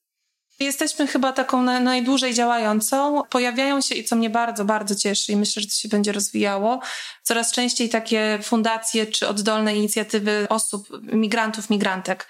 Jesteśmy 0.60 1.08
chyba 1.08 1.32
taką 1.32 1.64
na, 1.64 1.80
najdłużej 1.80 2.34
działającą. 2.34 3.24
Pojawiają 3.30 3.82
się 3.82 3.96
i 3.96 4.04
co 4.04 4.16
mnie 4.16 4.30
bardzo, 4.30 4.66
bardzo 4.66 4.96
cieszy 4.96 5.32
i 5.32 5.36
myślę, 5.36 5.62
że 5.62 5.68
to 5.68 5.74
się 5.74 5.90
będzie 5.90 6.12
rozwijało, 6.12 6.80
coraz 7.24 7.52
częściej 7.52 7.90
takie 7.90 8.40
fundacje 8.44 9.06
czy 9.06 9.28
oddolne 9.28 9.76
inicjatywy 9.76 10.48
osób, 10.50 10.88
migrantów, 11.14 11.70
migrantek 11.70 12.28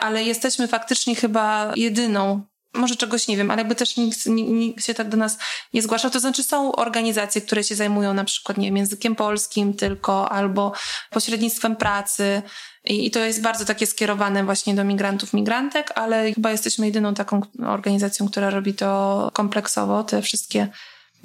ale 0.00 0.24
jesteśmy 0.24 0.68
faktycznie 0.68 1.14
chyba 1.14 1.72
jedyną 1.76 2.42
może 2.74 2.96
czegoś 2.96 3.28
nie 3.28 3.36
wiem, 3.36 3.50
ale 3.50 3.60
jakby 3.60 3.74
też 3.74 3.96
nikt, 3.96 4.26
nikt 4.26 4.86
się 4.86 4.94
tak 4.94 5.08
do 5.08 5.16
nas 5.16 5.38
nie 5.74 5.82
zgłaszał. 5.82 6.10
To 6.10 6.20
znaczy 6.20 6.42
są 6.42 6.72
organizacje, 6.72 7.40
które 7.40 7.64
się 7.64 7.74
zajmują 7.74 8.14
na 8.14 8.24
przykład, 8.24 8.58
nie 8.58 8.66
wiem, 8.66 8.76
językiem 8.76 9.16
polskim 9.16 9.74
tylko, 9.74 10.32
albo 10.32 10.72
pośrednictwem 11.10 11.76
pracy. 11.76 12.42
I, 12.84 13.06
I 13.06 13.10
to 13.10 13.18
jest 13.18 13.42
bardzo 13.42 13.64
takie 13.64 13.86
skierowane 13.86 14.44
właśnie 14.44 14.74
do 14.74 14.84
migrantów, 14.84 15.32
migrantek, 15.32 15.92
ale 15.94 16.32
chyba 16.32 16.50
jesteśmy 16.50 16.86
jedyną 16.86 17.14
taką 17.14 17.40
organizacją, 17.66 18.28
która 18.28 18.50
robi 18.50 18.74
to 18.74 19.30
kompleksowo, 19.32 20.04
te 20.04 20.22
wszystkie 20.22 20.68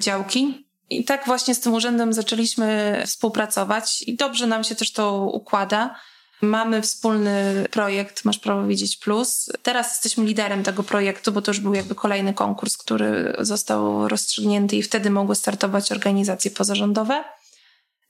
działki. 0.00 0.66
I 0.90 1.04
tak 1.04 1.26
właśnie 1.26 1.54
z 1.54 1.60
tym 1.60 1.74
urzędem 1.74 2.12
zaczęliśmy 2.12 3.02
współpracować 3.06 4.02
i 4.02 4.16
dobrze 4.16 4.46
nam 4.46 4.64
się 4.64 4.74
też 4.74 4.92
to 4.92 5.20
układa. 5.32 5.94
Mamy 6.42 6.82
wspólny 6.82 7.66
projekt 7.70 8.24
Masz 8.24 8.38
Prawo 8.38 8.66
Widzieć 8.66 8.96
Plus. 8.96 9.50
Teraz 9.62 9.90
jesteśmy 9.90 10.24
liderem 10.24 10.62
tego 10.62 10.82
projektu, 10.82 11.32
bo 11.32 11.42
to 11.42 11.50
już 11.50 11.60
był 11.60 11.74
jakby 11.74 11.94
kolejny 11.94 12.34
konkurs, 12.34 12.76
który 12.76 13.36
został 13.38 14.08
rozstrzygnięty 14.08 14.76
i 14.76 14.82
wtedy 14.82 15.10
mogły 15.10 15.34
startować 15.34 15.92
organizacje 15.92 16.50
pozarządowe. 16.50 17.24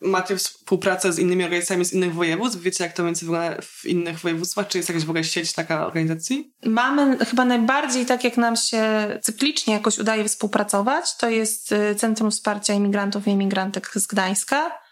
Macie 0.00 0.36
współpracę 0.36 1.12
z 1.12 1.18
innymi 1.18 1.44
organizacjami 1.44 1.84
z 1.84 1.92
innych 1.92 2.14
województw? 2.14 2.60
Wiecie, 2.60 2.84
jak 2.84 2.92
to 2.92 3.04
więcej 3.04 3.26
wygląda 3.26 3.62
w 3.62 3.84
innych 3.84 4.18
województwach? 4.18 4.68
Czy 4.68 4.78
jest 4.78 4.88
jakaś 4.88 5.04
w 5.04 5.10
ogóle 5.10 5.24
sieć 5.24 5.52
taka 5.52 5.86
organizacji? 5.86 6.52
Mamy 6.64 7.18
chyba 7.18 7.44
najbardziej 7.44 8.06
tak, 8.06 8.24
jak 8.24 8.36
nam 8.36 8.56
się 8.56 8.82
cyklicznie 9.22 9.74
jakoś 9.74 9.98
udaje 9.98 10.24
współpracować. 10.24 11.16
To 11.16 11.30
jest 11.30 11.72
y, 11.72 11.94
Centrum 11.94 12.30
Wsparcia 12.30 12.74
Imigrantów 12.74 13.26
i 13.26 13.30
Imigrantek 13.30 13.90
z 13.94 14.06
Gdańska 14.06 14.85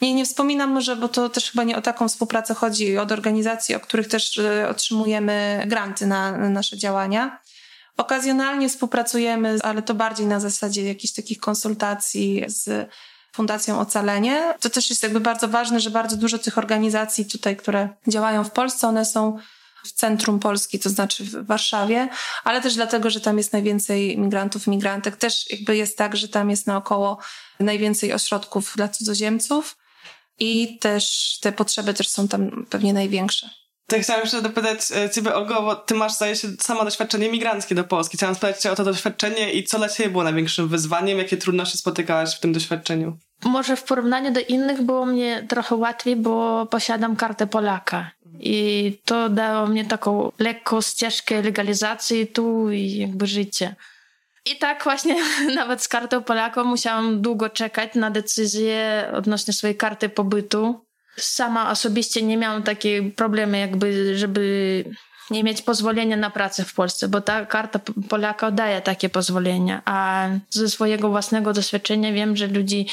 nie, 0.00 0.14
nie 0.14 0.24
wspominam 0.24 0.70
może, 0.70 0.96
bo 0.96 1.08
to 1.08 1.28
też 1.28 1.50
chyba 1.50 1.64
nie 1.64 1.76
o 1.76 1.82
taką 1.82 2.08
współpracę 2.08 2.54
chodzi, 2.54 2.98
od 2.98 3.12
organizacji, 3.12 3.74
o 3.74 3.80
których 3.80 4.08
też 4.08 4.38
e, 4.38 4.68
otrzymujemy 4.68 5.64
granty 5.66 6.06
na 6.06 6.32
nasze 6.50 6.76
działania. 6.76 7.40
Okazjonalnie 7.96 8.68
współpracujemy, 8.68 9.58
ale 9.62 9.82
to 9.82 9.94
bardziej 9.94 10.26
na 10.26 10.40
zasadzie 10.40 10.84
jakichś 10.84 11.14
takich 11.14 11.40
konsultacji 11.40 12.44
z 12.46 12.90
Fundacją 13.32 13.80
Ocalenie. 13.80 14.54
To 14.60 14.70
też 14.70 14.90
jest 14.90 15.02
jakby 15.02 15.20
bardzo 15.20 15.48
ważne, 15.48 15.80
że 15.80 15.90
bardzo 15.90 16.16
dużo 16.16 16.38
tych 16.38 16.58
organizacji 16.58 17.26
tutaj, 17.26 17.56
które 17.56 17.88
działają 18.08 18.44
w 18.44 18.50
Polsce, 18.50 18.88
one 18.88 19.04
są 19.04 19.38
w 19.84 19.92
centrum 19.92 20.38
Polski, 20.38 20.78
to 20.78 20.90
znaczy 20.90 21.24
w 21.24 21.46
Warszawie, 21.46 22.08
ale 22.44 22.60
też 22.60 22.74
dlatego, 22.74 23.10
że 23.10 23.20
tam 23.20 23.38
jest 23.38 23.52
najwięcej 23.52 24.18
migrantów, 24.18 24.66
migrantek. 24.66 25.16
Też 25.16 25.50
jakby 25.50 25.76
jest 25.76 25.98
tak, 25.98 26.16
że 26.16 26.28
tam 26.28 26.50
jest 26.50 26.66
naokoło 26.66 27.18
najwięcej 27.60 28.12
ośrodków 28.12 28.72
dla 28.76 28.88
cudzoziemców 28.88 29.76
i 30.40 30.78
też 30.78 31.38
te 31.40 31.52
potrzeby 31.52 31.94
też 31.94 32.08
są 32.08 32.28
tam 32.28 32.66
pewnie 32.70 32.92
największe. 32.92 33.50
To 33.86 33.96
ja 33.96 34.02
chciałam 34.02 34.22
jeszcze 34.22 34.42
dopytać 34.42 34.80
e, 34.96 35.10
Ciebie, 35.10 35.34
Olgo, 35.34 35.62
bo 35.62 35.76
Ty 35.76 35.94
masz, 35.94 36.12
zdaje 36.12 36.36
się, 36.36 36.48
samo 36.60 36.84
doświadczenie 36.84 37.30
migranckie 37.30 37.74
do 37.74 37.84
Polski. 37.84 38.16
Chciałam 38.16 38.34
spytać 38.34 38.62
Cię 38.62 38.72
o 38.72 38.74
to 38.74 38.84
doświadczenie 38.84 39.52
i 39.52 39.64
co 39.64 39.78
dla 39.78 39.88
Ciebie 39.88 40.10
było 40.10 40.24
największym 40.24 40.68
wyzwaniem, 40.68 41.18
jakie 41.18 41.36
trudności 41.36 41.78
spotykałaś 41.78 42.36
w 42.36 42.40
tym 42.40 42.52
doświadczeniu? 42.52 43.18
Może 43.44 43.76
w 43.76 43.82
porównaniu 43.82 44.32
do 44.32 44.40
innych 44.40 44.82
było 44.82 45.06
mnie 45.06 45.46
trochę 45.48 45.74
łatwiej, 45.74 46.16
bo 46.16 46.66
posiadam 46.66 47.16
kartę 47.16 47.46
Polaka. 47.46 48.10
I 48.40 48.98
to 49.04 49.28
dało 49.28 49.66
mnie 49.66 49.84
taką 49.84 50.32
lekką 50.38 50.80
ścieżkę 50.80 51.42
legalizacji 51.42 52.26
tu 52.26 52.70
i 52.70 52.96
jakby 52.96 53.26
życie. 53.26 53.74
I 54.44 54.58
tak 54.58 54.84
właśnie 54.84 55.16
nawet 55.54 55.82
z 55.82 55.88
kartą 55.88 56.22
Polaka 56.22 56.64
musiałam 56.64 57.22
długo 57.22 57.48
czekać 57.48 57.94
na 57.94 58.10
decyzję 58.10 59.08
odnośnie 59.12 59.52
swojej 59.52 59.76
karty 59.76 60.08
pobytu. 60.08 60.86
Sama 61.16 61.70
osobiście 61.70 62.22
nie 62.22 62.36
miałam 62.36 62.62
takiej 62.62 63.12
problemy 63.12 63.58
jakby, 63.58 64.18
żeby 64.18 64.84
nie 65.30 65.44
mieć 65.44 65.62
pozwolenia 65.62 66.16
na 66.16 66.30
pracę 66.30 66.64
w 66.64 66.74
Polsce, 66.74 67.08
bo 67.08 67.20
ta 67.20 67.46
karta 67.46 67.80
Polaka 68.08 68.50
daje 68.50 68.80
takie 68.80 69.08
pozwolenia, 69.08 69.82
a 69.84 70.28
ze 70.50 70.68
swojego 70.68 71.08
własnego 71.08 71.52
doświadczenia 71.52 72.12
wiem, 72.12 72.36
że 72.36 72.46
ludzie 72.46 72.84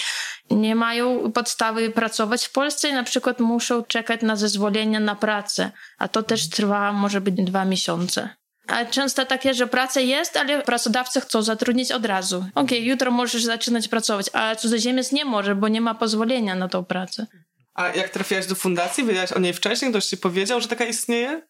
nie 0.52 0.76
mają 0.76 1.32
podstawy 1.32 1.90
pracować 1.90 2.46
w 2.46 2.52
Polsce 2.52 2.90
i 2.90 2.94
na 2.94 3.04
przykład 3.04 3.40
muszą 3.40 3.84
czekać 3.84 4.22
na 4.22 4.36
zezwolenia 4.36 5.00
na 5.00 5.16
pracę, 5.16 5.72
a 5.98 6.08
to 6.08 6.24
też 6.24 6.50
trwa 6.50 6.92
może 6.94 7.22
być 7.22 7.36
dwa 7.36 7.66
miesiące. 7.66 8.30
A 8.68 8.86
często 8.86 9.26
takie, 9.26 9.54
że 9.54 9.68
praca 9.68 10.00
jest, 10.00 10.38
ale 10.38 10.62
pracodawcy 10.62 11.22
chcą 11.22 11.42
zatrudnić 11.42 11.92
od 11.92 12.06
razu. 12.06 12.38
Okej, 12.38 12.78
okay, 12.80 12.80
jutro 12.80 13.12
możesz 13.12 13.44
zaczynać 13.44 13.88
pracować, 13.88 14.30
a 14.34 14.56
cudzoziemiec 14.56 15.12
nie 15.12 15.26
może, 15.26 15.56
bo 15.56 15.68
nie 15.68 15.82
ma 15.82 15.96
pozwolenia 15.96 16.56
na 16.56 16.68
tą 16.68 16.86
pracę. 16.86 17.28
A 17.74 17.88
jak 17.88 18.10
trafiłaś 18.10 18.46
do 18.46 18.56
fundacji? 18.56 19.06
Wiedziałaś 19.06 19.32
o 19.32 19.40
niej 19.40 19.54
wcześniej? 19.54 19.92
Ktoś 19.92 20.06
ci 20.06 20.18
powiedział, 20.18 20.62
że 20.62 20.68
taka 20.68 20.86
istnieje? 20.86 21.42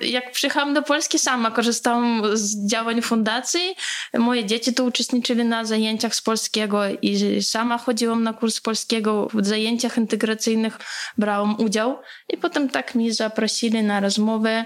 Jak 0.00 0.32
przyjechałam 0.32 0.74
do 0.74 0.82
Polski, 0.82 1.18
sama 1.18 1.50
korzystałam 1.50 2.22
z 2.36 2.70
działań 2.70 3.02
fundacji. 3.02 3.76
Moje 4.14 4.44
dzieci 4.44 4.74
tu 4.74 4.84
uczestniczyły 4.84 5.44
na 5.44 5.64
zajęciach 5.64 6.14
z 6.14 6.22
polskiego 6.22 6.80
i 7.02 7.42
sama 7.42 7.78
chodziłam 7.78 8.22
na 8.22 8.32
kurs 8.32 8.60
polskiego. 8.60 9.28
W 9.34 9.46
zajęciach 9.46 9.96
integracyjnych 9.96 10.78
brałam 11.18 11.60
udział 11.60 11.98
i 12.28 12.36
potem 12.36 12.68
tak 12.68 12.94
mi 12.94 13.12
zaprosili 13.12 13.82
na 13.82 14.00
rozmowę 14.00 14.64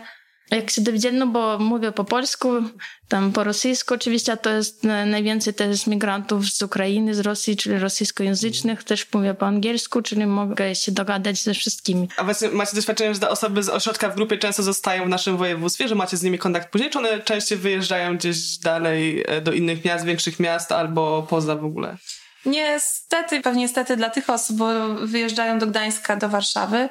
jak 0.50 0.70
się 0.70 0.82
dowiedzieli, 0.82 1.18
no 1.18 1.26
bo 1.26 1.58
mówię 1.58 1.92
po 1.92 2.04
polsku, 2.04 2.48
tam 3.08 3.32
po 3.32 3.44
rosyjsku 3.44 3.94
oczywiście, 3.94 4.32
a 4.32 4.36
to 4.36 4.50
jest 4.50 4.84
najwięcej 5.06 5.54
też 5.54 5.86
migrantów 5.86 6.46
z 6.46 6.62
Ukrainy, 6.62 7.14
z 7.14 7.20
Rosji, 7.20 7.56
czyli 7.56 7.78
rosyjskojęzycznych, 7.78 8.84
też 8.84 9.06
mówię 9.14 9.34
po 9.34 9.46
angielsku, 9.46 10.02
czyli 10.02 10.26
mogę 10.26 10.74
się 10.74 10.92
dogadać 10.92 11.38
ze 11.38 11.54
wszystkimi. 11.54 12.08
A 12.16 12.24
właśnie 12.24 12.48
macie 12.48 12.76
doświadczenie, 12.76 13.14
że 13.14 13.20
te 13.20 13.28
osoby 13.28 13.62
z 13.62 13.68
ośrodka 13.68 14.08
w 14.08 14.14
grupie 14.14 14.38
często 14.38 14.62
zostają 14.62 15.04
w 15.04 15.08
naszym 15.08 15.36
województwie, 15.36 15.88
że 15.88 15.94
macie 15.94 16.16
z 16.16 16.22
nimi 16.22 16.38
kontakt 16.38 16.70
później, 16.70 16.90
czy 16.90 16.98
one 16.98 17.20
częściej 17.20 17.58
wyjeżdżają 17.58 18.16
gdzieś 18.16 18.58
dalej 18.58 19.24
e, 19.26 19.40
do 19.40 19.52
innych 19.52 19.84
miast, 19.84 20.04
większych 20.04 20.40
miast 20.40 20.72
albo 20.72 21.26
poza 21.30 21.56
w 21.56 21.64
ogóle? 21.64 21.96
Niestety, 22.46 23.40
pewnie 23.40 23.62
niestety 23.62 23.96
dla 23.96 24.10
tych 24.10 24.30
osób, 24.30 24.56
bo 24.56 24.94
wyjeżdżają 24.94 25.58
do 25.58 25.66
Gdańska, 25.66 26.16
do 26.16 26.28
Warszawy, 26.28 26.88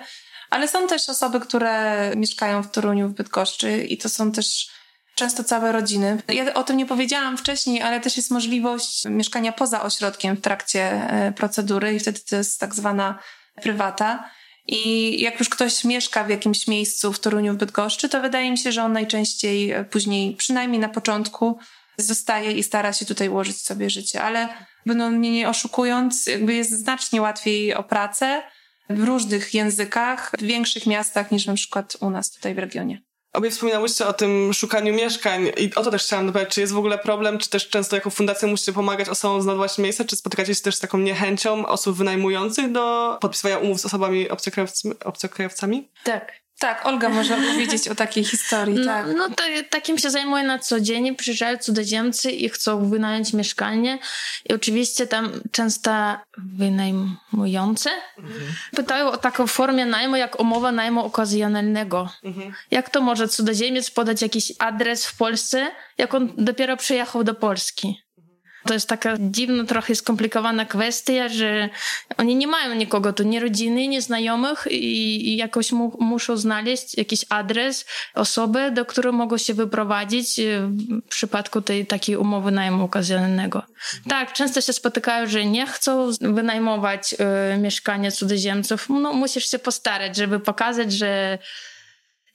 ale 0.50 0.68
są 0.68 0.88
też 0.88 1.10
osoby, 1.10 1.40
które 1.40 2.12
mieszkają 2.16 2.64
w 2.64 2.72
Toruniu, 2.72 3.10
w 3.10 3.14
Bydgoszczy 3.14 3.84
i 3.84 3.98
to 3.98 4.10
są 4.10 4.32
też 4.32 4.70
często 5.16 5.44
całe 5.44 5.72
rodziny. 5.72 6.22
Ja 6.28 6.54
o 6.54 6.64
tym 6.64 6.78
nie 6.78 6.86
powiedziałam 6.86 7.38
wcześniej, 7.38 7.82
ale 7.82 8.00
też 8.00 8.18
jest 8.18 8.32
możliwość 8.32 9.06
mieszkania 9.06 9.52
poza 9.52 9.82
ośrodkiem 9.82 10.36
w 10.36 10.42
trakcie 10.42 10.82
e, 10.82 11.32
procedury 11.32 11.94
i 11.94 12.00
wtedy 12.00 12.20
to 12.30 12.36
jest 12.36 12.60
tak 12.60 12.76
zwana 12.76 13.20
prywata. 13.62 14.30
I 14.68 15.22
jak 15.22 15.40
już 15.40 15.50
ktoś 15.50 15.84
mieszka 15.84 16.24
w 16.24 16.30
jakimś 16.30 16.68
miejscu 16.68 17.14
w 17.14 17.20
Toruniu, 17.20 17.54
w 17.54 17.58
Bydgoszczy, 17.58 18.10
to 18.10 18.22
wydaje 18.22 18.52
mi 18.52 18.58
się, 18.58 18.72
że 18.72 18.84
on 18.84 18.94
najczęściej 18.94 19.72
e, 19.72 19.84
później, 19.84 20.36
przynajmniej 20.36 20.80
na 20.80 20.90
początku, 20.90 21.60
zostaje 21.98 22.52
i 22.52 22.64
stara 22.64 22.94
się 22.94 23.06
tutaj 23.06 23.30
ułożyć 23.30 23.62
sobie 23.62 23.90
życie. 23.90 24.22
Ale 24.22 24.50
no, 24.86 25.10
mnie 25.10 25.32
nie 25.32 25.50
oszukując, 25.50 26.26
jakby 26.26 26.54
jest 26.54 26.72
znacznie 26.72 27.22
łatwiej 27.22 27.74
o 27.74 27.84
pracę, 27.84 28.44
w 28.90 29.04
różnych 29.04 29.54
językach 29.54 30.32
w 30.40 30.44
większych 30.44 30.86
miastach 30.86 31.32
niż 31.32 31.46
na 31.46 31.54
przykład 31.54 31.98
u 32.00 32.10
nas 32.10 32.32
tutaj 32.32 32.56
w 32.56 32.60
regionie. 32.60 33.02
Obie 33.34 33.52
wspominałyście 33.52 34.08
o 34.08 34.14
tym 34.14 34.54
szukaniu 34.54 34.94
mieszkań 34.94 35.52
i 35.58 35.76
o 35.76 35.84
to 35.84 35.92
też 35.92 36.04
chciałam 36.04 36.28
dopytać, 36.28 36.50
czy 36.50 36.62
jest 36.62 36.74
w 36.74 36.78
ogóle 36.78 36.98
problem, 36.98 37.38
czy 37.38 37.50
też 37.50 37.70
często 37.70 37.96
jako 37.96 38.10
fundacja 38.10 38.48
musicie 38.48 38.74
pomagać 38.74 39.10
osobom 39.10 39.42
znajdować 39.42 39.78
miejsce, 39.78 40.06
czy 40.06 40.16
spotykacie 40.16 40.56
się 40.56 40.62
też 40.62 40.76
z 40.76 40.80
taką 40.80 40.98
niechęcią 40.98 41.66
osób 41.66 41.98
wynajmujących 41.98 42.72
do 42.72 43.18
podpisywania 43.22 43.58
umów 43.58 43.82
z 43.82 43.86
osobami 43.86 44.28
obcokrajowcami? 45.04 45.90
Tak. 46.04 46.32
Tak, 46.60 46.86
Olga 46.86 47.10
może 47.10 47.36
opowiedzieć 47.40 47.88
o 47.88 47.96
takiej 47.96 48.24
historii, 48.24 48.76
no, 48.76 48.86
tak. 48.86 49.06
No 49.18 49.30
to, 49.30 49.44
takim 49.70 49.98
się 49.98 50.10
zajmuję 50.10 50.44
na 50.44 50.60
co 50.60 50.80
dzień. 50.80 51.16
Przyjeżdżają 51.16 51.58
cudzoziemcy 51.58 52.32
i 52.32 52.50
chcą 52.50 52.90
wynająć 52.90 53.34
mieszkanie 53.34 54.00
i 54.50 54.54
oczywiście 54.54 55.08
tam 55.08 55.32
często 55.52 55.92
wynajmujące 56.38 57.90
mhm. 58.18 58.42
pytają 58.76 59.12
o 59.12 59.18
taką 59.18 59.48
formę 59.48 59.86
najmu 59.86 60.16
jak 60.16 60.40
umowa 60.40 60.72
najmu 60.72 61.06
okazjonalnego. 61.06 62.10
Mhm. 62.24 62.54
Jak 62.72 62.90
to 62.90 63.02
może 63.02 63.28
cudzoziemiec 63.28 63.92
podać 63.92 64.22
jakiś 64.22 64.54
adres 64.60 65.06
w 65.06 65.18
Polsce, 65.18 65.72
jak 65.98 66.14
on 66.14 66.34
dopiero 66.38 66.78
przyjechał 66.78 67.24
do 67.24 67.34
Polski? 67.34 68.09
To 68.70 68.74
jest 68.74 68.90
taka 68.90 69.16
dziwna, 69.20 69.64
trochę 69.64 69.96
skomplikowana 69.96 70.66
kwestia, 70.66 71.30
że 71.30 71.70
oni 72.18 72.36
nie 72.36 72.48
mają 72.48 72.76
nikogo 72.76 73.14
tu, 73.14 73.24
nie 73.24 73.40
rodziny, 73.40 73.88
nie 73.88 74.02
znajomych 74.02 74.68
i, 74.72 75.30
i 75.30 75.38
jakoś 75.38 75.72
mu, 75.72 75.98
muszą 76.00 76.38
znaleźć 76.38 76.98
jakiś 76.98 77.26
adres, 77.30 77.86
osobę, 78.14 78.72
do 78.72 78.86
której 78.86 79.14
mogą 79.14 79.38
się 79.38 79.54
wyprowadzić 79.54 80.40
e, 80.40 80.44
w 81.06 81.10
przypadku 81.10 81.62
tej 81.62 81.86
takiej 81.86 82.18
umowy 82.18 82.52
najmu 82.52 82.84
okazjonalnego. 82.84 83.64
Tak, 84.10 84.34
często 84.34 84.62
się 84.62 84.74
spotykają, 84.74 85.28
że 85.28 85.46
nie 85.46 85.68
chcą 85.68 86.10
wynajmować 86.22 87.14
y, 87.54 87.58
mieszkania 87.58 88.12
cudzoziemców. 88.12 88.86
No, 88.90 89.14
musisz 89.14 89.52
się 89.52 89.60
postarać, 89.60 90.16
żeby 90.16 90.40
pokazać, 90.40 90.94
że 90.94 91.38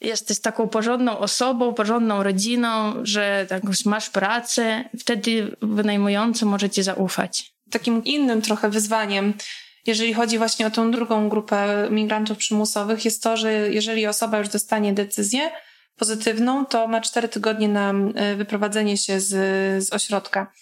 jesteś 0.04 0.40
taką 0.40 0.68
porządną 0.68 1.18
osobą, 1.18 1.74
porządną 1.74 2.22
rodziną, 2.22 2.94
że 3.02 3.46
tak, 3.48 3.62
masz 3.84 4.10
pracę, 4.10 4.84
wtedy 4.98 5.56
wynajmujący 5.62 6.46
może 6.46 6.70
ci 6.70 6.82
zaufać. 6.82 7.54
Takim 7.70 8.04
innym 8.04 8.42
trochę 8.42 8.70
wyzwaniem, 8.70 9.34
jeżeli 9.86 10.14
chodzi 10.14 10.38
właśnie 10.38 10.66
o 10.66 10.70
tą 10.70 10.90
drugą 10.90 11.28
grupę 11.28 11.88
migrantów 11.90 12.38
przymusowych, 12.38 13.04
jest 13.04 13.22
to, 13.22 13.36
że 13.36 13.52
jeżeli 13.52 14.06
osoba 14.06 14.38
już 14.38 14.48
dostanie 14.48 14.92
decyzję, 14.92 15.50
pozytywną, 15.96 16.66
to 16.66 16.88
ma 16.88 17.00
cztery 17.00 17.28
tygodnie 17.28 17.68
na 17.68 17.92
e, 18.14 18.36
wyprowadzenie 18.36 18.96
się 18.96 19.20
z, 19.20 19.30
z 19.84 19.92
ośrodka. 19.92 20.52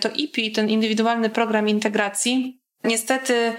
To 0.00 0.08
IPI, 0.08 0.52
ten 0.52 0.70
indywidualny 0.70 1.30
program 1.30 1.68
integracji, 1.68 2.60
niestety 2.84 3.52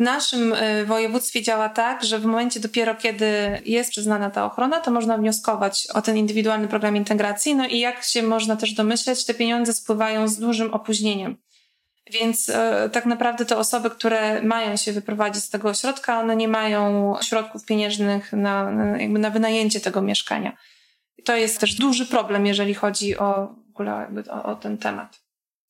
w 0.00 0.02
naszym 0.02 0.52
e, 0.52 0.84
województwie 0.84 1.42
działa 1.42 1.68
tak, 1.68 2.04
że 2.04 2.18
w 2.18 2.24
momencie 2.24 2.60
dopiero 2.60 2.94
kiedy 2.94 3.60
jest 3.64 3.90
przyznana 3.90 4.30
ta 4.30 4.44
ochrona, 4.44 4.80
to 4.80 4.90
można 4.90 5.18
wnioskować 5.18 5.88
o 5.94 6.02
ten 6.02 6.16
indywidualny 6.16 6.68
program 6.68 6.96
integracji. 6.96 7.54
No 7.54 7.66
i 7.66 7.78
jak 7.78 8.04
się 8.04 8.22
można 8.22 8.56
też 8.56 8.72
domyśleć, 8.72 9.24
te 9.24 9.34
pieniądze 9.34 9.72
spływają 9.72 10.28
z 10.28 10.38
dużym 10.38 10.74
opóźnieniem. 10.74 11.36
Więc 12.12 12.48
e, 12.48 12.90
tak 12.92 13.06
naprawdę 13.06 13.44
te 13.44 13.56
osoby, 13.56 13.90
które 13.90 14.42
mają 14.42 14.76
się 14.76 14.92
wyprowadzić 14.92 15.44
z 15.44 15.50
tego 15.50 15.68
ośrodka, 15.68 16.20
one 16.20 16.36
nie 16.36 16.48
mają 16.48 17.14
środków 17.22 17.64
pieniężnych 17.64 18.32
na, 18.32 18.70
jakby 18.98 19.18
na 19.18 19.30
wynajęcie 19.30 19.80
tego 19.80 20.02
mieszkania. 20.02 20.56
To 21.24 21.36
jest 21.36 21.60
też 21.60 21.74
duży 21.74 22.06
problem, 22.06 22.46
jeżeli 22.46 22.74
chodzi 22.74 23.18
o 23.18 23.54
w 23.66 23.70
ogóle 23.70 24.08
o, 24.30 24.42
o 24.42 24.56
ten 24.56 24.78
temat. 24.78 25.20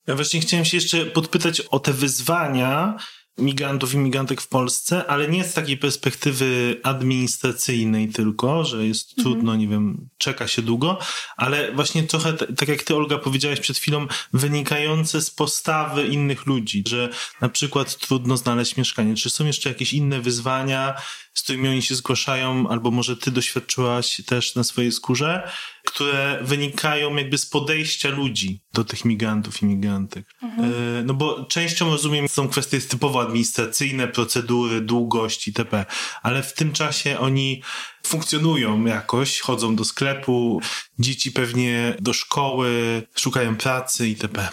Ja 0.07 0.15
właśnie 0.15 0.41
chciałem 0.41 0.65
się 0.65 0.77
jeszcze 0.77 1.07
podpytać 1.07 1.61
o 1.61 1.79
te 1.79 1.93
wyzwania, 1.93 2.97
migrantów 3.41 3.95
i 3.95 3.99
migrantek 3.99 4.41
w 4.41 4.49
Polsce, 4.49 5.07
ale 5.07 5.29
nie 5.29 5.45
z 5.45 5.53
takiej 5.53 5.77
perspektywy 5.77 6.81
administracyjnej 6.83 8.09
tylko, 8.09 8.65
że 8.65 8.87
jest 8.87 9.11
mhm. 9.11 9.25
trudno, 9.25 9.57
nie 9.57 9.69
wiem, 9.69 10.09
czeka 10.19 10.49
się 10.49 10.63
długo, 10.63 10.99
ale 11.37 11.73
właśnie 11.73 12.03
trochę, 12.03 12.33
tak 12.33 12.69
jak 12.69 12.83
ty 12.83 12.97
Olga 12.97 13.19
powiedziałaś 13.19 13.61
przed 13.61 13.79
chwilą, 13.79 14.07
wynikające 14.33 15.21
z 15.21 15.31
postawy 15.31 16.07
innych 16.07 16.47
ludzi, 16.47 16.85
że 16.89 17.09
na 17.41 17.49
przykład 17.49 17.97
trudno 17.97 18.37
znaleźć 18.37 18.77
mieszkanie. 18.77 19.15
Czy 19.15 19.31
są 19.31 19.47
jeszcze 19.47 19.69
jakieś 19.69 19.93
inne 19.93 20.21
wyzwania, 20.21 20.95
z 21.41 21.43
którymi 21.43 21.69
oni 21.69 21.83
się 21.83 21.95
zgłaszają, 21.95 22.69
albo 22.69 22.91
może 22.91 23.17
ty 23.17 23.31
doświadczyłaś 23.31 24.23
też 24.27 24.55
na 24.55 24.65
swojej 24.65 24.93
skórze, 24.93 25.51
które 25.85 26.39
wynikają 26.43 27.17
jakby 27.17 27.39
z 27.39 27.47
podejścia 27.47 28.09
ludzi 28.09 28.61
do 28.73 28.85
tych 28.85 29.05
migrantów 29.05 29.63
i 29.63 29.67
migrantek. 29.67 30.27
Mhm. 30.43 30.73
E, 30.73 31.03
no 31.03 31.15
bo 31.15 31.45
częścią 31.45 31.91
rozumiem 31.91 32.29
są 32.29 32.49
kwestie 32.49 32.81
typowo 32.81 33.21
administracyjne, 33.21 34.09
procedury, 34.09 34.81
długość 34.81 35.49
itp., 35.49 35.85
ale 36.23 36.43
w 36.43 36.53
tym 36.53 36.73
czasie 36.73 37.19
oni 37.19 37.63
funkcjonują 38.03 38.85
jakoś, 38.85 39.41
chodzą 39.41 39.77
do 39.77 39.85
sklepu, 39.85 40.61
dzieci 40.99 41.33
pewnie 41.33 41.95
do 42.01 42.13
szkoły, 42.13 43.03
szukają 43.15 43.57
pracy 43.57 44.09
itp. 44.09 44.49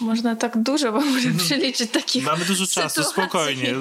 Można 0.00 0.36
tak 0.36 0.62
dużo 0.62 0.92
bo 0.92 1.00
może 1.00 1.28
mhm. 1.28 1.36
przeliczyć 1.36 1.90
takich 1.90 2.24
Mamy 2.24 2.44
dużo 2.44 2.66
czasu, 2.66 2.88
sytuacji. 2.88 3.12
spokojnie. 3.12 3.74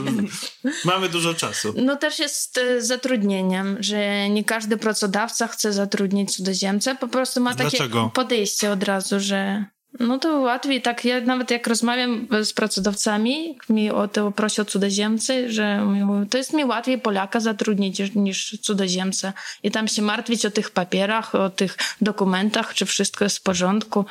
Mamy 0.86 1.10
dużo 1.10 1.34
czasu. 1.34 1.74
No 1.78 1.96
też 1.96 2.20
jest 2.20 2.58
e, 2.58 2.82
zatrudnieniem, 2.82 3.78
że 3.80 4.30
nie 4.30 4.44
każdy 4.44 4.78
pracodawca 4.78 5.48
chce 5.48 5.74
zatrudnić 5.74 6.36
cudzoziemcę, 6.36 6.96
po 6.96 7.08
prostu 7.08 7.42
ma 7.42 7.56
takie 7.56 7.70
Dlaczego? 7.70 8.12
podejście 8.14 8.72
od 8.72 8.84
razu, 8.84 9.20
że 9.20 9.66
no 10.00 10.20
to 10.20 10.40
łatwiej, 10.40 10.82
tak 10.82 11.06
ja 11.06 11.22
nawet 11.22 11.52
jak 11.52 11.68
rozmawiam 11.68 12.28
z 12.44 12.54
pracodawcami, 12.54 13.58
mi 13.70 13.92
o 13.92 14.08
to 14.08 14.32
prosi 14.32 14.62
o 14.62 14.66
cudzoziemcy, 14.66 15.52
że 15.52 15.88
to 16.30 16.38
jest 16.38 16.54
mi 16.54 16.66
łatwiej 16.66 17.02
Polaka 17.02 17.40
zatrudnić 17.40 18.16
niż 18.16 18.58
cudzoziemca 18.62 19.34
i 19.64 19.72
tam 19.72 19.88
się 19.88 20.02
martwić 20.02 20.46
o 20.46 20.52
tych 20.52 20.72
papierach, 20.72 21.36
o 21.36 21.50
tych 21.50 21.78
dokumentach, 22.02 22.74
czy 22.74 22.86
wszystko 22.86 23.24
jest 23.24 23.38
w 23.38 23.42
porządku. 23.42 24.06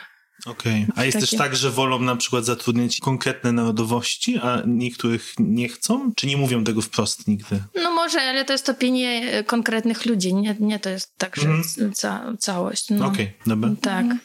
Okej. 0.46 0.82
Okay. 0.82 0.96
A 0.96 1.04
jest 1.04 1.16
Takie... 1.16 1.26
też 1.26 1.38
tak, 1.38 1.56
że 1.56 1.70
wolą 1.70 1.98
na 1.98 2.16
przykład 2.16 2.44
zatrudniać 2.44 3.00
konkretne 3.00 3.52
narodowości, 3.52 4.38
a 4.38 4.62
niektórych 4.66 5.34
nie 5.38 5.68
chcą? 5.68 6.12
Czy 6.14 6.26
nie 6.26 6.36
mówią 6.36 6.64
tego 6.64 6.82
wprost 6.82 7.28
nigdy? 7.28 7.62
No 7.74 7.90
może, 7.90 8.20
ale 8.20 8.44
to 8.44 8.52
jest 8.52 8.68
opinie 8.68 9.30
e, 9.32 9.44
konkretnych 9.44 10.06
ludzi. 10.06 10.34
Nie, 10.34 10.56
nie 10.60 10.78
to 10.78 10.90
jest 10.90 11.12
tak, 11.18 11.36
że 11.36 11.48
mm. 11.48 11.62
ca 11.94 12.32
całość. 12.38 12.90
No. 12.90 13.06
Okej, 13.06 13.24
okay, 13.26 13.34
dobra. 13.46 13.70
Tak. 13.80 14.04
Mm. 14.04 14.18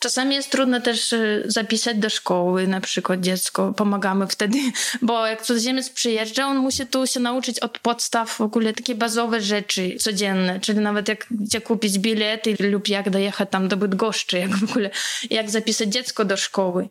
Czasami 0.00 0.34
jest 0.34 0.50
trudno 0.50 0.80
też 0.80 1.12
y, 1.12 1.42
zapisać 1.46 1.96
do 1.96 2.10
szkoły 2.10 2.66
na 2.66 2.80
przykład 2.80 3.20
dziecko. 3.20 3.72
Pomagamy 3.72 4.26
wtedy, 4.26 4.58
bo 5.02 5.26
jak 5.26 5.42
cudzoziemiec 5.42 5.90
przyjeżdża, 5.90 6.46
on 6.46 6.56
musi 6.56 6.86
tu 6.86 7.06
się 7.06 7.20
nauczyć 7.20 7.60
od 7.60 7.78
podstaw 7.78 8.30
w 8.30 8.40
ogóle 8.40 8.72
takie 8.72 8.94
bazowe 8.94 9.40
rzeczy 9.40 9.96
codzienne, 9.98 10.60
czyli 10.60 10.78
nawet 10.78 11.08
jak 11.08 11.26
gdzie 11.30 11.60
kupić 11.60 11.98
bilety 11.98 12.56
lub 12.60 12.88
jak 12.88 13.10
dojechać 13.10 13.48
tam 13.50 13.68
do 13.68 13.76
Bydgoszczy, 13.76 14.38
jak 14.38 14.56
w 14.56 14.70
ogóle, 14.70 14.90
jak 15.30 15.50
zapisać 15.50 15.88
dziecko 15.88 16.24
do 16.24 16.36
szkoły. 16.36 16.88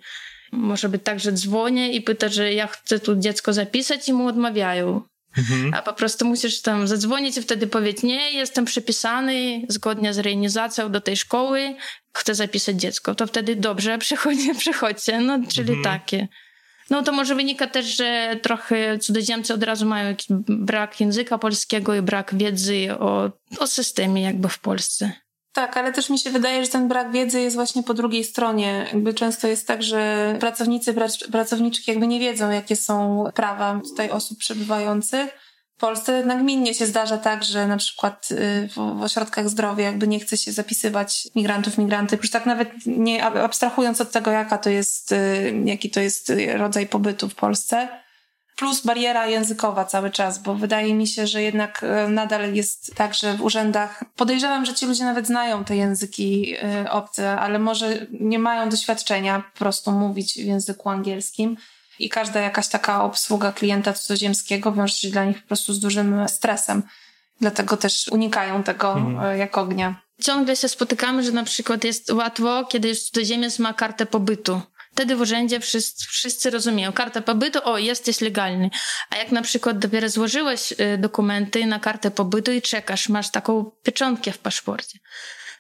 Może 0.52 0.90
być 0.90 1.04
tak, 1.04 1.20
że 1.20 1.32
dzwonię 1.32 1.94
i 1.94 2.02
pyta, 2.02 2.30
że 2.30 2.54
ja 2.54 2.68
chcę 2.68 3.00
tu 3.00 3.16
dziecko 3.16 3.54
zapisać 3.54 4.10
i 4.10 4.14
mu 4.14 4.28
odmawiają. 4.28 5.02
Mhm. 5.38 5.74
A 5.74 5.82
po 5.82 5.94
prostu 5.94 6.26
musisz 6.26 6.62
tam 6.62 6.88
zadzwonić 6.88 7.38
i 7.38 7.42
wtedy 7.42 7.68
powiedzieć, 7.68 8.04
nie, 8.04 8.32
jestem 8.32 8.66
przypisany 8.66 9.62
zgodnie 9.70 10.14
z 10.14 10.20
reinizacją 10.20 10.92
do 10.92 11.02
tej 11.02 11.18
szkoły, 11.18 11.76
chcę 12.14 12.36
zapisać 12.36 12.82
dziecko. 12.82 13.16
To 13.16 13.28
wtedy 13.28 13.56
dobrze, 13.56 13.98
przychodzi, 14.08 14.56
przychodźcie. 14.56 15.20
No, 15.20 15.40
czyli 15.50 15.74
mhm. 15.74 15.84
takie. 15.84 16.28
No 16.90 17.04
to 17.04 17.12
może 17.12 17.36
wynika 17.36 17.68
też, 17.68 17.86
że 17.86 18.40
trochę 18.42 19.00
cudzoziemcy 19.00 19.54
od 19.54 19.64
razu 19.64 19.86
mają 19.86 20.08
jakiś 20.08 20.28
brak 20.48 21.00
języka 21.00 21.38
polskiego 21.38 21.96
i 21.96 22.02
brak 22.02 22.36
wiedzy 22.36 22.88
o, 23.00 23.32
o 23.60 23.68
systemie 23.68 24.22
jakby 24.22 24.50
w 24.50 24.60
Polsce. 24.60 25.12
Tak, 25.54 25.78
ale 25.78 25.94
też 25.94 26.10
mi 26.10 26.20
się 26.20 26.30
wydaje, 26.30 26.66
że 26.66 26.72
ten 26.72 26.88
brak 26.88 27.12
wiedzy 27.12 27.42
jest 27.42 27.56
właśnie 27.56 27.84
po 27.84 27.94
drugiej 27.94 28.24
stronie. 28.24 28.88
Jakby 28.94 29.14
często 29.14 29.48
jest 29.48 29.68
tak, 29.68 29.84
że 29.84 30.36
pracownicy, 30.40 30.96
pracowniczki 31.32 31.92
jakby 31.92 32.08
nie 32.08 32.20
wiedzą, 32.20 32.52
jakie 32.52 32.76
są 32.76 33.24
prawa 33.34 33.82
tutaj 33.90 34.10
osób 34.10 34.38
przebywających. 34.38 35.30
W 35.78 35.80
Polsce 35.80 36.26
nagminnie 36.26 36.74
się 36.74 36.86
zdarza 36.86 37.18
tak, 37.18 37.44
że 37.44 37.68
na 37.68 37.78
przykład 37.78 38.30
y, 38.32 38.68
w, 38.68 38.76
w 38.76 39.02
ośrodkach 39.02 39.50
zdrowia 39.50 39.86
jakby 39.86 40.08
nie 40.08 40.20
chce 40.20 40.38
się 40.38 40.52
zapisywać 40.52 41.28
migrantów, 41.36 41.78
migranty, 41.78 42.18
już 42.18 42.32
tak 42.32 42.46
nawet 42.46 42.70
nie 42.86 43.24
abstrahując 43.24 44.02
od 44.02 44.12
tego, 44.12 44.32
jaka 44.32 44.58
to 44.58 44.70
jest, 44.70 45.12
y, 45.12 45.54
jaki 45.66 45.90
to 45.90 46.00
jest 46.00 46.34
rodzaj 46.56 46.88
pobytu 46.88 47.30
w 47.30 47.36
Polsce 47.36 48.03
plus 48.64 48.82
bariera 48.82 49.28
językowa 49.28 49.86
cały 49.86 50.12
czas, 50.12 50.40
bo 50.40 50.56
wydaje 50.56 50.94
mi 50.94 51.08
się, 51.08 51.28
że 51.28 51.42
jednak 51.42 51.84
e, 51.84 52.08
nadal 52.08 52.54
jest 52.54 52.96
tak, 52.96 53.14
że 53.14 53.34
w 53.34 53.42
urzędach 53.42 54.04
podejrzewam, 54.16 54.66
że 54.66 54.74
ci 54.74 54.86
ludzie 54.86 55.04
nawet 55.04 55.28
znają 55.28 55.64
te 55.64 55.76
języki 55.76 56.56
e, 56.56 56.92
obce, 56.92 57.40
ale 57.40 57.60
może 57.60 58.08
nie 58.20 58.40
mają 58.40 58.70
doświadczenia 58.70 59.44
po 59.54 59.60
prostu 59.60 59.92
mówić 59.92 60.34
w 60.34 60.46
języku 60.46 60.90
angielskim. 60.90 61.58
I 62.00 62.10
każda 62.10 62.40
jakaś 62.40 62.68
taka 62.68 63.04
obsługa 63.04 63.52
klienta 63.52 63.94
cudzoziemskiego 63.94 64.72
wiąże 64.72 64.96
się 64.96 65.10
dla 65.10 65.26
nich 65.26 65.42
po 65.42 65.48
prostu 65.48 65.74
z 65.74 65.80
dużym 65.80 66.30
stresem. 66.30 66.84
Dlatego 67.42 67.78
też 67.78 68.08
unikają 68.12 68.64
tego 68.64 68.94
mhm. 68.94 69.20
E, 69.26 69.38
jak 69.38 69.58
ognia. 69.58 69.96
Ciągle 70.22 70.56
się 70.56 70.68
spotykamy, 70.68 71.24
że 71.24 71.32
na 71.32 71.44
przykład 71.44 71.84
jest 71.84 72.12
łatwo, 72.12 72.66
kiedy 72.66 72.88
już 72.90 73.00
cudzoziemiec 73.00 73.60
ma 73.60 73.74
kartę 73.74 74.06
pobytu 74.06 74.62
Wtedy 74.94 75.16
w 75.16 75.22
urzędzie 75.22 75.60
wszyscy, 75.60 76.06
wszyscy 76.08 76.50
rozumieją. 76.50 76.94
Karta 76.94 77.22
pobytu, 77.22 77.60
o, 77.64 77.78
jesteś 77.78 78.22
legalny. 78.22 78.70
A 79.10 79.18
jak 79.18 79.32
na 79.32 79.42
przykład 79.42 79.80
dopiero 79.80 80.10
złożyłeś 80.10 80.72
y, 80.72 80.98
dokumenty 80.98 81.66
na 81.66 81.80
kartę 81.80 82.12
pobytu 82.12 82.52
i 82.52 82.62
czekasz, 82.62 83.10
masz 83.10 83.32
taką 83.32 83.72
pieczątkę 83.84 84.32
w 84.32 84.38
paszporcie, 84.38 85.00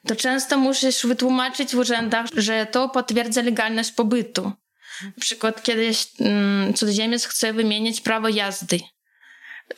to 0.08 0.16
często 0.16 0.58
musisz 0.58 1.06
wytłumaczyć 1.06 1.76
w 1.76 1.78
urzędach, 1.78 2.26
że 2.38 2.66
to 2.66 2.90
potwierdza 2.90 3.42
legalność 3.42 3.92
pobytu. 3.92 4.52
Na 5.04 5.22
przykład 5.22 5.64
kiedyś 5.64 6.08
mm, 6.20 6.74
cudzoziemiec 6.74 7.26
chce 7.26 7.54
wymienić 7.54 8.02
prawo 8.02 8.30
jazdy. 8.30 8.80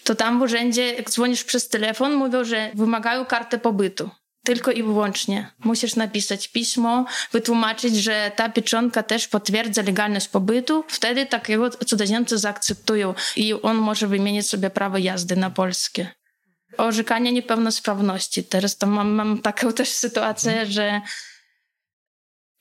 To 0.04 0.16
tam 0.16 0.40
w 0.40 0.42
urzędzie, 0.42 0.94
jak 0.94 1.10
dzwonisz 1.10 1.44
przez 1.44 1.70
telefon, 1.70 2.14
mówią, 2.14 2.44
że 2.44 2.72
wymagają 2.74 3.26
kartę 3.26 3.58
pobytu. 3.58 4.10
Tylko 4.46 4.72
i 4.72 4.84
wyłącznie. 4.84 5.52
Musisz 5.60 5.96
napisać 5.96 6.48
pismo, 6.48 7.06
wytłumaczyć, 7.32 7.96
że 7.96 8.32
ta 8.36 8.50
pieczątka 8.50 9.04
też 9.04 9.28
potwierdza 9.28 9.82
legalność 9.82 10.28
pobytu. 10.28 10.84
Wtedy 10.88 11.26
takiego 11.26 11.70
cudzoziemcy 11.70 12.38
zaakceptują 12.38 13.14
i 13.36 13.54
on 13.54 13.78
może 13.78 14.08
wymienić 14.08 14.50
sobie 14.50 14.70
prawo 14.70 14.98
jazdy 14.98 15.36
na 15.36 15.50
polskie. 15.50 16.12
Orzekanie 16.78 17.32
niepełnosprawności. 17.32 18.44
Teraz 18.44 18.78
to 18.78 18.88
mam, 18.88 19.12
mam 19.12 19.42
taką 19.42 19.74
też 19.74 19.90
sytuację, 19.90 20.66
że 20.66 21.02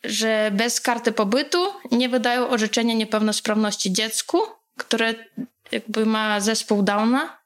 że 0.05 0.51
bez 0.55 0.81
karty 0.81 1.13
pobytu 1.13 1.67
nie 1.91 2.09
wydają 2.09 2.49
orzeczenia 2.49 2.95
niepełnosprawności 2.95 3.93
dziecku, 3.93 4.43
które 4.79 5.15
jakby 5.73 6.07
ma 6.07 6.41
zespół 6.41 6.83
Downa 6.83 7.44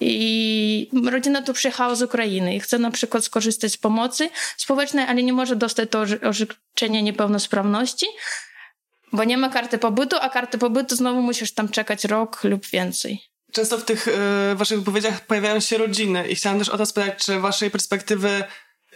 i 0.00 0.90
rodzina 1.10 1.42
tu 1.42 1.52
przyjechała 1.52 1.94
z 1.94 2.02
Ukrainy 2.02 2.56
i 2.56 2.60
chce 2.60 2.78
na 2.78 2.90
przykład 2.90 3.24
skorzystać 3.24 3.72
z 3.72 3.76
pomocy 3.76 4.30
społecznej, 4.56 5.04
ale 5.04 5.22
nie 5.22 5.32
może 5.32 5.56
dostać 5.56 5.90
to 5.90 6.04
orzeczenia 6.22 7.00
niepełnosprawności, 7.00 8.06
bo 9.12 9.24
nie 9.24 9.38
ma 9.38 9.48
karty 9.48 9.78
pobytu, 9.78 10.16
a 10.20 10.28
karty 10.28 10.58
pobytu 10.58 10.96
znowu 10.96 11.22
musisz 11.22 11.54
tam 11.54 11.68
czekać 11.68 12.04
rok 12.04 12.44
lub 12.44 12.66
więcej. 12.66 13.20
Często 13.52 13.78
w 13.78 13.84
tych 13.84 14.08
y, 14.08 14.12
waszych 14.54 14.78
wypowiedziach 14.78 15.26
pojawiają 15.26 15.60
się 15.60 15.78
rodziny 15.78 16.28
i 16.28 16.34
chciałam 16.34 16.58
też 16.58 16.68
o 16.68 16.78
to 16.78 16.86
spytać, 16.86 17.24
czy 17.24 17.40
waszej 17.40 17.70
perspektywy 17.70 18.44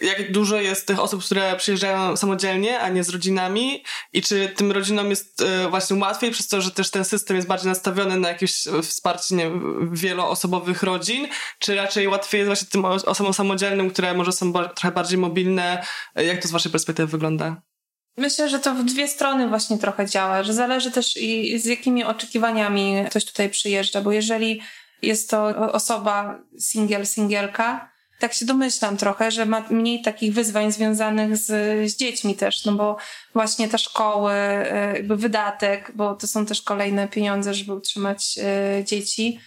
jak 0.03 0.33
dużo 0.33 0.57
jest 0.57 0.87
tych 0.87 1.01
osób, 1.01 1.25
które 1.25 1.57
przyjeżdżają 1.57 2.17
samodzielnie, 2.17 2.81
a 2.81 2.89
nie 2.89 3.05
z 3.05 3.09
rodzinami 3.09 3.85
i 4.13 4.23
czy 4.23 4.49
tym 4.57 4.73
rodzinom 4.73 5.11
jest 5.11 5.43
e, 5.43 5.69
właśnie 5.69 5.97
łatwiej 5.97 6.31
przez 6.31 6.49
to, 6.49 6.61
że 6.61 6.71
też 6.71 6.91
ten 6.91 7.05
system 7.05 7.37
jest 7.37 7.49
bardziej 7.49 7.69
nastawiony 7.69 8.17
na 8.17 8.29
jakieś 8.29 8.65
wsparcie 8.83 9.35
nie, 9.35 9.51
wieloosobowych 9.93 10.83
rodzin, 10.83 11.29
czy 11.59 11.75
raczej 11.75 12.09
łatwiej 12.09 12.39
jest 12.39 12.47
właśnie 12.47 12.69
tym 12.69 12.85
osobom 12.85 13.35
samodzielnym, 13.35 13.91
które 13.91 14.15
może 14.15 14.33
są 14.33 14.53
trochę 14.53 14.93
bardziej 14.93 15.19
mobilne? 15.19 15.85
Jak 16.17 16.43
to 16.43 16.49
z 16.49 16.51
waszej 16.51 16.73
perspektywy 16.73 17.09
wygląda? 17.09 17.63
Myślę, 18.17 18.49
że 18.49 18.59
to 18.59 18.75
w 18.75 18.85
dwie 18.85 19.09
strony 19.09 19.49
właśnie 19.49 19.79
trochę 19.79 20.07
działa, 20.07 20.43
że 20.43 20.55
zależy 20.55 20.91
też 20.91 21.17
i 21.17 21.59
z 21.59 21.65
jakimi 21.65 22.05
oczekiwaniami 22.05 23.05
ktoś 23.11 23.25
tutaj 23.25 23.51
przyjeżdża, 23.51 24.01
bo 24.01 24.13
jeżeli 24.13 24.61
jest 25.03 25.31
to 25.31 25.73
osoba 25.73 26.39
singiel, 26.59 27.07
singielka, 27.07 27.92
tak 28.23 28.35
się 28.35 28.47
domyślam 28.47 28.97
trochę, 28.97 29.31
że 29.31 29.47
ma 29.47 29.65
mniej 29.71 30.03
takich 30.03 30.35
wyzwań 30.35 30.73
związanych 30.73 31.37
z, 31.37 31.47
z 31.93 31.97
dziećmi 31.97 32.35
też, 32.35 32.65
no 32.65 32.73
bo 32.73 32.97
właśnie 33.35 33.69
te 33.69 33.79
szkoły, 33.79 34.33
e, 34.33 34.93
jakby 34.97 35.17
wydatek, 35.17 35.93
bo 35.95 36.15
to 36.15 36.27
są 36.27 36.47
też 36.47 36.63
kolejne 36.63 37.09
pieniądze, 37.09 37.55
żeby 37.55 37.75
utrzymać 37.75 38.39
e, 38.39 38.85
dzieci 38.85 39.39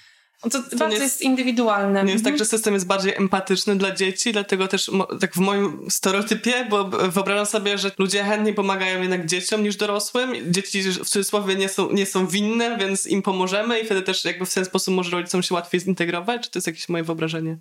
no 0.46 0.52
to, 0.52 0.64
to 0.70 0.78
bardzo 0.78 0.94
jest, 0.94 1.04
jest 1.04 1.22
indywidualne. 1.22 2.04
Nie 2.04 2.12
jest 2.12 2.24
tak, 2.24 2.34
mhm. 2.34 2.40
tak, 2.40 2.40
że 2.40 2.46
system 2.46 2.74
jest 2.74 2.88
bardziej 2.88 3.16
empatyczny 3.16 3.76
dla 3.76 3.92
dzieci, 3.92 4.32
dlatego 4.32 4.68
też 4.68 4.92
tak 5.20 5.34
w 5.34 5.38
moim 5.38 5.88
stereotypie, 5.90 6.68
bo 6.70 6.84
wyobrażam 6.90 7.46
sobie, 7.46 7.78
że 7.78 7.92
ludzie 7.98 8.24
chętniej 8.24 8.54
pomagają 8.54 9.02
jednak 9.02 9.26
dzieciom 9.26 9.64
niż 9.64 9.76
dorosłym. 9.76 10.54
Dzieci 10.54 10.82
w 10.84 11.10
cudzysłowie 11.10 11.56
nie 11.56 11.70
są, 11.70 11.92
nie 11.92 12.06
są 12.06 12.28
winne, 12.28 12.78
więc 12.78 13.08
im 13.08 13.22
pomożemy 13.22 13.80
i 13.80 13.86
wtedy 13.86 14.02
też 14.02 14.26
jakby 14.26 14.46
w 14.46 14.54
ten 14.54 14.66
sposób 14.66 14.94
może 14.94 15.12
rodzicom 15.12 15.44
się 15.44 15.56
łatwiej 15.56 15.82
zintegrować, 15.82 16.42
czy 16.44 16.52
to 16.52 16.60
jest 16.60 16.68
jakieś 16.68 16.90
moje 16.90 17.04
wyobrażenie? 17.04 17.58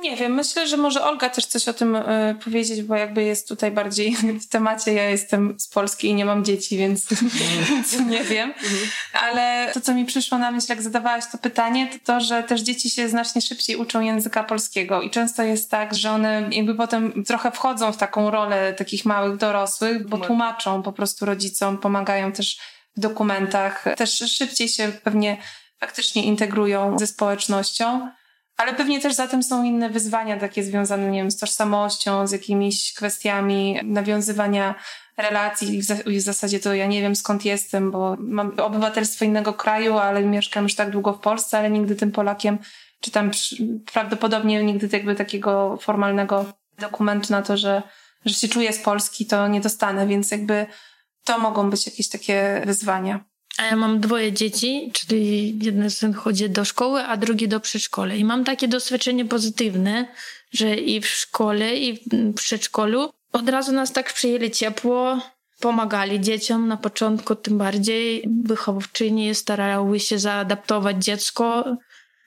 Nie 0.00 0.16
wiem, 0.16 0.34
myślę, 0.34 0.66
że 0.66 0.76
może 0.76 1.04
Olga 1.04 1.30
też 1.30 1.46
coś 1.46 1.68
o 1.68 1.72
tym 1.72 1.96
y, 1.96 2.36
powiedzieć, 2.44 2.82
bo 2.82 2.94
jakby 2.94 3.22
jest 3.22 3.48
tutaj 3.48 3.70
bardziej 3.70 4.16
w 4.44 4.48
temacie. 4.48 4.92
Ja 4.92 5.10
jestem 5.10 5.60
z 5.60 5.68
Polski 5.68 6.08
i 6.08 6.14
nie 6.14 6.24
mam 6.24 6.44
dzieci, 6.44 6.76
więc, 6.76 7.06
nie 8.10 8.24
wiem. 8.24 8.54
Ale 9.12 9.70
to, 9.74 9.80
co 9.80 9.94
mi 9.94 10.04
przyszło 10.04 10.38
na 10.38 10.50
myśl, 10.50 10.66
jak 10.68 10.82
zadawałaś 10.82 11.24
to 11.32 11.38
pytanie, 11.38 11.86
to 11.86 11.98
to, 12.04 12.20
że 12.20 12.42
też 12.42 12.60
dzieci 12.60 12.90
się 12.90 13.08
znacznie 13.08 13.42
szybciej 13.42 13.76
uczą 13.76 14.00
języka 14.00 14.44
polskiego 14.44 15.02
i 15.02 15.10
często 15.10 15.42
jest 15.42 15.70
tak, 15.70 15.94
że 15.94 16.10
one 16.10 16.48
jakby 16.52 16.74
potem 16.74 17.24
trochę 17.24 17.50
wchodzą 17.50 17.92
w 17.92 17.96
taką 17.96 18.30
rolę 18.30 18.74
takich 18.74 19.04
małych 19.04 19.36
dorosłych, 19.36 20.08
bo 20.08 20.18
tłumaczą 20.18 20.82
po 20.82 20.92
prostu 20.92 21.26
rodzicom, 21.26 21.78
pomagają 21.78 22.32
też 22.32 22.58
w 22.96 23.00
dokumentach, 23.00 23.84
też 23.96 24.18
szybciej 24.18 24.68
się 24.68 24.92
pewnie 25.04 25.36
faktycznie 25.80 26.24
integrują 26.24 26.98
ze 26.98 27.06
społecznością. 27.06 28.10
Ale 28.56 28.74
pewnie 28.74 29.00
też 29.00 29.14
za 29.14 29.28
tym 29.28 29.42
są 29.42 29.64
inne 29.64 29.90
wyzwania 29.90 30.36
takie 30.36 30.62
związane, 30.62 31.10
nie 31.10 31.18
wiem, 31.18 31.30
z 31.30 31.36
tożsamością, 31.36 32.26
z 32.26 32.32
jakimiś 32.32 32.92
kwestiami 32.92 33.80
nawiązywania 33.84 34.74
relacji. 35.16 35.82
W 36.06 36.20
zasadzie 36.20 36.60
to 36.60 36.74
ja 36.74 36.86
nie 36.86 37.00
wiem 37.00 37.16
skąd 37.16 37.44
jestem, 37.44 37.90
bo 37.90 38.16
mam 38.18 38.60
obywatelstwo 38.60 39.24
innego 39.24 39.52
kraju, 39.52 39.98
ale 39.98 40.22
mieszkam 40.22 40.64
już 40.64 40.74
tak 40.74 40.90
długo 40.90 41.12
w 41.12 41.20
Polsce, 41.20 41.58
ale 41.58 41.70
nigdy 41.70 41.96
tym 41.96 42.12
Polakiem, 42.12 42.58
czy 43.00 43.10
tam 43.10 43.30
prawdopodobnie 43.92 44.64
nigdy 44.64 44.88
jakby 44.92 45.14
takiego 45.14 45.78
formalnego 45.80 46.52
dokumentu 46.78 47.32
na 47.32 47.42
to, 47.42 47.56
że, 47.56 47.82
że 48.24 48.34
się 48.34 48.48
czuję 48.48 48.72
z 48.72 48.78
Polski, 48.78 49.26
to 49.26 49.48
nie 49.48 49.60
dostanę, 49.60 50.06
więc 50.06 50.30
jakby 50.30 50.66
to 51.24 51.38
mogą 51.38 51.70
być 51.70 51.86
jakieś 51.86 52.08
takie 52.08 52.62
wyzwania. 52.66 53.24
A 53.58 53.64
ja 53.64 53.76
mam 53.76 54.00
dwoje 54.00 54.32
dzieci, 54.32 54.90
czyli 54.92 55.58
jeden 55.64 55.90
syn 55.90 56.12
chodzi 56.12 56.50
do 56.50 56.64
szkoły, 56.64 57.00
a 57.02 57.16
drugi 57.16 57.48
do 57.48 57.60
przedszkola. 57.60 58.14
I 58.14 58.24
mam 58.24 58.44
takie 58.44 58.68
doświadczenie 58.68 59.24
pozytywne, 59.24 60.08
że 60.52 60.76
i 60.76 61.00
w 61.00 61.06
szkole, 61.06 61.76
i 61.76 61.94
w 61.94 62.34
przedszkolu 62.34 63.10
od 63.32 63.48
razu 63.48 63.72
nas 63.72 63.92
tak 63.92 64.12
przyjęli 64.12 64.50
ciepło, 64.50 65.20
pomagali 65.60 66.20
dzieciom 66.20 66.68
na 66.68 66.76
początku, 66.76 67.34
tym 67.34 67.58
bardziej 67.58 68.28
wychowawczyni 68.44 69.34
starały 69.34 70.00
się 70.00 70.18
zaadaptować 70.18 71.04
dziecko. 71.04 71.64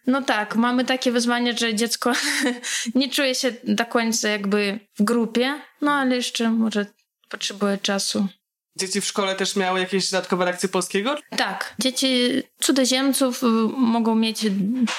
No 0.07 0.21
tak, 0.21 0.55
mamy 0.55 0.85
takie 0.85 1.11
wyzwanie, 1.11 1.57
że 1.57 1.75
dziecko 1.75 2.13
nie 2.95 3.09
czuje 3.09 3.35
się 3.35 3.51
do 3.63 3.85
końca 3.85 4.29
jakby 4.29 4.79
w 4.99 5.03
grupie, 5.03 5.61
no 5.81 5.91
ale 5.91 6.15
jeszcze 6.15 6.49
może 6.49 6.85
potrzebuje 7.29 7.77
czasu. 7.77 8.27
Dzieci 8.79 9.01
w 9.01 9.05
szkole 9.05 9.35
też 9.35 9.55
miały 9.55 9.79
jakieś 9.79 10.11
dodatkowe 10.11 10.45
lekcje 10.45 10.69
polskiego? 10.69 11.15
Tak. 11.37 11.75
Dzieci 11.79 12.43
cudzoziemców 12.59 13.43
y, 13.43 13.45
mogą 13.77 14.15
mieć 14.15 14.45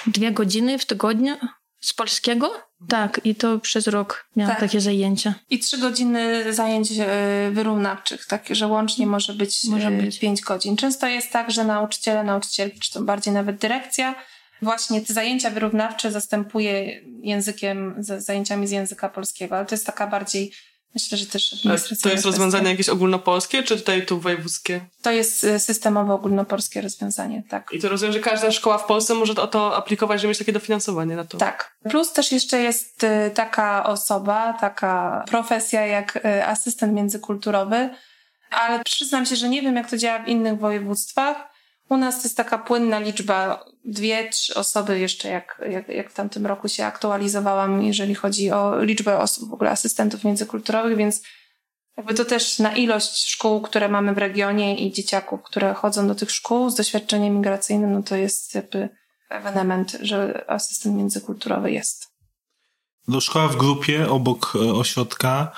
dwie 0.06 0.32
godziny 0.32 0.78
w 0.78 0.84
tygodniu 0.84 1.36
z 1.80 1.92
polskiego. 1.92 2.52
Tak, 2.88 3.20
i 3.24 3.34
to 3.34 3.58
przez 3.58 3.86
rok 3.86 4.26
miałam 4.36 4.52
tak. 4.52 4.60
takie 4.60 4.80
zajęcia. 4.80 5.34
I 5.50 5.58
trzy 5.58 5.78
godziny 5.78 6.52
zajęć 6.52 6.90
y, 6.90 6.94
wyrównawczych, 7.50 8.26
tak, 8.26 8.46
że 8.50 8.66
łącznie 8.66 9.06
może 9.06 9.32
być, 9.32 9.64
może 9.64 9.88
y, 9.88 10.02
być 10.02 10.18
pięć 10.18 10.40
godzin. 10.40 10.76
Często 10.76 11.06
jest 11.06 11.30
tak, 11.30 11.50
że 11.50 11.64
nauczyciele, 11.64 12.24
nauczycielki, 12.24 12.80
czy 12.80 12.92
to 12.92 13.02
bardziej 13.02 13.34
nawet 13.34 13.56
dyrekcja, 13.56 14.14
właśnie 14.62 15.00
te 15.00 15.14
zajęcia 15.14 15.50
wyrównawcze 15.50 16.12
zastępuje 16.12 17.00
językiem, 17.22 17.94
zajęciami 17.98 18.66
z 18.66 18.70
języka 18.70 19.08
polskiego, 19.08 19.56
ale 19.56 19.66
to 19.66 19.74
jest 19.74 19.86
taka 19.86 20.06
bardziej 20.06 20.52
Myślę, 20.94 21.18
że 21.18 21.26
też 21.26 21.62
To 22.02 22.08
jest 22.08 22.24
rozwiązanie 22.24 22.70
jakieś 22.70 22.88
ogólnopolskie, 22.88 23.62
czy 23.62 23.76
tutaj 23.76 24.06
tu 24.06 24.20
wojewódzkie? 24.20 24.80
To 25.02 25.10
jest 25.10 25.44
y, 25.44 25.58
systemowe 25.58 26.14
ogólnopolskie 26.14 26.80
rozwiązanie, 26.80 27.42
tak. 27.48 27.72
I 27.72 27.80
to 27.80 27.88
rozumiem, 27.88 28.12
że 28.12 28.20
każda 28.20 28.50
szkoła 28.50 28.78
w 28.78 28.84
Polsce 28.84 29.14
może 29.14 29.32
o 29.32 29.46
to 29.46 29.76
aplikować, 29.76 30.20
żeby 30.20 30.28
mieć 30.28 30.38
takie 30.38 30.52
dofinansowanie 30.52 31.16
na 31.16 31.24
to. 31.24 31.38
Tak. 31.38 31.76
Plus 31.90 32.12
też 32.12 32.32
jeszcze 32.32 32.60
jest 32.60 33.04
y, 33.04 33.30
taka 33.34 33.86
osoba, 33.86 34.52
taka 34.52 35.24
profesja 35.28 35.86
jak 35.86 36.16
y, 36.16 36.46
asystent 36.46 36.92
międzykulturowy, 36.92 37.90
ale 38.50 38.84
przyznam 38.84 39.26
się, 39.26 39.36
że 39.36 39.48
nie 39.48 39.62
wiem, 39.62 39.76
jak 39.76 39.90
to 39.90 39.96
działa 39.96 40.18
w 40.18 40.28
innych 40.28 40.58
województwach. 40.58 41.49
U 41.90 41.96
nas 41.96 42.24
jest 42.24 42.36
taka 42.36 42.58
płynna 42.58 42.98
liczba, 42.98 43.64
dwie, 43.84 44.28
trzy 44.28 44.54
osoby 44.54 44.98
jeszcze, 44.98 45.28
jak, 45.28 45.62
jak, 45.70 45.88
jak 45.88 46.10
w 46.10 46.14
tamtym 46.14 46.46
roku 46.46 46.68
się 46.68 46.84
aktualizowałam, 46.84 47.82
jeżeli 47.82 48.14
chodzi 48.14 48.50
o 48.50 48.82
liczbę 48.82 49.18
osób, 49.18 49.50
w 49.50 49.52
ogóle 49.52 49.70
asystentów 49.70 50.24
międzykulturowych, 50.24 50.96
więc 50.96 51.22
jakby 51.96 52.14
to 52.14 52.24
też 52.24 52.58
na 52.58 52.76
ilość 52.76 53.28
szkół, 53.28 53.60
które 53.60 53.88
mamy 53.88 54.14
w 54.14 54.18
regionie 54.18 54.76
i 54.86 54.92
dzieciaków, 54.92 55.42
które 55.42 55.74
chodzą 55.74 56.08
do 56.08 56.14
tych 56.14 56.30
szkół 56.30 56.70
z 56.70 56.74
doświadczeniem 56.74 57.36
migracyjnym, 57.36 57.92
no 57.92 58.02
to 58.02 58.16
jest 58.16 58.54
jakby 58.54 58.88
ewenement, 59.30 59.96
że 60.00 60.44
asystent 60.50 60.96
międzykulturowy 60.96 61.72
jest. 61.72 62.10
Do 63.08 63.20
szkoła 63.20 63.48
w 63.48 63.56
grupie 63.56 64.10
obok 64.10 64.52
e, 64.54 64.72
ośrodka 64.72 65.52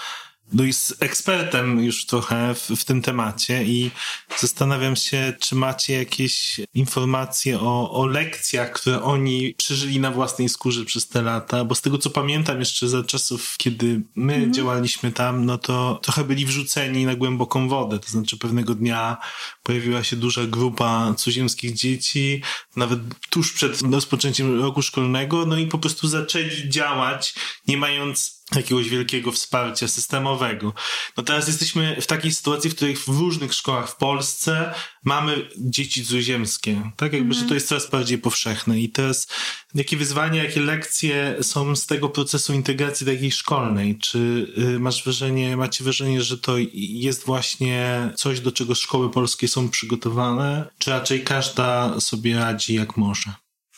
no 0.53 0.65
jest 0.65 0.97
ekspertem 1.01 1.85
już 1.85 2.07
trochę 2.07 2.55
w, 2.55 2.69
w, 2.69 2.85
tym 2.85 3.03
temacie 3.03 3.65
i 3.65 3.91
zastanawiam 4.39 4.97
się, 4.97 5.33
czy 5.41 5.55
macie 5.55 5.95
jakieś 5.95 6.61
informacje 6.75 7.61
o, 7.61 7.91
o 7.91 8.07
lekcjach, 8.07 8.73
które 8.73 9.03
oni 9.03 9.55
przeżyli 9.55 10.01
na 10.01 10.11
własnej 10.11 10.49
skórze 10.49 10.85
przez 10.85 11.09
te 11.09 11.23
lata, 11.23 11.65
bo 11.65 11.75
z 11.75 11.81
tego 11.81 11.99
co 11.99 12.11
pamiętam 12.11 12.59
jeszcze 12.59 12.89
za 12.89 13.03
czasów, 13.03 13.55
kiedy 13.59 14.03
my 14.15 14.35
mhm. 14.35 14.55
działaliśmy 14.55 15.13
tam, 15.13 15.47
no 15.47 15.59
to 15.59 16.01
trochę 16.03 16.25
byli 16.25 16.47
wrzuceni 16.47 17.07
na 17.07 17.15
głęboką 17.15 17.69
wodę, 17.69 17.99
to 17.99 18.09
znaczy 18.09 18.39
pewnego 18.39 18.75
dnia 18.75 19.17
pojawiła 19.63 20.05
się 20.05 20.17
duża 20.17 20.47
grupa 20.47 21.15
cudzoziemskich 21.17 21.75
dzieci, 21.75 22.43
nawet 22.77 22.99
tuż 23.31 23.53
przed 23.53 23.83
rozpoczęciem 23.93 24.61
roku 24.61 24.83
szkolnego, 24.83 25.47
no 25.47 25.57
i 25.57 25.67
po 25.67 25.79
prostu 25.79 26.09
zaczęli 26.09 26.69
działać, 26.69 27.35
nie 27.67 27.77
mając 27.77 28.42
jakiegoś 28.57 28.89
wielkiego 28.89 29.33
wsparcia 29.33 29.89
systemowego. 29.89 30.75
No 31.17 31.23
teraz 31.23 31.49
jesteśmy 31.49 31.97
w 32.01 32.07
takiej 32.07 32.33
sytuacji, 32.33 32.71
w 32.71 32.75
której 32.75 32.97
w 32.97 33.09
różnych 33.09 33.55
szkołach 33.55 33.91
w 33.91 33.97
Polsce 33.97 34.75
mamy 35.05 35.49
dzieci 35.57 36.05
cudzoziemskie, 36.05 36.91
tak? 36.97 37.13
Jakby, 37.13 37.19
mm. 37.19 37.33
że 37.33 37.39
to 37.39 37.45
mhm. 37.45 37.55
jest 37.55 37.69
coraz 37.69 37.91
bardziej 37.91 38.19
powszechne 38.19 38.81
i 38.81 38.89
teraz 38.89 39.29
jakie 39.75 39.97
wyzwania, 39.97 40.45
jakie 40.45 40.61
lekcje 40.61 41.37
są 41.43 41.77
z 41.77 41.87
tego 41.87 42.09
procesu 42.09 42.53
integracji 42.53 43.07
takiej 43.07 43.33
szkolnej? 43.33 43.99
Czy 43.99 44.19
y, 44.59 44.79
masz 44.79 45.05
wrażenie, 45.05 45.57
macie 45.57 45.85
wrażenie, 45.85 46.23
że 46.23 46.39
to 46.39 46.55
jest 46.73 47.25
właśnie 47.25 48.11
coś, 48.17 48.41
do 48.41 48.53
czego 48.53 48.75
szkoły 48.75 49.11
polskie 49.11 49.49
są 49.49 49.69
przygotowane, 49.69 50.69
czy 50.79 50.91
raczej 50.91 51.25
każda 51.25 52.01
sobie 52.01 52.37
radzi 52.37 52.75
jak 52.75 52.97
może? 52.97 53.33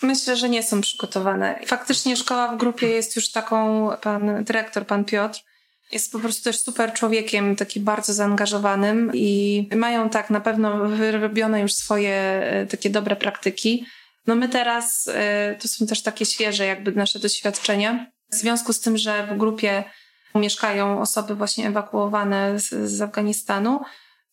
Myślę, 0.05 0.37
że 0.37 0.49
nie 0.49 0.62
są 0.62 0.81
przygotowane. 0.81 1.61
Faktycznie 1.67 2.17
szkoła 2.17 2.49
w 2.49 2.57
grupie 2.57 2.87
jest 2.87 3.17
już 3.17 3.31
taką, 3.31 3.88
pan 4.03 4.45
dyrektor, 4.45 4.87
pan 4.87 5.05
Piotr, 5.05 5.40
jest 5.93 6.12
po 6.12 6.19
prostu 6.19 6.45
też 6.45 6.61
super 6.61 6.93
człowiekiem, 6.93 7.57
taki 7.57 7.81
bardzo 7.81 8.12
zaangażowanym 8.12 9.11
i 9.14 9.69
mają 9.77 10.11
tak 10.11 10.31
na 10.31 10.40
pewno 10.40 10.88
wyrobione 10.88 11.61
już 11.61 11.73
swoje 11.73 12.14
e, 12.14 12.67
takie 12.67 12.90
dobre 12.90 13.17
praktyki. 13.17 13.87
No 14.27 14.35
my 14.35 14.49
teraz, 14.49 15.11
e, 15.14 15.57
to 15.62 15.68
są 15.68 15.87
też 15.87 16.03
takie 16.03 16.26
świeże 16.26 16.66
jakby 16.66 16.93
nasze 16.93 17.18
doświadczenia. 17.18 18.07
W 18.33 18.35
związku 18.35 18.72
z 18.72 18.81
tym, 18.81 18.99
że 18.99 19.26
w 19.26 19.39
grupie 19.39 19.85
mieszkają 20.35 21.01
osoby 21.01 21.35
właśnie 21.35 21.68
ewakuowane 21.68 22.59
z, 22.59 22.91
z 22.91 23.03
Afganistanu, 23.03 23.81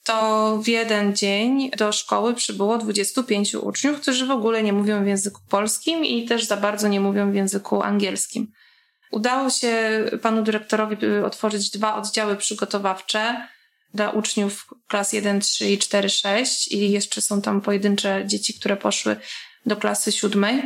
to 0.03 0.57
w 0.57 0.67
jeden 0.67 1.15
dzień 1.15 1.71
do 1.77 1.91
szkoły 1.91 2.33
przybyło 2.33 2.77
25 2.77 3.55
uczniów, 3.55 4.01
którzy 4.01 4.25
w 4.25 4.31
ogóle 4.31 4.63
nie 4.63 4.73
mówią 4.73 5.03
w 5.03 5.07
języku 5.07 5.41
polskim 5.49 6.05
i 6.05 6.25
też 6.25 6.43
za 6.43 6.57
bardzo 6.57 6.87
nie 6.87 6.99
mówią 6.99 7.31
w 7.31 7.35
języku 7.35 7.83
angielskim. 7.83 8.51
Udało 9.11 9.49
się 9.49 10.05
panu 10.21 10.43
dyrektorowi 10.43 11.05
y, 11.05 11.25
otworzyć 11.25 11.69
dwa 11.69 11.95
oddziały 11.95 12.35
przygotowawcze 12.35 13.47
dla 13.93 14.09
uczniów 14.09 14.67
klas 14.87 15.13
1, 15.13 15.39
3 15.39 15.69
i 15.69 15.77
4, 15.77 16.09
6 16.09 16.71
i 16.71 16.91
jeszcze 16.91 17.21
są 17.21 17.41
tam 17.41 17.61
pojedyncze 17.61 18.23
dzieci, 18.25 18.53
które 18.53 18.77
poszły 18.77 19.15
do 19.65 19.75
klasy 19.75 20.11
siódmej. 20.11 20.61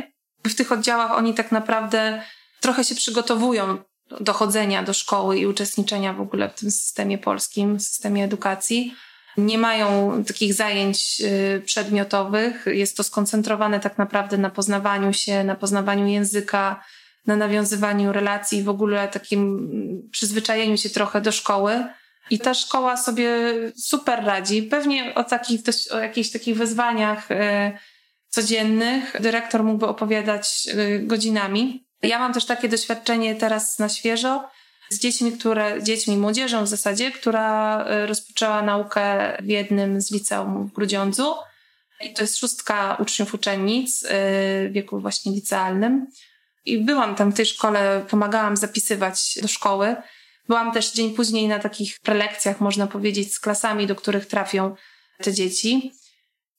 W 0.46 0.54
tych 0.54 0.72
oddziałach 0.72 1.12
oni 1.12 1.34
tak 1.34 1.52
naprawdę 1.52 2.22
trochę 2.60 2.84
się 2.84 2.94
przygotowują 2.94 3.78
do 4.20 4.32
chodzenia 4.32 4.82
do 4.82 4.92
szkoły 4.92 5.38
i 5.38 5.46
uczestniczenia 5.46 6.12
w 6.12 6.20
ogóle 6.20 6.48
w 6.48 6.54
tym 6.54 6.70
systemie 6.70 7.18
polskim, 7.18 7.80
systemie 7.80 8.24
edukacji. 8.24 8.94
Nie 9.38 9.58
mają 9.58 10.24
takich 10.24 10.54
zajęć 10.54 11.20
y, 11.20 11.62
przedmiotowych. 11.64 12.64
Jest 12.66 12.96
to 12.96 13.02
skoncentrowane 13.02 13.80
tak 13.80 13.98
naprawdę 13.98 14.38
na 14.38 14.50
poznawaniu 14.50 15.12
się, 15.12 15.44
na 15.44 15.54
poznawaniu 15.54 16.06
języka, 16.06 16.84
na 17.26 17.36
nawiązywaniu 17.36 18.12
relacji, 18.12 18.62
w 18.62 18.68
ogóle 18.68 19.08
takim 19.08 20.08
przyzwyczajeniu 20.10 20.76
się 20.76 20.90
trochę 20.90 21.20
do 21.20 21.32
szkoły. 21.32 21.84
I 22.30 22.38
ta 22.38 22.54
szkoła 22.54 22.96
sobie 22.96 23.30
super 23.76 24.24
radzi. 24.24 24.62
Pewnie 24.62 25.14
o 25.14 25.24
takich, 25.24 25.60
o 25.90 25.98
jakichś 25.98 26.30
takich 26.30 26.56
wyzwaniach 26.56 27.30
y, 27.30 27.34
codziennych 28.28 29.16
dyrektor 29.20 29.64
mógłby 29.64 29.86
opowiadać 29.86 30.68
y, 30.68 30.98
godzinami. 30.98 31.86
Ja 32.02 32.18
mam 32.18 32.32
też 32.32 32.44
takie 32.44 32.68
doświadczenie 32.68 33.34
teraz 33.34 33.78
na 33.78 33.88
świeżo 33.88 34.48
z 34.90 34.98
dziećmi, 34.98 35.32
które, 35.32 35.82
dziećmi, 35.82 36.16
młodzieżą 36.16 36.64
w 36.64 36.68
zasadzie, 36.68 37.10
która 37.10 37.84
y, 38.04 38.06
rozpoczęła 38.06 38.62
naukę 38.62 39.36
w 39.42 39.48
jednym 39.48 40.00
z 40.00 40.10
liceum 40.10 40.66
w 40.68 40.72
Grudziądzu. 40.72 41.34
I 42.00 42.12
to 42.12 42.22
jest 42.22 42.38
szóstka 42.38 42.96
uczniów 43.00 43.34
uczennic 43.34 44.06
w 44.10 44.68
wieku 44.72 45.00
właśnie 45.00 45.32
licealnym. 45.32 46.06
I 46.64 46.78
byłam 46.78 47.14
tam 47.14 47.32
w 47.32 47.36
tej 47.36 47.46
szkole, 47.46 48.06
pomagałam 48.10 48.56
zapisywać 48.56 49.38
do 49.42 49.48
szkoły. 49.48 49.96
Byłam 50.48 50.72
też 50.72 50.92
dzień 50.92 51.14
później 51.14 51.48
na 51.48 51.58
takich 51.58 52.00
prelekcjach, 52.00 52.60
można 52.60 52.86
powiedzieć, 52.86 53.34
z 53.34 53.40
klasami, 53.40 53.86
do 53.86 53.94
których 53.94 54.26
trafią 54.26 54.74
te 55.22 55.32
dzieci. 55.32 55.92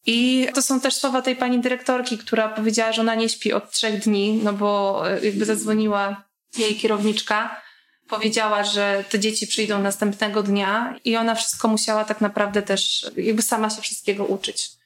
I 0.05 0.47
to 0.53 0.61
są 0.61 0.79
też 0.79 0.95
słowa 0.95 1.21
tej 1.21 1.35
pani 1.35 1.59
dyrektorki, 1.59 2.17
która 2.17 2.49
powiedziała, 2.49 2.91
że 2.91 3.01
ona 3.01 3.15
nie 3.15 3.29
śpi 3.29 3.53
od 3.53 3.71
trzech 3.71 3.99
dni, 3.99 4.39
no 4.43 4.53
bo 4.53 5.01
e, 5.11 5.25
jakby 5.25 5.45
zadzwoniła 5.45 6.23
jej 6.57 6.75
kierowniczka, 6.75 7.61
powiedziała, 8.07 8.63
że 8.63 9.03
te 9.09 9.19
dzieci 9.19 9.47
przyjdą 9.47 9.81
następnego 9.81 10.43
dnia 10.43 10.95
i 11.05 11.17
ona 11.17 11.35
wszystko 11.35 11.67
musiała 11.67 12.05
tak 12.05 12.21
naprawdę 12.21 12.61
też 12.61 13.11
jakby 13.17 13.41
sama 13.41 13.69
się 13.69 13.81
wszystkiego 13.81 14.25
uczyć 14.25 14.77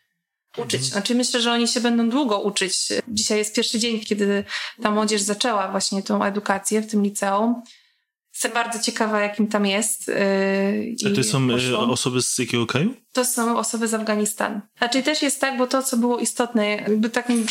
uczyć. 0.57 0.81
Mhm. 0.81 0.91
Znaczy 0.91 1.15
myślę, 1.15 1.41
że 1.41 1.51
oni 1.51 1.67
się 1.67 1.81
będą 1.81 2.09
długo 2.09 2.39
uczyć. 2.39 2.73
Dzisiaj 3.07 3.37
jest 3.37 3.55
pierwszy 3.55 3.79
dzień, 3.79 3.99
kiedy 3.99 4.43
ta 4.81 4.91
młodzież 4.91 5.21
zaczęła 5.21 5.71
właśnie 5.71 6.03
tą 6.03 6.23
edukację 6.23 6.81
w 6.81 6.91
tym 6.91 7.03
liceum. 7.03 7.61
Jestem 8.33 8.51
bardzo 8.51 8.79
ciekawa, 8.79 9.19
jakim 9.19 9.47
tam 9.47 9.65
jest. 9.65 10.07
Yy, 10.07 11.11
A 11.11 11.15
to 11.15 11.23
są 11.23 11.47
yy, 11.47 11.77
osoby 11.77 12.21
z 12.21 12.37
jakiego 12.37 12.65
kraju? 12.65 12.93
To 13.13 13.25
są 13.25 13.57
osoby 13.57 13.87
z 13.87 13.93
Afganistanu. 13.93 14.61
Znaczy 14.77 15.03
też 15.03 15.21
jest 15.21 15.41
tak, 15.41 15.57
bo 15.57 15.67
to, 15.67 15.83
co 15.83 15.97
było 15.97 16.19
istotne, 16.19 16.67
jakby 16.67 17.09
takim 17.09 17.45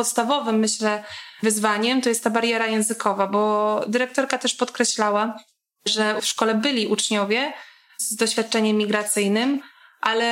podstawowym, 0.00 0.58
myślę, 0.58 1.04
wyzwaniem, 1.42 2.00
to 2.00 2.08
jest 2.08 2.24
ta 2.24 2.30
bariera 2.30 2.66
językowa, 2.66 3.26
bo 3.26 3.84
dyrektorka 3.88 4.38
też 4.38 4.54
podkreślała, 4.54 5.36
że 5.86 6.20
w 6.20 6.26
szkole 6.26 6.54
byli 6.54 6.86
uczniowie 6.86 7.52
z 7.98 8.16
doświadczeniem 8.16 8.76
migracyjnym, 8.76 9.60
ale 10.00 10.28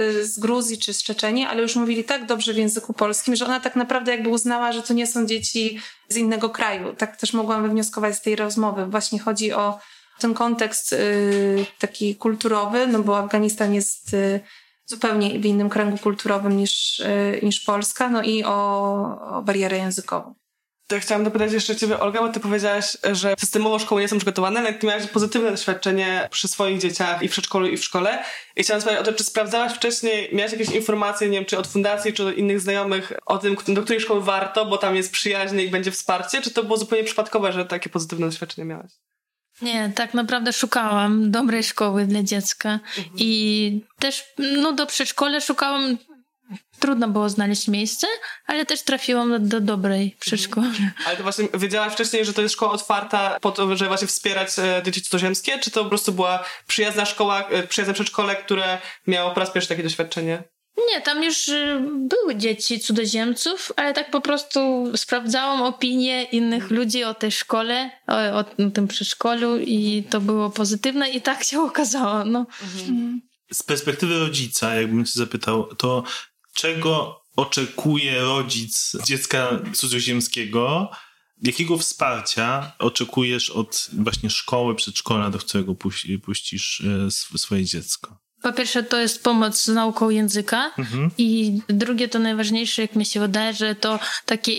y, 0.00 0.26
z 0.26 0.38
Gruzji 0.38 0.78
czy 0.78 0.94
z 0.94 1.02
Czeczeni, 1.02 1.44
ale 1.44 1.62
już 1.62 1.76
mówili 1.76 2.04
tak 2.04 2.26
dobrze 2.26 2.52
w 2.52 2.56
języku 2.56 2.92
polskim, 2.92 3.36
że 3.36 3.44
ona 3.44 3.60
tak 3.60 3.76
naprawdę 3.76 4.12
jakby 4.12 4.28
uznała, 4.28 4.72
że 4.72 4.82
to 4.82 4.94
nie 4.94 5.06
są 5.06 5.26
dzieci 5.26 5.80
z 6.08 6.16
innego 6.16 6.50
kraju. 6.50 6.94
Tak 6.94 7.16
też 7.16 7.32
mogłam 7.32 7.62
wywnioskować 7.62 8.16
z 8.16 8.20
tej 8.20 8.36
rozmowy. 8.36 8.86
Właśnie 8.86 9.18
chodzi 9.18 9.52
o 9.52 9.78
ten 10.18 10.34
kontekst 10.34 10.92
y, 10.92 11.66
taki 11.78 12.16
kulturowy, 12.16 12.86
no 12.86 12.98
bo 12.98 13.18
Afganistan 13.18 13.74
jest 13.74 14.14
y, 14.14 14.40
zupełnie 14.88 15.38
w 15.38 15.46
innym 15.46 15.68
kręgu 15.68 15.98
kulturowym 15.98 16.56
niż, 16.56 17.00
y, 17.00 17.40
niż 17.42 17.60
Polska, 17.60 18.08
no 18.08 18.22
i 18.22 18.44
o, 18.44 19.36
o 19.36 19.42
barierę 19.42 19.76
językową. 19.76 20.34
To 20.88 21.00
chciałam 21.00 21.24
dopytać 21.24 21.52
jeszcze 21.52 21.76
ciebie, 21.76 22.00
Olga, 22.00 22.20
bo 22.20 22.28
ty 22.28 22.40
powiedziałaś, 22.40 22.96
że 23.12 23.34
systemowo 23.38 23.78
szkoły 23.78 24.00
nie 24.00 24.08
są 24.08 24.16
przygotowane, 24.16 24.60
ale 24.60 24.72
ty 24.72 24.86
miałaś 24.86 25.06
pozytywne 25.06 25.50
doświadczenie 25.50 26.28
przy 26.30 26.48
swoich 26.48 26.78
dzieciach 26.78 27.22
i 27.22 27.28
w 27.28 27.30
przedszkolu, 27.30 27.66
i 27.66 27.76
w 27.76 27.84
szkole. 27.84 28.24
I 28.56 28.62
chciałam 28.62 28.80
spytać 28.80 29.00
o 29.00 29.02
to, 29.02 29.12
czy 29.12 29.24
sprawdzałaś 29.24 29.72
wcześniej, 29.72 30.28
miałaś 30.32 30.52
jakieś 30.52 30.70
informacje, 30.70 31.28
nie 31.28 31.38
wiem, 31.38 31.44
czy 31.44 31.58
od 31.58 31.66
fundacji, 31.66 32.12
czy 32.12 32.26
od 32.26 32.34
innych 32.34 32.60
znajomych 32.60 33.12
o 33.26 33.38
tym, 33.38 33.56
do 33.68 33.82
której 33.82 34.00
szkoły 34.00 34.22
warto, 34.22 34.66
bo 34.66 34.78
tam 34.78 34.96
jest 34.96 35.12
przyjaźnie 35.12 35.64
i 35.64 35.70
będzie 35.70 35.90
wsparcie, 35.90 36.42
czy 36.42 36.50
to 36.50 36.64
było 36.64 36.76
zupełnie 36.76 37.04
przypadkowe, 37.04 37.52
że 37.52 37.64
takie 37.64 37.90
pozytywne 37.90 38.26
doświadczenie 38.26 38.64
miałaś? 38.64 38.92
Nie, 39.62 39.92
tak 39.94 40.14
naprawdę 40.14 40.52
szukałam 40.52 41.30
dobrej 41.30 41.64
szkoły 41.64 42.06
dla 42.06 42.22
dziecka 42.22 42.68
mhm. 42.72 43.06
i 43.16 43.80
też 43.98 44.24
no, 44.38 44.72
do 44.72 44.86
przedszkola 44.86 45.40
szukałam 45.40 45.98
trudno 46.78 47.08
było 47.08 47.28
znaleźć 47.28 47.68
miejsce, 47.68 48.06
ale 48.46 48.66
też 48.66 48.82
trafiłam 48.82 49.30
do, 49.30 49.38
do 49.38 49.60
dobrej 49.60 50.16
przedszkoły. 50.20 50.66
Mhm. 50.66 50.90
Ale 51.06 51.16
to 51.16 51.22
właśnie 51.22 51.48
wiedziałaś 51.54 51.92
wcześniej, 51.92 52.24
że 52.24 52.32
to 52.32 52.42
jest 52.42 52.54
szkoła 52.54 52.72
otwarta 52.72 53.40
po 53.40 53.50
to, 53.52 53.76
że 53.76 53.86
właśnie 53.86 54.08
wspierać 54.08 54.58
e, 54.58 54.82
dzieci 54.84 55.02
cudzoziemskie, 55.02 55.58
czy 55.58 55.70
to 55.70 55.82
po 55.82 55.88
prostu 55.88 56.12
była 56.12 56.44
przyjazna 56.66 57.04
szkoła, 57.04 57.48
e, 57.48 57.62
przyjazne 57.62 57.94
przedszkole, 57.94 58.36
które 58.36 58.78
miało 59.06 59.30
po 59.30 59.40
raz 59.40 59.50
pierwszy 59.50 59.68
takie 59.68 59.82
doświadczenie? 59.82 60.42
Nie, 60.86 61.00
tam 61.00 61.24
już 61.24 61.48
e, 61.48 61.84
były 61.94 62.36
dzieci 62.36 62.80
cudzoziemców, 62.80 63.72
ale 63.76 63.94
tak 63.94 64.10
po 64.10 64.20
prostu 64.20 64.92
sprawdzałam 64.96 65.62
opinie 65.62 66.24
innych 66.24 66.70
ludzi 66.70 67.04
o 67.04 67.14
tej 67.14 67.32
szkole, 67.32 67.90
o, 68.06 68.38
o 68.38 68.70
tym 68.70 68.88
przedszkolu 68.88 69.58
i 69.58 70.04
to 70.10 70.20
było 70.20 70.50
pozytywne 70.50 71.10
i 71.10 71.20
tak 71.20 71.44
się 71.44 71.60
okazało. 71.60 72.24
No. 72.24 72.46
Mhm. 72.62 73.20
Z 73.52 73.62
perspektywy 73.62 74.18
rodzica, 74.18 74.74
jakbym 74.74 75.04
cię 75.04 75.12
zapytał, 75.14 75.74
to 75.74 76.04
czego 76.54 77.22
oczekuje 77.36 78.20
rodzic 78.20 78.96
dziecka 79.04 79.60
cudzoziemskiego, 79.74 80.90
jakiego 81.42 81.78
wsparcia 81.78 82.72
oczekujesz 82.78 83.50
od 83.50 83.90
właśnie 83.92 84.30
szkoły, 84.30 84.74
przedszkola, 84.74 85.30
do 85.30 85.38
którego 85.38 85.74
puścisz 86.22 86.80
e, 86.80 87.38
swoje 87.38 87.64
dziecko? 87.64 88.27
Po 88.42 88.52
pierwsze, 88.52 88.82
to 88.82 88.96
jest 88.96 89.22
pomoc 89.22 89.64
z 89.64 89.68
nauką 89.68 90.10
języka, 90.10 90.70
mhm. 90.78 91.10
i 91.18 91.60
drugie, 91.68 92.08
to 92.08 92.18
najważniejsze, 92.18 92.82
jak 92.82 92.96
mi 92.96 93.06
się 93.06 93.20
wydaje, 93.20 93.54
że 93.54 93.74
to 93.74 93.98
takie 94.24 94.52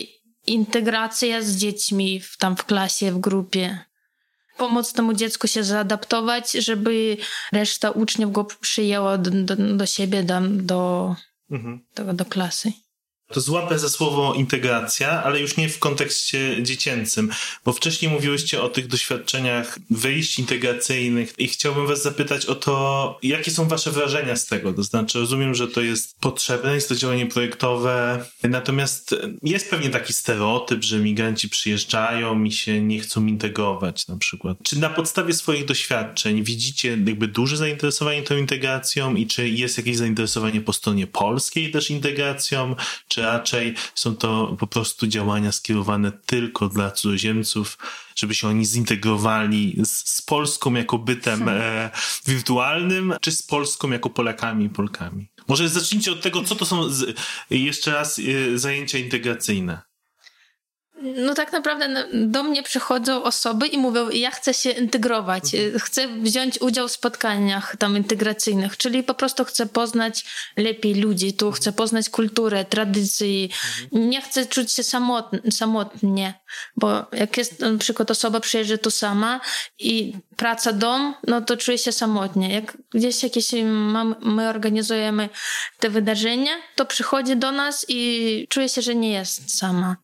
integracja 0.46 1.42
z 1.42 1.56
dziećmi 1.56 2.20
w, 2.20 2.36
tam 2.36 2.56
w 2.56 2.64
klasie, 2.64 3.12
w 3.12 3.18
grupie. 3.18 3.78
Pomóc 4.56 4.92
temu 4.92 5.14
dziecku 5.14 5.46
się 5.46 5.64
zaadaptować, 5.64 6.52
żeby 6.52 7.16
reszta 7.52 7.90
uczniów 7.90 8.32
go 8.32 8.44
przyjęła 8.44 9.18
do, 9.18 9.30
do, 9.30 9.76
do 9.76 9.86
siebie, 9.86 10.22
do, 10.22 10.40
do 10.40 11.16
mhm. 11.50 11.80
do, 11.94 12.12
do 12.12 12.24
klasy. 12.24 12.72
To 13.32 13.40
złapę 13.40 13.78
za 13.78 13.88
słowo 13.88 14.34
integracja, 14.34 15.22
ale 15.22 15.40
już 15.40 15.56
nie 15.56 15.68
w 15.68 15.78
kontekście 15.78 16.62
dziecięcym, 16.62 17.30
bo 17.64 17.72
wcześniej 17.72 18.10
mówiłyście 18.10 18.62
o 18.62 18.68
tych 18.68 18.86
doświadczeniach 18.86 19.78
wyjść 19.90 20.38
integracyjnych 20.38 21.34
i 21.38 21.48
chciałbym 21.48 21.86
was 21.86 22.02
zapytać 22.02 22.46
o 22.46 22.54
to, 22.54 23.18
jakie 23.22 23.50
są 23.50 23.68
wasze 23.68 23.90
wrażenia 23.90 24.36
z 24.36 24.46
tego? 24.46 24.72
To 24.72 24.82
znaczy, 24.82 25.18
rozumiem, 25.18 25.54
że 25.54 25.68
to 25.68 25.80
jest 25.80 26.18
potrzebne, 26.20 26.74
jest 26.74 26.88
to 26.88 26.94
działanie 26.94 27.26
projektowe, 27.26 28.24
natomiast 28.42 29.14
jest 29.42 29.70
pewnie 29.70 29.90
taki 29.90 30.12
stereotyp, 30.12 30.84
że 30.84 30.98
migranci 30.98 31.48
przyjeżdżają 31.48 32.44
i 32.44 32.52
się 32.52 32.80
nie 32.80 33.00
chcą 33.00 33.26
integrować 33.26 34.08
na 34.08 34.16
przykład. 34.16 34.58
Czy 34.62 34.78
na 34.78 34.90
podstawie 34.90 35.34
swoich 35.34 35.64
doświadczeń 35.64 36.42
widzicie 36.42 36.88
jakby 36.88 37.28
duże 37.28 37.56
zainteresowanie 37.56 38.22
tą 38.22 38.36
integracją 38.36 39.14
i 39.14 39.26
czy 39.26 39.48
jest 39.48 39.78
jakieś 39.78 39.96
zainteresowanie 39.96 40.60
po 40.60 40.72
stronie 40.72 41.06
polskiej 41.06 41.70
też 41.70 41.90
integracją, 41.90 42.76
czy 43.08 43.19
raczej 43.20 43.74
są 43.94 44.16
to 44.16 44.56
po 44.60 44.66
prostu 44.66 45.06
działania 45.06 45.52
skierowane 45.52 46.12
tylko 46.26 46.68
dla 46.68 46.90
cudzoziemców, 46.90 47.78
żeby 48.16 48.34
się 48.34 48.48
oni 48.48 48.66
zintegrowali 48.66 49.76
z, 49.84 49.90
z 49.90 50.22
Polską 50.22 50.74
jako 50.74 50.98
bytem 50.98 51.48
e, 51.48 51.90
wirtualnym, 52.26 53.14
czy 53.20 53.32
z 53.32 53.42
Polską 53.42 53.90
jako 53.90 54.10
Polakami 54.10 54.64
i 54.64 54.70
Polkami? 54.70 55.30
Może 55.48 55.68
zacznijcie 55.68 56.12
od 56.12 56.20
tego, 56.20 56.44
co 56.44 56.54
to 56.54 56.66
są 56.66 56.90
z, 56.90 57.18
jeszcze 57.50 57.92
raz 57.92 58.18
e, 58.18 58.58
zajęcia 58.58 58.98
integracyjne. 58.98 59.89
No 61.02 61.34
tak 61.34 61.52
naprawdę 61.52 62.04
do 62.12 62.42
mnie 62.42 62.62
przychodzą 62.62 63.22
osoby 63.22 63.66
i 63.66 63.78
mówią, 63.78 64.10
ja 64.10 64.30
chcę 64.30 64.54
się 64.54 64.70
integrować, 64.70 65.54
mhm. 65.54 65.78
chcę 65.78 66.08
wziąć 66.08 66.60
udział 66.60 66.88
w 66.88 66.92
spotkaniach 66.92 67.76
tam 67.76 67.96
integracyjnych, 67.96 68.76
czyli 68.76 69.02
po 69.02 69.14
prostu 69.14 69.44
chcę 69.44 69.66
poznać 69.66 70.24
lepiej 70.56 70.94
ludzi, 70.94 71.32
tu 71.32 71.52
chcę 71.52 71.72
poznać 71.72 72.10
kulturę, 72.10 72.64
tradycje, 72.64 73.42
mhm. 73.42 74.10
nie 74.10 74.22
chcę 74.22 74.46
czuć 74.46 74.72
się 74.72 74.82
samotnie, 74.82 75.40
samotnie, 75.52 76.34
bo 76.76 77.06
jak 77.12 77.36
jest 77.36 77.60
na 77.60 77.78
przykład 77.78 78.10
osoba 78.10 78.40
przyjeżdża 78.40 78.78
tu 78.78 78.90
sama 78.90 79.40
i 79.78 80.12
praca, 80.36 80.72
dom, 80.72 81.14
no 81.26 81.40
to 81.40 81.56
czuję 81.56 81.78
się 81.78 81.92
samotnie. 81.92 82.54
Jak 82.54 82.76
gdzieś 82.94 83.22
jakieś 83.22 83.52
my 84.22 84.48
organizujemy 84.48 85.28
te 85.78 85.90
wydarzenia, 85.90 86.52
to 86.76 86.84
przychodzi 86.86 87.36
do 87.36 87.52
nas 87.52 87.86
i 87.88 88.46
czuje 88.50 88.68
się, 88.68 88.82
że 88.82 88.94
nie 88.94 89.12
jest 89.12 89.58
sama. 89.58 89.96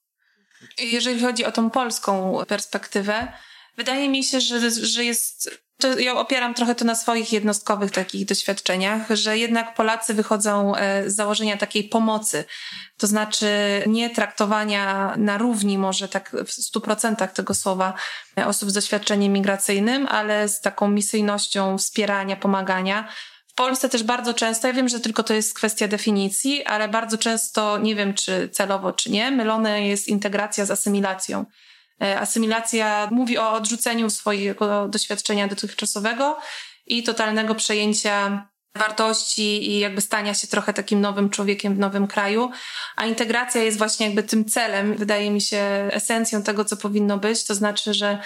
Jeżeli 0.79 1.20
chodzi 1.20 1.45
o 1.45 1.53
tą 1.53 1.70
polską 1.70 2.39
perspektywę, 2.49 3.33
wydaje 3.77 4.09
mi 4.09 4.24
się, 4.24 4.41
że, 4.41 4.70
że 4.70 5.05
jest 5.05 5.51
to 5.79 5.99
ja 5.99 6.14
opieram 6.14 6.55
trochę 6.55 6.74
to 6.74 6.85
na 6.85 6.95
swoich 6.95 7.33
jednostkowych 7.33 7.91
takich 7.91 8.27
doświadczeniach, 8.27 9.03
że 9.11 9.39
jednak 9.39 9.74
Polacy 9.74 10.14
wychodzą 10.14 10.77
e, 10.77 11.11
z 11.11 11.16
założenia 11.16 11.57
takiej 11.57 11.85
pomocy. 11.85 12.45
To 12.99 13.07
znaczy 13.07 13.47
nie 13.87 14.11
traktowania 14.11 15.14
na 15.16 15.39
równi 15.39 15.79
może 15.79 16.09
tak 16.09 16.37
w 16.47 16.53
stu 16.53 16.81
procentach 16.81 17.33
tego 17.33 17.55
słowa 17.55 17.95
e, 18.39 18.47
osób 18.47 18.70
z 18.70 18.72
doświadczeniem 18.72 19.33
migracyjnym, 19.33 20.07
ale 20.07 20.49
z 20.49 20.61
taką 20.61 20.89
misyjnością 20.89 21.79
wspierania, 21.79 22.37
pomagania. 22.37 23.09
Polsce 23.57 23.88
też 23.88 24.02
bardzo 24.02 24.34
często, 24.34 24.66
ja 24.66 24.72
wiem, 24.72 24.88
że 24.88 25.00
tylko 25.00 25.22
to 25.22 25.34
jest 25.34 25.54
kwestia 25.54 25.88
definicji, 25.88 26.64
ale 26.64 26.88
bardzo 26.88 27.18
często, 27.18 27.78
nie 27.78 27.94
wiem 27.94 28.14
czy 28.14 28.48
celowo 28.48 28.92
czy 28.92 29.11
nie, 29.11 29.30
mylona 29.30 29.78
jest 29.78 30.09
integracja 30.09 30.64
z 30.64 30.70
asymilacją. 30.70 31.44
E, 32.02 32.20
asymilacja 32.20 33.09
mówi 33.11 33.38
o 33.38 33.52
odrzuceniu 33.52 34.11
swojego 34.11 34.88
doświadczenia 34.88 35.48
dotychczasowego 35.48 36.38
i 36.86 37.02
totalnego 37.02 37.54
przejęcia 37.54 38.48
wartości 38.76 39.70
i 39.70 39.78
jakby 39.78 40.00
stania 40.00 40.34
się 40.34 40.46
trochę 40.46 40.72
takim 40.72 41.00
nowym 41.00 41.30
człowiekiem 41.30 41.74
w 41.74 41.78
nowym 41.78 42.07
kraju, 42.07 42.50
a 42.96 43.07
integracja 43.07 43.62
jest 43.62 43.78
właśnie 43.78 44.07
jakby 44.07 44.22
tym 44.22 44.44
celem, 44.44 44.94
wydaje 44.94 45.30
mi 45.30 45.40
się, 45.40 45.88
esencją 45.92 46.42
tego, 46.42 46.64
co 46.64 46.76
powinno 46.76 47.18
być, 47.18 47.44
to 47.44 47.54
znaczy, 47.54 47.94
że 47.94 48.18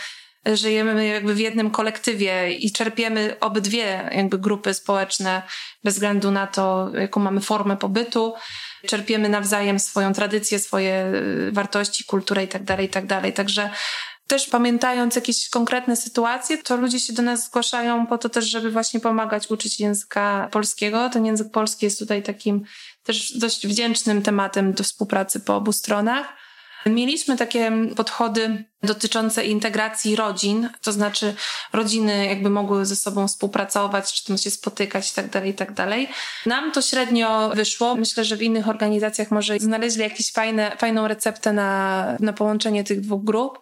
żyjemy 0.46 1.06
jakby 1.06 1.34
w 1.34 1.38
jednym 1.38 1.70
kolektywie 1.70 2.52
i 2.52 2.72
czerpiemy 2.72 3.36
obydwie 3.40 4.10
jakby 4.14 4.38
grupy 4.38 4.74
społeczne 4.74 5.42
bez 5.84 5.94
względu 5.94 6.30
na 6.30 6.46
to, 6.46 6.90
jaką 6.94 7.20
mamy 7.20 7.40
formę 7.40 7.76
pobytu, 7.76 8.34
czerpiemy 8.86 9.28
nawzajem 9.28 9.78
swoją 9.78 10.12
tradycję, 10.12 10.58
swoje 10.58 11.12
y, 11.48 11.52
wartości, 11.52 12.04
kulturę 12.04 12.44
i 12.44 12.48
tak 12.48 12.64
dalej, 12.64 12.86
i 12.86 12.88
tak. 12.88 13.06
Także 13.34 13.70
też 14.26 14.48
pamiętając 14.48 15.16
jakieś 15.16 15.48
konkretne 15.48 15.96
sytuacje, 15.96 16.58
to 16.58 16.76
ludzie 16.76 17.00
się 17.00 17.12
do 17.12 17.22
nas 17.22 17.46
zgłaszają 17.46 18.06
po 18.06 18.18
to 18.18 18.28
też, 18.28 18.44
żeby 18.44 18.70
właśnie 18.70 19.00
pomagać 19.00 19.50
uczyć 19.50 19.80
języka 19.80 20.48
polskiego. 20.52 21.10
Ten 21.12 21.26
język 21.26 21.50
polski 21.50 21.86
jest 21.86 21.98
tutaj 21.98 22.22
takim 22.22 22.64
też 23.02 23.38
dość 23.38 23.66
wdzięcznym 23.66 24.22
tematem 24.22 24.72
do 24.72 24.84
współpracy 24.84 25.40
po 25.40 25.56
obu 25.56 25.72
stronach. 25.72 26.26
Mieliśmy 26.86 27.36
takie 27.36 27.72
podchody 27.96 28.64
dotyczące 28.82 29.44
integracji 29.44 30.16
rodzin, 30.16 30.68
to 30.82 30.92
znaczy 30.92 31.34
rodziny 31.72 32.26
jakby 32.26 32.50
mogły 32.50 32.86
ze 32.86 32.96
sobą 32.96 33.28
współpracować, 33.28 34.12
czy 34.12 34.24
tam 34.24 34.38
się 34.38 34.50
spotykać 34.50 35.10
i 35.10 35.14
tak 35.14 35.30
dalej, 35.30 35.50
i 35.50 35.54
tak 35.54 35.72
dalej. 35.72 36.08
Nam 36.46 36.72
to 36.72 36.82
średnio 36.82 37.50
wyszło. 37.54 37.94
Myślę, 37.94 38.24
że 38.24 38.36
w 38.36 38.42
innych 38.42 38.68
organizacjach 38.68 39.30
może 39.30 39.58
znaleźli 39.58 40.02
jakąś 40.02 40.32
fajną 40.78 41.08
receptę 41.08 41.52
na, 41.52 42.16
na 42.20 42.32
połączenie 42.32 42.84
tych 42.84 43.00
dwóch 43.00 43.24
grup. 43.24 43.58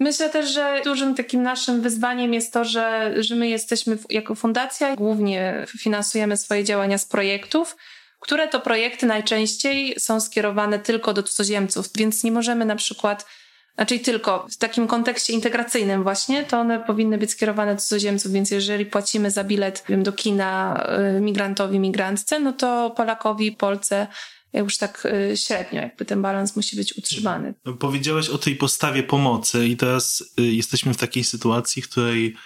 Myślę 0.00 0.30
też, 0.30 0.50
że 0.50 0.80
dużym 0.84 1.14
takim 1.14 1.42
naszym 1.42 1.80
wyzwaniem 1.80 2.34
jest 2.34 2.52
to, 2.52 2.64
że, 2.64 3.14
że 3.22 3.34
my 3.34 3.48
jesteśmy 3.48 3.98
jako 4.10 4.34
fundacja, 4.34 4.96
głównie 4.96 5.66
finansujemy 5.78 6.36
swoje 6.36 6.64
działania 6.64 6.98
z 6.98 7.04
projektów, 7.04 7.76
które 8.20 8.48
to 8.48 8.60
projekty 8.60 9.06
najczęściej 9.06 9.94
są 9.98 10.20
skierowane 10.20 10.78
tylko 10.78 11.12
do 11.12 11.22
cudzoziemców, 11.22 11.88
więc 11.94 12.24
nie 12.24 12.32
możemy 12.32 12.64
na 12.64 12.76
przykład, 12.76 13.26
znaczy 13.74 13.98
tylko 13.98 14.46
w 14.50 14.56
takim 14.56 14.86
kontekście 14.86 15.32
integracyjnym 15.32 16.02
właśnie, 16.02 16.44
to 16.44 16.60
one 16.60 16.80
powinny 16.80 17.18
być 17.18 17.30
skierowane 17.30 17.74
do 17.74 17.80
cudzoziemców, 17.80 18.32
więc 18.32 18.50
jeżeli 18.50 18.86
płacimy 18.86 19.30
za 19.30 19.44
bilet 19.44 19.84
wiem, 19.88 20.02
do 20.02 20.12
kina 20.12 20.82
y, 21.16 21.20
migrantowi, 21.20 21.78
migrantce, 21.78 22.40
no 22.40 22.52
to 22.52 22.90
Polakowi, 22.96 23.52
Polce 23.52 24.06
już 24.52 24.78
tak 24.78 25.06
y, 25.32 25.36
średnio, 25.36 25.80
jakby 25.80 26.04
ten 26.04 26.22
balans 26.22 26.56
musi 26.56 26.76
być 26.76 26.98
utrzymany. 26.98 27.54
Powiedziałaś 27.78 28.28
o 28.28 28.38
tej 28.38 28.56
postawie 28.56 29.02
pomocy 29.02 29.66
i 29.66 29.76
teraz 29.76 30.24
y, 30.40 30.42
jesteśmy 30.42 30.94
w 30.94 30.96
takiej 30.96 31.24
sytuacji, 31.24 31.82
w 31.82 31.88
której 31.88 32.36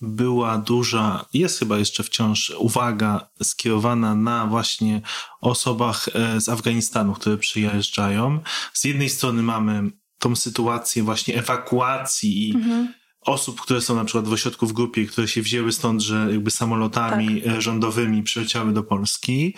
była 0.00 0.58
duża, 0.58 1.26
jest 1.34 1.58
chyba 1.58 1.78
jeszcze 1.78 2.02
wciąż 2.02 2.52
uwaga 2.58 3.30
skierowana 3.42 4.14
na 4.14 4.46
właśnie 4.46 5.00
osobach 5.40 6.08
e, 6.14 6.40
z 6.40 6.48
Afganistanu, 6.48 7.14
które 7.14 7.38
przyjeżdżają. 7.38 8.40
Z 8.72 8.84
jednej 8.84 9.08
strony 9.08 9.42
mamy 9.42 9.90
tą 10.18 10.36
sytuację 10.36 11.02
właśnie 11.02 11.38
ewakuacji 11.38 12.48
i 12.48 12.54
mhm. 12.54 12.94
osób, 13.20 13.60
które 13.60 13.80
są 13.80 13.96
na 13.96 14.04
przykład 14.04 14.28
w 14.28 14.32
ośrodku 14.32 14.66
w 14.66 14.72
grupie, 14.72 15.06
które 15.06 15.28
się 15.28 15.42
wzięły 15.42 15.72
stąd, 15.72 16.02
że 16.02 16.26
jakby 16.30 16.50
samolotami 16.50 17.42
tak. 17.42 17.52
E, 17.52 17.60
rządowymi 17.62 18.22
przyleciały 18.22 18.72
do 18.72 18.82
Polski. 18.82 19.54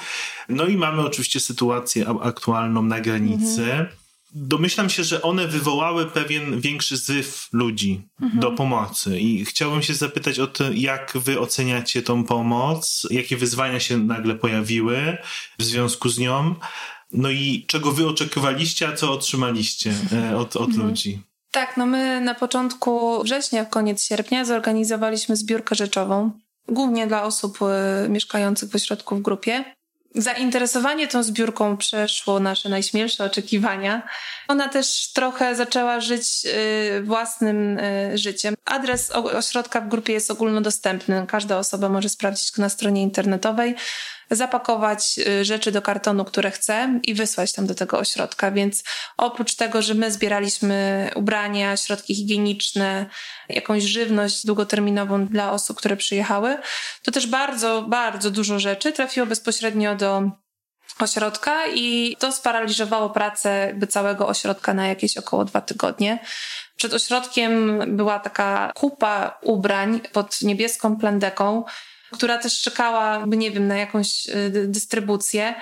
No 0.49 0.67
i 0.67 0.77
mamy 0.77 1.03
oczywiście 1.03 1.41
sytuację 1.41 2.07
aktualną 2.09 2.83
na 2.83 3.01
granicy. 3.01 3.73
Mhm 3.73 4.04
domyślam 4.35 4.91
się, 4.91 5.05
że 5.05 5.23
one 5.23 5.49
wywołały 5.49 6.07
pewien 6.07 6.61
większy 6.61 6.97
zryw 6.97 7.49
ludzi 7.53 8.03
mhm. 8.23 8.41
do 8.41 8.53
pomocy. 8.53 9.21
I 9.21 9.45
chciałbym 9.45 9.83
się 9.83 9.95
zapytać 9.95 10.39
o 10.39 10.47
to, 10.47 10.65
jak 10.73 11.13
wy 11.15 11.41
oceniacie 11.41 12.03
tą 12.03 12.25
pomoc, 12.25 13.07
jakie 13.11 13.37
wyzwania 13.37 13.81
się 13.81 13.99
nagle 13.99 14.35
pojawiły 14.35 15.19
w 15.59 15.65
związku 15.65 16.09
z 16.09 16.19
nią, 16.19 16.55
no 17.13 17.31
i 17.31 17.65
czego 17.67 17.93
wy 17.93 18.09
oczekiwaliście, 18.09 18.89
a 18.89 18.93
co 18.93 19.13
otrzymaliście 19.13 19.95
e, 20.13 20.37
od, 20.37 20.57
od 20.57 20.69
mhm. 20.69 20.89
ludzi. 20.89 21.23
Tak, 21.51 21.77
no 21.77 21.87
my 21.87 22.21
na 22.21 22.35
początku 22.35 23.23
września, 23.23 23.65
koniec 23.65 24.05
sierpnia 24.05 24.45
zorganizowaliśmy 24.45 25.37
zbiórkę 25.37 25.75
rzeczową, 25.75 26.31
głównie 26.69 27.07
dla 27.07 27.23
osób 27.23 27.59
e, 27.63 28.09
mieszkających 28.09 28.71
w 28.71 28.75
ośrodku 28.75 29.17
w 29.17 29.23
grupie. 29.23 29.75
Zainteresowanie 30.15 31.09
tą 31.09 31.23
zbiórką 31.23 31.77
przeszło 31.77 32.41
nasze 32.41 32.69
najśmielsze 32.69 33.25
oczekiwania. 33.25 34.03
Ona 34.49 34.69
też 34.69 35.13
trochę 35.13 35.55
zaczęła 35.55 36.01
żyć 36.01 36.27
y, 36.99 37.03
własnym 37.03 37.79
y, 37.79 38.19
życiem. 38.19 38.55
Adres 38.65 39.11
ośrodka 39.11 39.81
w 39.81 39.89
grupie 39.89 40.13
jest 40.13 40.31
ogólnodostępny. 40.31 41.25
Każda 41.29 41.59
osoba 41.59 41.89
może 41.89 42.09
sprawdzić 42.09 42.53
go 42.53 42.63
na 42.63 42.69
stronie 42.69 43.03
internetowej 43.03 43.75
zapakować 44.37 45.19
y, 45.19 45.45
rzeczy 45.45 45.73
do 45.73 45.83
kartonu, 45.83 46.25
które 46.25 46.51
chce 46.51 47.01
i 47.03 47.15
wysłać 47.15 47.53
tam 47.53 47.67
do 47.67 47.75
tego 47.75 47.99
ośrodka. 47.99 48.51
Więc 48.51 48.85
oprócz 49.17 49.55
tego, 49.55 49.83
że 49.83 49.95
my 49.95 50.13
zbieraliśmy 50.13 51.11
ubrania, 51.15 51.77
środki 51.77 52.15
higieniczne, 52.15 53.07
jakąś 53.49 53.83
żywność 53.83 54.47
długoterminową 54.47 55.27
dla 55.27 55.53
osób, 55.53 55.79
które 55.79 55.97
przyjechały, 55.97 56.59
to 57.03 57.11
też 57.11 57.27
bardzo, 57.27 57.83
bardzo 57.83 58.31
dużo 58.31 58.59
rzeczy 58.59 58.93
trafiło 58.93 59.27
bezpośrednio 59.27 59.95
do 59.95 60.31
ośrodka 60.99 61.67
i 61.75 62.17
to 62.19 62.33
sparaliżowało 62.33 63.11
pracę 63.11 63.65
jakby 63.67 63.87
całego 63.87 64.29
ośrodka 64.29 64.75
na 64.75 64.87
jakieś 64.87 65.17
około 65.17 65.45
dwa 65.45 65.61
tygodnie. 65.61 66.19
Przed 66.77 66.95
ośrodkiem 66.95 67.83
była 67.97 68.19
taka 68.19 68.73
kupa 68.75 69.39
ubrań 69.43 70.01
pod 70.13 70.43
niebieską 70.43 70.97
plandeką, 70.97 71.65
która 72.15 72.39
też 72.39 72.61
czekała, 72.61 73.25
nie 73.27 73.51
wiem, 73.51 73.67
na 73.67 73.77
jakąś 73.77 74.29
y, 74.29 74.67
dystrybucję. 74.69 75.55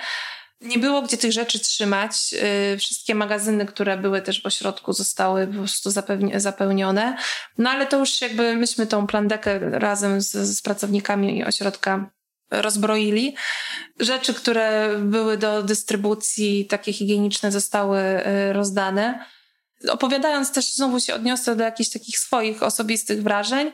Nie 0.61 0.77
było 0.77 1.01
gdzie 1.01 1.17
tych 1.17 1.31
rzeczy 1.31 1.59
trzymać. 1.59 2.33
Y, 2.73 2.77
wszystkie 2.77 3.15
magazyny, 3.15 3.65
które 3.65 3.97
były 3.97 4.21
też 4.21 4.41
w 4.41 4.45
ośrodku, 4.45 4.93
zostały 4.93 5.47
po 5.47 5.53
prostu 5.53 5.91
zapełnione. 6.35 7.17
No 7.57 7.69
ale 7.69 7.85
to 7.85 7.99
już 7.99 8.21
jakby 8.21 8.55
myśmy 8.55 8.87
tą 8.87 9.07
plandekę 9.07 9.59
razem 9.79 10.21
z, 10.21 10.31
z 10.31 10.61
pracownikami 10.61 11.43
ośrodka 11.43 12.09
rozbroili. 12.51 13.35
Rzeczy, 13.99 14.33
które 14.33 14.95
były 14.99 15.37
do 15.37 15.63
dystrybucji, 15.63 16.65
takie 16.65 16.93
higieniczne, 16.93 17.51
zostały 17.51 17.99
y, 17.99 18.53
rozdane. 18.53 19.25
Opowiadając 19.89 20.51
też, 20.51 20.73
znowu 20.73 20.99
się 20.99 21.15
odniosę 21.15 21.55
do 21.55 21.63
jakichś 21.63 21.89
takich 21.89 22.19
swoich 22.19 22.63
osobistych 22.63 23.23
wrażeń. 23.23 23.71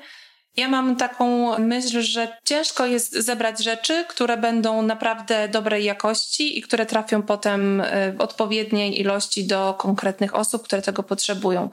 Ja 0.58 0.68
mam 0.68 0.96
taką 0.96 1.58
myśl, 1.60 2.02
że 2.02 2.38
ciężko 2.46 2.86
jest 2.86 3.14
zebrać 3.14 3.64
rzeczy, 3.64 4.06
które 4.10 4.38
będą 4.38 4.82
naprawdę 4.82 5.48
dobrej 5.48 5.84
jakości 5.84 6.60
i 6.60 6.62
które 6.62 6.86
trafią 6.86 7.22
potem 7.22 7.82
e, 7.82 8.14
w 8.14 8.22
odpowiedniej 8.22 9.02
ilości 9.02 9.48
do 9.48 9.76
konkretnych 9.80 10.36
osób, 10.36 10.64
które 10.64 10.82
tego 10.82 11.04
potrzebują. 11.04 11.70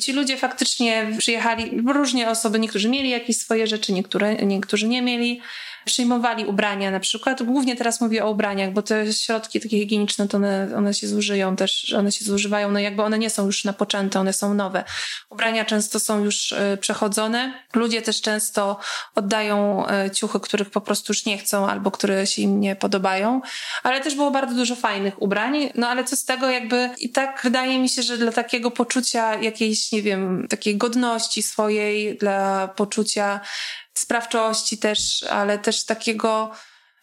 Ci 0.00 0.12
ludzie 0.12 0.36
faktycznie 0.36 1.06
przyjechali, 1.18 1.82
różnie 1.86 2.30
osoby, 2.30 2.58
niektórzy 2.58 2.88
mieli 2.88 3.10
jakieś 3.10 3.36
swoje 3.36 3.66
rzeczy, 3.66 3.92
niektóre, 3.92 4.34
niektórzy 4.34 4.88
nie 4.88 5.02
mieli 5.02 5.40
przyjmowali 5.84 6.46
ubrania 6.46 6.90
na 6.90 7.00
przykład. 7.00 7.42
Głównie 7.42 7.76
teraz 7.76 8.00
mówię 8.00 8.24
o 8.24 8.30
ubraniach, 8.30 8.72
bo 8.72 8.82
te 8.82 9.12
środki 9.12 9.60
takie 9.60 9.78
higieniczne, 9.78 10.28
to 10.28 10.36
one, 10.36 10.68
one 10.76 10.94
się 10.94 11.08
zużyją 11.08 11.56
też, 11.56 11.92
one 11.92 12.12
się 12.12 12.24
zużywają, 12.24 12.70
no 12.70 12.78
jakby 12.78 13.02
one 13.02 13.18
nie 13.18 13.30
są 13.30 13.46
już 13.46 13.64
napoczęte, 13.64 14.20
one 14.20 14.32
są 14.32 14.54
nowe. 14.54 14.84
Ubrania 15.30 15.64
często 15.64 16.00
są 16.00 16.24
już 16.24 16.52
e, 16.52 16.76
przechodzone. 16.76 17.52
Ludzie 17.74 18.02
też 18.02 18.20
często 18.20 18.78
oddają 19.14 19.86
e, 19.86 20.10
ciuchy, 20.10 20.40
których 20.40 20.70
po 20.70 20.80
prostu 20.80 21.10
już 21.10 21.26
nie 21.26 21.38
chcą 21.38 21.68
albo 21.68 21.90
które 21.90 22.26
się 22.26 22.42
im 22.42 22.60
nie 22.60 22.76
podobają. 22.76 23.40
Ale 23.82 24.00
też 24.00 24.14
było 24.14 24.30
bardzo 24.30 24.54
dużo 24.54 24.76
fajnych 24.76 25.22
ubrań. 25.22 25.70
No 25.74 25.88
ale 25.88 26.04
co 26.04 26.16
z 26.16 26.24
tego 26.24 26.50
jakby 26.50 26.90
i 26.98 27.10
tak 27.10 27.40
wydaje 27.44 27.78
mi 27.78 27.88
się, 27.88 28.02
że 28.02 28.18
dla 28.18 28.32
takiego 28.32 28.70
poczucia 28.70 29.34
jakiejś, 29.34 29.92
nie 29.92 30.02
wiem, 30.02 30.46
takiej 30.48 30.76
godności 30.76 31.42
swojej, 31.42 32.18
dla 32.18 32.68
poczucia 32.68 33.40
sprawczości 33.94 34.78
też, 34.78 35.22
ale 35.22 35.58
też 35.58 35.84
takiego 35.84 36.50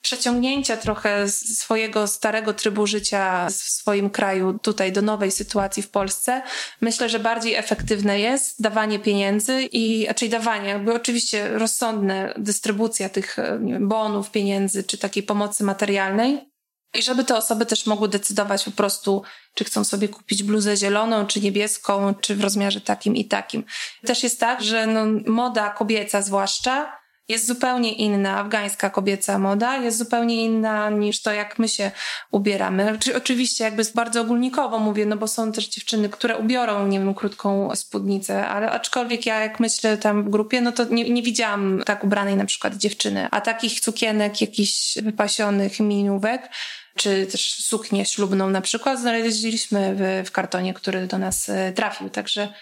przeciągnięcia 0.02 0.78
trochę 0.78 1.30
swojego 1.30 2.08
starego 2.08 2.54
trybu 2.54 2.88
życia 2.88 3.48
w 3.50 3.54
swoim 3.54 4.10
kraju 4.10 4.60
tutaj 4.60 4.92
do 4.92 5.02
nowej 5.02 5.32
sytuacji 5.32 5.84
w 5.84 5.90
Polsce, 5.90 6.42
myślę, 6.82 7.10
że 7.10 7.20
bardziej 7.20 7.56
efektywne 7.56 8.20
jest 8.20 8.62
dawanie 8.62 9.00
pieniędzy 9.00 9.70
i, 9.72 10.08
czyli 10.16 10.32
dawanie, 10.32 10.70
jakby 10.70 10.94
oczywiście 10.94 11.58
rozsądne 11.58 12.34
dystrybucja 12.38 13.10
tych 13.10 13.38
wiem, 13.66 13.88
bonów, 13.88 14.32
pieniędzy 14.32 14.84
czy 14.84 14.98
takiej 14.98 15.24
pomocy 15.24 15.64
materialnej. 15.64 16.57
I 16.94 17.02
żeby 17.02 17.24
te 17.24 17.38
osoby 17.38 17.66
też 17.66 17.86
mogły 17.86 18.10
decydować 18.10 18.64
po 18.64 18.72
prostu, 18.72 19.24
czy 19.54 19.64
chcą 19.64 19.84
sobie 19.84 20.10
kupić 20.10 20.44
bluzę 20.44 20.78
zieloną, 20.78 21.28
czy 21.28 21.42
niebieską, 21.42 22.16
czy 22.22 22.36
w 22.36 22.42
rozmiarze 22.42 22.82
takim 22.82 23.16
i 23.16 23.26
takim. 23.26 23.64
Też 24.06 24.24
jest 24.24 24.40
tak, 24.40 24.64
że 24.64 24.88
no, 24.88 25.06
moda 25.26 25.70
kobieca 25.70 26.22
zwłaszcza 26.22 26.97
jest 27.30 27.48
zupełnie 27.48 27.94
inna, 27.94 28.40
afgańska 28.40 28.90
kobieca 28.90 29.40
moda 29.40 29.78
jest 29.78 29.98
zupełnie 29.98 30.46
inna 30.46 30.90
niż 30.90 31.22
to, 31.22 31.32
jak 31.32 31.60
my 31.60 31.70
się 31.70 31.92
ubieramy. 32.32 32.98
Oczywiście 33.18 33.64
jakby 33.64 33.84
bardzo 33.96 34.22
ogólnikowo 34.22 34.80
mówię, 34.80 35.06
no 35.06 35.18
bo 35.18 35.28
są 35.28 35.52
też 35.52 35.68
dziewczyny, 35.68 36.10
które 36.10 36.38
ubiorą, 36.38 36.88
nie 36.88 37.00
wiem, 37.00 37.14
krótką 37.14 37.76
spódnicę, 37.76 38.48
ale 38.48 38.72
aczkolwiek 38.72 39.26
ja 39.26 39.40
jak 39.40 39.60
myślę 39.60 39.98
tam 39.98 40.24
w 40.24 40.30
grupie, 40.30 40.62
no 40.62 40.72
to 40.72 40.84
nie, 40.84 41.10
nie 41.10 41.24
widziałam 41.24 41.84
tak 41.86 42.04
ubranej 42.04 42.36
na 42.36 42.46
przykład 42.46 42.76
dziewczyny, 42.76 43.28
a 43.32 43.42
takich 43.42 43.80
cukienek, 43.80 44.42
jakichś 44.42 44.98
wypasionych 44.98 45.80
minówek, 45.80 46.50
czy 46.98 47.26
też 47.26 47.54
suknię 47.54 48.06
ślubną 48.06 48.50
na 48.50 48.62
przykład 48.62 49.00
znaleźliśmy 49.00 49.96
w, 49.96 50.28
w 50.28 50.32
kartonie, 50.32 50.74
który 50.74 51.08
do 51.08 51.18
nas 51.18 51.50
e, 51.50 51.72
trafił, 51.72 52.10
także 52.10 52.54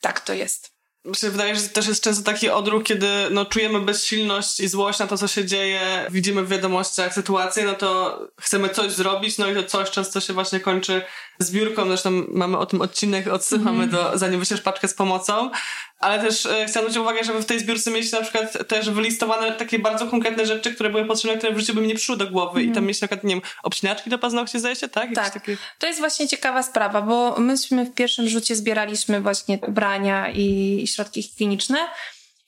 tak 0.00 0.20
to 0.20 0.32
jest 0.34 0.71
się 1.14 1.30
wydaje, 1.30 1.56
że 1.56 1.68
też 1.68 1.88
jest 1.88 2.04
często 2.04 2.24
taki 2.24 2.50
odruch, 2.50 2.82
kiedy 2.82 3.08
no, 3.30 3.44
czujemy 3.44 3.80
bezsilność 3.80 4.60
i 4.60 4.68
złość 4.68 4.98
na 4.98 5.06
to, 5.06 5.18
co 5.18 5.28
się 5.28 5.44
dzieje, 5.44 6.06
widzimy 6.10 6.42
w 6.42 6.48
wiadomościach 6.48 7.14
sytuację, 7.14 7.64
no 7.64 7.74
to 7.74 8.20
chcemy 8.40 8.68
coś 8.68 8.92
zrobić, 8.92 9.38
no 9.38 9.50
i 9.50 9.54
to 9.54 9.64
coś 9.64 9.90
często 9.90 10.20
się 10.20 10.32
właśnie 10.32 10.60
kończy 10.60 11.02
zbiórką. 11.42 11.86
Zresztą 11.86 12.10
mamy 12.28 12.58
o 12.58 12.66
tym 12.66 12.80
odcinek, 12.80 13.28
odsyłamy 13.28 13.84
mm. 13.84 13.90
do, 13.90 14.18
zanim 14.18 14.40
wyślesz 14.40 14.60
paczkę 14.60 14.88
z 14.88 14.94
pomocą. 14.94 15.50
Ale 15.98 16.22
też 16.22 16.46
e, 16.46 16.48
chciałam 16.48 16.68
zwrócić 16.68 16.96
uwagę, 16.96 17.24
żeby 17.24 17.42
w 17.42 17.46
tej 17.46 17.60
zbiórce 17.60 17.90
mieć 17.90 18.12
na 18.12 18.20
przykład 18.20 18.68
też 18.68 18.90
wylistowane 18.90 19.52
takie 19.52 19.78
bardzo 19.78 20.06
konkretne 20.06 20.46
rzeczy, 20.46 20.74
które 20.74 20.90
były 20.90 21.04
potrzebne, 21.04 21.38
które 21.38 21.52
w 21.52 21.58
życiu 21.58 21.74
by 21.74 21.80
mi 21.80 21.88
nie 21.88 21.94
przyszły 21.94 22.16
do 22.16 22.30
głowy. 22.30 22.60
Mm. 22.60 22.62
I 22.62 22.66
tam 22.66 22.70
mhm. 22.70 22.86
mieć 22.86 23.00
na 23.00 23.08
przykład, 23.08 23.24
nie 23.24 23.34
wiem, 23.34 23.42
obcinaczki 23.62 24.10
do 24.10 24.18
paznokci, 24.18 24.58
zdaje 24.58 24.76
się, 24.76 24.88
tak? 24.88 25.02
Jakieś 25.10 25.24
tak. 25.24 25.32
Takie... 25.34 25.56
To 25.78 25.86
jest 25.86 25.98
właśnie 25.98 26.28
ciekawa 26.28 26.62
sprawa, 26.62 27.02
bo 27.02 27.40
myśmy 27.40 27.84
w 27.84 27.94
pierwszym 27.94 28.28
rzucie 28.28 28.56
zbieraliśmy 28.56 29.20
właśnie 29.20 29.58
ubrania 29.68 30.30
i 30.30 30.84
środki 30.86 31.22
higieniczne. 31.22 31.78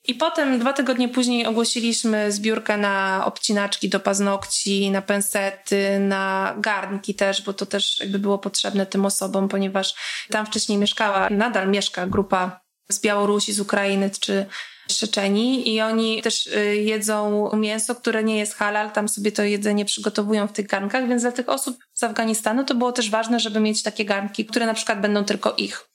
I 0.06 0.14
potem 0.14 0.58
dwa 0.58 0.72
tygodnie 0.72 1.08
później 1.08 1.46
ogłosiliśmy 1.46 2.32
zbiórkę 2.32 2.76
na 2.76 3.22
obcinaczki 3.26 3.88
do 3.88 4.00
paznokci, 4.00 4.90
na 4.90 5.02
pensety, 5.02 5.98
na 5.98 6.54
garnki 6.58 7.14
też, 7.14 7.42
bo 7.42 7.52
to 7.52 7.66
też 7.66 8.00
jakby 8.00 8.18
było 8.18 8.38
potrzebne 8.38 8.86
tym 8.86 9.06
osobom, 9.06 9.48
ponieważ 9.48 9.94
tam 10.30 10.46
wcześniej 10.46 10.78
mieszkała, 10.78 11.30
nadal 11.30 11.68
mieszka 11.68 12.06
grupa 12.06 12.60
z 12.88 13.00
Białorusi, 13.00 13.52
z 13.52 13.60
Ukrainy 13.60 14.10
czy 14.20 14.46
z 14.88 14.98
Czeczeni 14.98 15.74
i 15.74 15.80
oni 15.80 16.22
też 16.22 16.46
y, 16.46 16.76
jedzą 16.76 17.50
mięso, 17.56 17.94
które 17.94 18.24
nie 18.24 18.38
jest 18.38 18.54
halal, 18.54 18.90
tam 18.90 19.08
sobie 19.08 19.32
to 19.32 19.42
jedzenie 19.42 19.84
przygotowują 19.84 20.48
w 20.48 20.52
tych 20.52 20.66
garnkach, 20.66 21.08
więc 21.08 21.22
dla 21.22 21.32
tych 21.32 21.48
osób 21.48 21.78
z 21.94 22.02
Afganistanu 22.02 22.64
to 22.64 22.74
było 22.74 22.92
też 22.92 23.10
ważne, 23.10 23.40
żeby 23.40 23.60
mieć 23.60 23.82
takie 23.82 24.04
garnki, 24.04 24.46
które 24.46 24.66
na 24.66 24.74
przykład 24.74 25.00
będą 25.00 25.24
tylko 25.24 25.54
ich. 25.56 25.93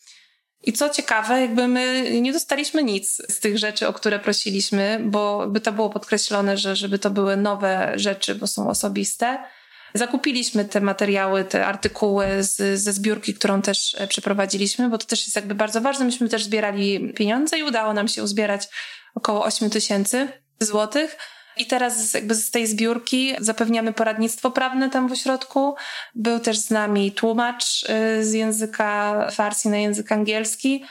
I 0.63 0.73
co 0.73 0.89
ciekawe, 0.89 1.41
jakby 1.41 1.67
my 1.67 2.11
nie 2.21 2.33
dostaliśmy 2.33 2.83
nic 2.83 3.21
z 3.29 3.39
tych 3.39 3.57
rzeczy, 3.57 3.87
o 3.87 3.93
które 3.93 4.19
prosiliśmy, 4.19 4.99
bo 5.03 5.47
by 5.47 5.61
to 5.61 5.71
było 5.71 5.89
podkreślone, 5.89 6.57
że 6.57 6.75
żeby 6.75 6.99
to 6.99 7.09
były 7.09 7.37
nowe 7.37 7.91
rzeczy, 7.95 8.35
bo 8.35 8.47
są 8.47 8.69
osobiste. 8.69 9.37
Zakupiliśmy 9.93 10.65
te 10.65 10.81
materiały, 10.81 11.43
te 11.43 11.65
artykuły 11.65 12.25
z, 12.39 12.79
ze 12.79 12.93
zbiórki, 12.93 13.33
którą 13.33 13.61
też 13.61 13.95
e, 13.97 14.07
przeprowadziliśmy, 14.07 14.89
bo 14.89 14.97
to 14.97 15.05
też 15.05 15.25
jest 15.25 15.35
jakby 15.35 15.55
bardzo 15.55 15.81
ważne. 15.81 16.05
Myśmy 16.05 16.29
też 16.29 16.43
zbierali 16.43 17.13
pieniądze 17.13 17.59
i 17.59 17.63
udało 17.63 17.93
nam 17.93 18.07
się 18.07 18.23
uzbierać 18.23 18.67
około 19.15 19.43
8 19.45 19.69
tysięcy 19.69 20.27
złotych. 20.59 21.17
I 21.59 21.65
teraz 21.65 22.13
jakby 22.13 22.35
z 22.35 22.51
tej 22.51 22.67
zbiórki 22.67 23.33
zapewniamy 23.39 23.93
poradnictwo 23.93 24.51
prawne 24.51 24.89
tam 24.89 25.07
w 25.07 25.11
ośrodku. 25.11 25.75
Był 26.15 26.39
też 26.39 26.57
z 26.57 26.69
nami 26.69 27.11
tłumacz 27.11 27.83
y, 27.83 28.25
z 28.25 28.33
języka 28.33 29.27
farsi 29.31 29.69
na 29.69 29.77
język 29.77 30.11
angielski. 30.11 30.83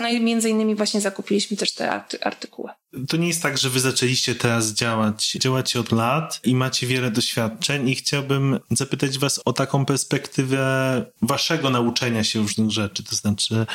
No 0.00 0.08
i 0.08 0.20
między 0.20 0.50
innymi 0.50 0.74
właśnie 0.74 1.00
zakupiliśmy 1.00 1.56
też 1.56 1.74
te 1.74 1.90
artykuły. 2.22 2.70
To 3.08 3.16
nie 3.16 3.28
jest 3.28 3.42
tak, 3.42 3.58
że 3.58 3.70
wy 3.70 3.80
zaczęliście 3.80 4.34
teraz 4.34 4.72
działać. 4.72 5.32
Działacie 5.32 5.80
od 5.80 5.92
lat 5.92 6.40
i 6.44 6.54
macie 6.54 6.86
wiele 6.86 7.10
doświadczeń 7.10 7.88
i 7.88 7.94
chciałbym 7.94 8.60
zapytać 8.70 9.18
was 9.18 9.40
o 9.44 9.52
taką 9.52 9.86
perspektywę 9.86 11.04
waszego 11.22 11.70
nauczenia 11.70 12.24
się 12.24 12.38
różnych 12.38 12.70
rzeczy. 12.70 13.02
To 13.02 13.16
znaczy, 13.16 13.66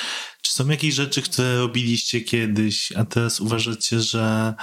czy 0.41 0.53
są 0.53 0.67
jakieś 0.67 0.93
rzeczy, 0.93 1.21
które 1.21 1.57
robiliście 1.57 2.21
kiedyś, 2.21 2.91
a 2.91 3.05
teraz 3.05 3.39
uważacie, 3.39 3.99
że 3.99 4.53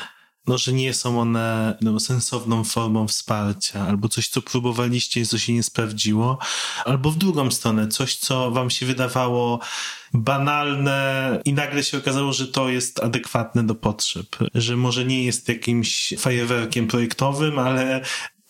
no, 0.49 0.59
że 0.59 0.73
nie 0.73 0.95
są 0.95 1.21
one 1.21 1.79
no, 1.81 2.01
sensowną 2.01 2.65
formą 2.65 3.09
wsparcia, 3.09 3.87
albo 3.87 4.09
coś, 4.09 4.29
co 4.29 4.43
próbowaliście 4.43 5.21
i 5.21 5.27
co 5.27 5.39
się 5.39 5.53
nie 5.53 5.63
sprawdziło, 5.63 6.39
albo 6.85 7.11
w 7.11 7.17
drugą 7.17 7.51
stronę, 7.51 7.89
coś, 7.89 8.17
co 8.17 8.51
wam 8.51 8.71
się 8.71 8.87
wydawało 8.87 9.61
banalne 10.15 11.41
i 11.45 11.53
nagle 11.53 11.85
się 11.85 11.99
okazało, 11.99 12.33
że 12.33 12.49
to 12.49 12.69
jest 12.69 13.01
adekwatne 13.01 13.67
do 13.67 13.75
potrzeb, 13.75 14.37
że 14.55 14.77
może 14.77 15.05
nie 15.05 15.25
jest 15.25 15.49
jakimś 15.49 16.15
fajerwerkiem 16.19 16.87
projektowym, 16.87 17.59
ale 17.59 18.01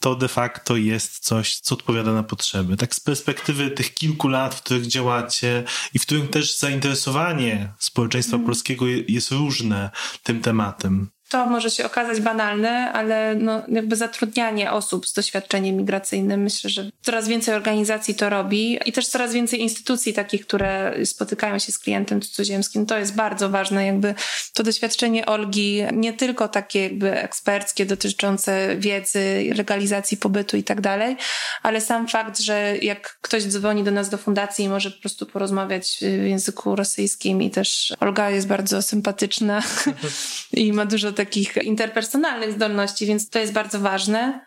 to 0.01 0.15
de 0.15 0.29
facto 0.29 0.77
jest 0.77 1.19
coś, 1.19 1.57
co 1.57 1.75
odpowiada 1.75 2.13
na 2.13 2.23
potrzeby. 2.23 2.77
Tak 2.77 2.95
z 2.95 3.01
perspektywy 3.01 3.71
tych 3.71 3.95
kilku 3.95 4.29
lat, 4.29 4.55
w 4.55 4.63
których 4.63 4.87
działacie 4.87 5.65
i 5.95 5.99
w 5.99 6.03
którym 6.03 6.29
też 6.29 6.59
zainteresowanie 6.59 7.73
społeczeństwa 7.79 8.37
mm. 8.37 8.47
polskiego 8.47 8.87
jest 9.09 9.31
różne 9.31 9.91
tym 10.23 10.41
tematem 10.41 11.11
to 11.29 11.47
może 11.47 11.71
się 11.71 11.87
okazać 11.87 12.21
banalne, 12.21 12.93
ale 12.93 13.35
no, 13.35 13.63
jakby 13.69 13.97
zatrudnianie 13.97 14.73
osób 14.73 15.07
z 15.07 15.13
doświadczeniem 15.13 15.77
migracyjnym, 15.77 16.41
myślę, 16.43 16.71
że 16.71 16.91
coraz 17.03 17.29
więcej 17.29 17.55
organizacji 17.55 18.15
to 18.15 18.31
robi 18.31 18.79
i 18.87 18.93
też 18.93 19.09
coraz 19.09 19.33
więcej 19.33 19.61
instytucji 19.61 20.15
takich, 20.15 20.47
które 20.47 20.95
spotykają 21.05 21.59
się 21.59 21.73
z 21.73 21.79
klientem 21.79 22.21
cudzoziemskim. 22.21 22.87
To 22.87 22.99
jest 22.99 23.15
bardzo 23.15 23.49
ważne, 23.49 23.87
jakby 23.87 24.15
to 24.55 24.63
doświadczenie 24.63 25.27
Olgi, 25.27 25.83
nie 25.93 26.13
tylko 26.13 26.49
takie 26.49 26.83
jakby 26.83 27.21
eksperckie 27.23 27.87
dotyczące 27.87 28.77
wiedzy, 28.77 29.53
legalizacji 29.57 30.17
pobytu 30.17 30.57
i 30.57 30.63
tak 30.65 30.81
dalej, 30.81 31.17
ale 31.63 31.81
sam 31.81 32.09
fakt, 32.09 32.41
że 32.41 32.77
jak 32.83 33.19
ktoś 33.21 33.43
dzwoni 33.43 33.85
do 33.85 33.91
nas 33.91 34.09
do 34.09 34.19
fundacji 34.19 34.65
i 34.65 34.69
może 34.69 34.91
po 34.91 35.01
prostu 35.01 35.27
porozmawiać 35.27 35.99
w 36.01 36.27
języku 36.27 36.77
rosyjskim 36.77 37.43
i 37.43 37.51
też 37.51 37.93
Olga 38.01 38.31
jest 38.31 38.47
bardzo 38.47 38.83
sympatyczna 38.83 39.63
i 40.53 40.73
ma 40.73 40.87
dużo 40.87 41.13
takich 41.19 41.57
interpersonalnych 41.57 42.53
zdolności, 42.53 43.07
więc 43.07 43.31
to 43.31 43.39
jest 43.39 43.53
bardzo 43.53 43.81
ważne. 43.81 44.47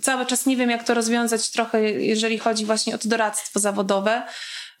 Cały 0.00 0.26
czas 0.26 0.46
nie 0.46 0.56
wiem, 0.56 0.70
jak 0.70 0.84
to 0.84 0.94
rozwiązać 0.94 1.50
trochę, 1.50 1.82
jeżeli 1.90 2.38
chodzi 2.38 2.66
właśnie 2.66 2.94
o 2.94 2.98
to 2.98 3.08
doradztwo 3.08 3.60
zawodowe, 3.60 4.22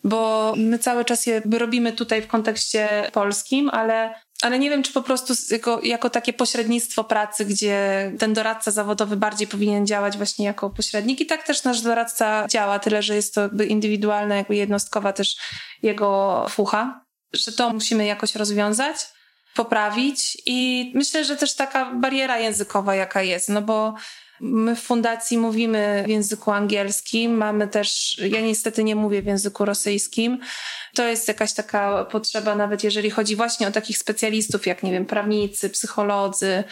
bo 0.04 0.52
my 0.56 0.78
cały 0.78 1.04
czas 1.04 1.26
je 1.26 1.42
robimy 1.52 1.92
tutaj 1.92 2.22
w 2.22 2.26
kontekście 2.26 3.10
polskim, 3.12 3.70
ale, 3.70 4.14
ale 4.42 4.58
nie 4.58 4.70
wiem, 4.70 4.82
czy 4.82 4.92
po 4.92 5.02
prostu 5.02 5.34
jako, 5.50 5.80
jako 5.82 6.10
takie 6.10 6.32
pośrednictwo 6.32 7.04
pracy, 7.04 7.44
gdzie 7.44 8.12
ten 8.18 8.32
doradca 8.32 8.70
zawodowy 8.70 9.16
bardziej 9.16 9.46
powinien 9.46 9.86
działać 9.86 10.16
właśnie 10.16 10.46
jako 10.46 10.70
pośrednik 10.70 11.20
i 11.20 11.26
tak 11.26 11.42
też 11.42 11.64
nasz 11.64 11.80
doradca 11.80 12.46
działa, 12.48 12.78
tyle 12.78 13.02
że 13.02 13.16
jest 13.16 13.34
to 13.34 13.40
jakby 13.40 13.66
indywidualna, 13.66 14.36
jakby 14.36 14.56
jednostkowa 14.56 15.12
też 15.12 15.36
jego 15.82 16.46
fucha, 16.48 17.04
że 17.32 17.52
to 17.52 17.72
musimy 17.72 18.06
jakoś 18.06 18.34
rozwiązać 18.34 18.96
poprawić 19.54 20.38
i 20.46 20.92
myślę, 20.94 21.24
że 21.24 21.36
też 21.36 21.54
taka 21.54 21.94
bariera 21.94 22.38
językowa 22.38 22.94
jaka 22.94 23.22
jest, 23.22 23.48
no 23.48 23.62
bo 23.62 23.94
My 24.40 24.76
w 24.76 24.80
fundacji 24.80 25.38
mówimy 25.38 26.02
w 26.06 26.08
języku 26.08 26.50
angielskim, 26.50 27.36
mamy 27.36 27.68
też, 27.68 28.18
ja 28.18 28.40
niestety 28.40 28.84
nie 28.84 28.96
mówię 28.96 29.22
w 29.22 29.26
języku 29.26 29.64
rosyjskim. 29.64 30.40
To 30.94 31.04
jest 31.04 31.28
jakaś 31.28 31.52
taka 31.52 32.04
potrzeba, 32.04 32.54
nawet 32.54 32.84
jeżeli 32.84 33.10
chodzi 33.10 33.36
właśnie 33.36 33.68
o 33.68 33.70
takich 33.70 33.98
specjalistów, 33.98 34.66
jak 34.66 34.82
nie 34.82 34.92
wiem, 34.92 35.06
prawnicy, 35.06 35.70
psycholodzy. 35.70 36.64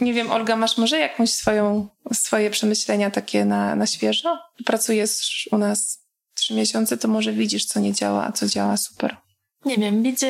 Nie 0.00 0.14
wiem, 0.14 0.30
Olga, 0.30 0.56
masz 0.56 0.78
może 0.78 0.98
jakąś 0.98 1.32
swoją, 1.32 1.88
swoje 2.12 2.50
przemyślenia 2.50 3.10
takie 3.10 3.44
na, 3.44 3.76
na 3.76 3.86
świeżo? 3.86 4.38
Pracujesz 4.64 5.48
u 5.52 5.58
nas 5.58 6.02
trzy 6.34 6.54
miesiące, 6.54 6.96
to 6.96 7.08
może 7.08 7.32
widzisz, 7.32 7.64
co 7.64 7.80
nie 7.80 7.92
działa, 7.92 8.26
a 8.26 8.32
co 8.32 8.46
działa 8.46 8.76
super. 8.76 9.16
Nie 9.64 9.76
wiem, 9.76 10.02
widzę 10.02 10.28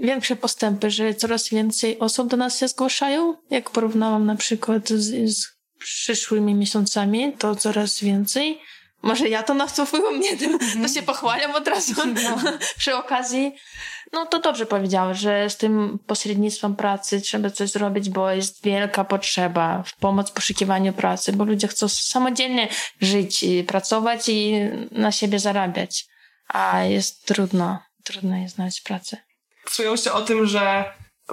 większe 0.00 0.36
postępy, 0.36 0.90
że 0.90 1.14
coraz 1.14 1.48
więcej 1.48 1.98
osób 1.98 2.28
do 2.28 2.36
nas 2.36 2.58
się 2.58 2.68
zgłaszają. 2.68 3.36
Jak 3.50 3.70
porównałam 3.70 4.26
na 4.26 4.36
przykład 4.36 4.88
z, 4.88 5.36
z 5.36 5.46
przyszłymi 5.78 6.54
miesiącami, 6.54 7.32
to 7.38 7.56
coraz 7.56 8.00
więcej. 8.00 8.60
Może 9.02 9.28
ja 9.28 9.42
to 9.42 9.54
nasłuchuję, 9.54 10.18
nie 10.18 10.36
wiem, 10.36 10.58
to 10.82 10.88
się 10.88 11.02
pochwaliam 11.02 11.54
od 11.54 11.68
razu 11.68 11.94
no. 12.06 12.36
przy 12.78 12.96
okazji. 12.96 13.52
No 14.12 14.26
to 14.26 14.38
dobrze 14.38 14.66
powiedziałeś, 14.66 15.18
że 15.18 15.50
z 15.50 15.56
tym 15.56 15.98
pośrednictwem 16.06 16.76
pracy 16.76 17.20
trzeba 17.20 17.50
coś 17.50 17.70
zrobić, 17.70 18.10
bo 18.10 18.30
jest 18.30 18.64
wielka 18.64 19.04
potrzeba 19.04 19.82
w 19.82 19.96
pomoc 19.96 20.30
w 20.30 20.32
poszukiwaniu 20.32 20.92
pracy, 20.92 21.32
bo 21.32 21.44
ludzie 21.44 21.68
chcą 21.68 21.88
samodzielnie 21.88 22.68
żyć, 23.00 23.42
i 23.42 23.64
pracować 23.64 24.28
i 24.28 24.54
na 24.90 25.12
siebie 25.12 25.38
zarabiać, 25.38 26.06
a 26.48 26.84
jest 26.84 27.26
trudno, 27.26 27.78
trudno 28.04 28.36
jest 28.36 28.54
znaleźć 28.54 28.80
pracę. 28.80 29.16
Wspomniałyście 29.66 30.12
o 30.12 30.22
tym, 30.22 30.46
że 30.46 30.84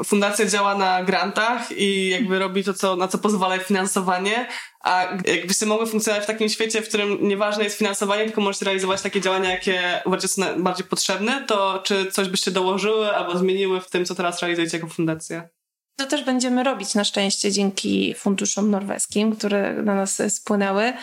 fundacja 0.06 0.46
działa 0.46 0.78
na 0.78 1.04
grantach 1.04 1.72
i 1.72 2.10
jakby 2.10 2.40
robi 2.40 2.64
to, 2.64 2.74
co, 2.74 2.96
na 2.96 3.08
co 3.08 3.18
pozwala 3.18 3.58
finansowanie, 3.58 4.48
a 4.82 5.08
jakbyście 5.26 5.66
mogły 5.66 5.88
funkcjonować 5.88 6.24
w 6.24 6.28
takim 6.28 6.50
świecie, 6.50 6.82
w 6.82 6.88
którym 6.88 7.28
nieważne 7.28 7.64
jest 7.64 7.78
finansowanie, 7.78 8.26
tylko 8.26 8.42
możecie 8.42 8.66
realizować 8.66 9.02
takie 9.02 9.22
działania, 9.22 9.52
jakie 9.52 10.02
uważacie 10.06 10.28
są 10.28 10.64
bardziej 10.64 10.88
potrzebne, 10.88 11.46
to 11.48 11.82
czy 11.84 12.12
coś 12.12 12.28
byście 12.28 12.52
dołożyły 12.52 13.16
albo 13.16 13.38
zmieniły 13.38 13.82
w 13.82 13.90
tym, 13.90 14.06
co 14.06 14.16
teraz 14.16 14.42
realizujecie 14.42 14.78
jako 14.78 14.90
fundacja? 14.90 15.50
To 15.96 16.06
też 16.06 16.24
będziemy 16.24 16.64
robić 16.64 16.96
na 16.96 17.04
szczęście 17.04 17.52
dzięki 17.52 18.14
funduszom 18.14 18.72
norweskim, 18.72 19.36
które 19.36 19.74
na 19.74 19.96
nas 19.96 20.22
spłynęły. 20.30 20.94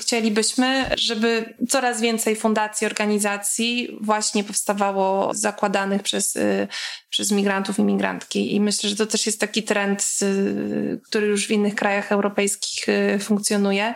Chcielibyśmy, 0.00 0.90
żeby 0.96 1.54
coraz 1.68 2.00
więcej 2.00 2.36
fundacji, 2.36 2.86
organizacji 2.86 3.98
właśnie 4.00 4.44
powstawało 4.44 5.34
zakładanych 5.34 6.02
przez, 6.02 6.36
y, 6.36 6.68
przez 7.10 7.30
migrantów 7.30 7.78
i 7.78 7.82
migrantki. 7.82 8.54
I 8.54 8.60
myślę, 8.60 8.90
że 8.90 8.96
to 8.96 9.06
też 9.06 9.26
jest 9.26 9.40
taki 9.40 9.62
trend, 9.62 10.06
y, 10.22 11.00
który 11.04 11.26
już 11.26 11.46
w 11.46 11.50
innych 11.50 11.74
krajach 11.74 12.12
europejskich 12.12 12.88
y, 12.88 13.18
funkcjonuje. 13.18 13.94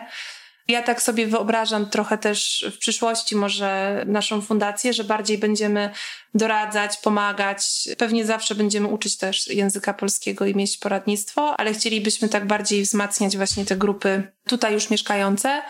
Ja 0.67 0.83
tak 0.83 1.01
sobie 1.01 1.27
wyobrażam 1.27 1.89
trochę 1.89 2.17
też 2.17 2.65
w 2.75 2.77
przyszłości 2.77 3.35
może 3.35 4.03
naszą 4.07 4.41
fundację, 4.41 4.93
że 4.93 5.03
bardziej 5.03 5.37
będziemy 5.37 5.89
doradzać, 6.33 6.97
pomagać. 6.97 7.89
Pewnie 7.97 8.25
zawsze 8.25 8.55
będziemy 8.55 8.87
uczyć 8.87 9.17
też 9.17 9.47
języka 9.47 9.93
polskiego 9.93 10.45
i 10.45 10.55
mieć 10.55 10.77
poradnictwo, 10.77 11.59
ale 11.59 11.73
chcielibyśmy 11.73 12.29
tak 12.29 12.47
bardziej 12.47 12.81
wzmacniać 12.81 13.37
właśnie 13.37 13.65
te 13.65 13.75
grupy 13.75 14.31
tutaj 14.47 14.73
już 14.73 14.89
mieszkające, 14.89 15.61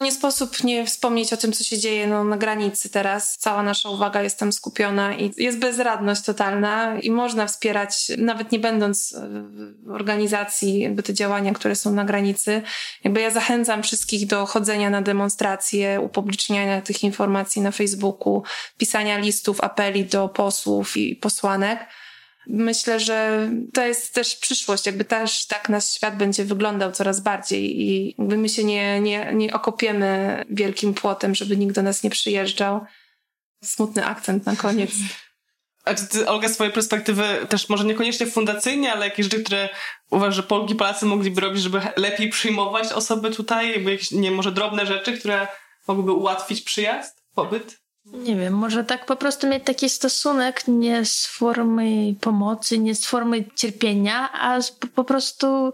nie 0.00 0.12
sposób 0.12 0.64
nie 0.64 0.86
wspomnieć 0.86 1.32
o 1.32 1.36
tym, 1.36 1.52
co 1.52 1.64
się 1.64 1.78
dzieje 1.78 2.06
no, 2.06 2.24
na 2.24 2.36
granicy 2.36 2.90
teraz. 2.90 3.36
Cała 3.38 3.62
nasza 3.62 3.88
uwaga 3.88 4.22
jest 4.22 4.38
tam 4.38 4.52
skupiona 4.52 5.14
i 5.14 5.32
jest 5.36 5.58
bezradność 5.58 6.22
totalna 6.22 6.98
i 7.00 7.10
można 7.10 7.46
wspierać, 7.46 8.12
nawet 8.18 8.52
nie 8.52 8.58
będąc 8.58 9.14
w 9.86 9.90
organizacji, 9.90 10.80
jakby 10.80 11.02
te 11.02 11.14
działania, 11.14 11.52
które 11.52 11.76
są 11.76 11.92
na 11.92 12.04
granicy. 12.04 12.62
Jakby 13.04 13.20
ja 13.20 13.30
zachęcam 13.30 13.82
wszystkich 13.82 14.26
do 14.26 14.46
chodzenia 14.46 14.90
na 14.90 15.02
demonstracje, 15.02 16.00
upubliczniania 16.00 16.82
tych 16.82 17.04
informacji 17.04 17.62
na 17.62 17.70
Facebooku, 17.70 18.42
pisania 18.78 19.18
listów, 19.18 19.60
apeli 19.60 20.04
do 20.04 20.28
posłów 20.28 20.96
i 20.96 21.16
posłanek 21.16 21.78
myślę, 22.46 23.00
że 23.00 23.48
to 23.74 23.86
jest 23.86 24.14
też 24.14 24.36
przyszłość, 24.36 24.86
jakby 24.86 25.04
też 25.04 25.46
tak 25.46 25.68
nasz 25.68 25.90
świat 25.90 26.16
będzie 26.16 26.44
wyglądał 26.44 26.92
coraz 26.92 27.20
bardziej 27.20 27.80
i 27.80 28.14
jakby 28.18 28.36
my 28.36 28.48
się 28.48 28.64
nie, 28.64 29.00
nie, 29.00 29.30
nie 29.34 29.52
okopiemy 29.52 30.42
wielkim 30.50 30.94
płotem, 30.94 31.34
żeby 31.34 31.56
nikt 31.56 31.74
do 31.74 31.82
nas 31.82 32.02
nie 32.02 32.10
przyjeżdżał. 32.10 32.80
Smutny 33.64 34.06
akcent 34.06 34.46
na 34.46 34.56
koniec. 34.56 34.90
A 35.84 35.94
czy 35.94 36.06
ty, 36.06 36.28
Olga, 36.28 36.48
z 36.48 36.56
perspektywy 36.56 37.24
też 37.48 37.68
może 37.68 37.84
niekoniecznie 37.84 38.26
fundacyjnie, 38.26 38.92
ale 38.92 39.04
jakieś 39.04 39.26
rzeczy, 39.26 39.42
które 39.44 39.68
uważasz, 40.10 40.36
że 40.36 40.42
Polki, 40.42 40.74
Polacy 40.74 41.06
mogliby 41.06 41.40
robić, 41.40 41.62
żeby 41.62 41.80
lepiej 41.96 42.28
przyjmować 42.28 42.92
osoby 42.92 43.30
tutaj? 43.30 43.84
Jakieś, 43.84 44.10
nie 44.10 44.30
może 44.30 44.52
drobne 44.52 44.86
rzeczy, 44.86 45.18
które 45.18 45.46
mogłyby 45.88 46.12
ułatwić 46.12 46.62
przyjazd, 46.62 47.22
pobyt? 47.34 47.79
Nie 48.04 48.36
wiem, 48.36 48.54
może 48.54 48.84
tak 48.84 49.06
po 49.06 49.16
prostu 49.16 49.48
mieć 49.48 49.64
taki 49.64 49.90
stosunek 49.90 50.68
nie 50.68 51.04
z 51.04 51.26
formy 51.26 52.14
pomocy, 52.20 52.78
nie 52.78 52.94
z 52.94 53.06
formy 53.06 53.44
cierpienia, 53.54 54.32
a 54.32 54.62
z, 54.62 54.70
po 54.70 55.04
prostu 55.04 55.72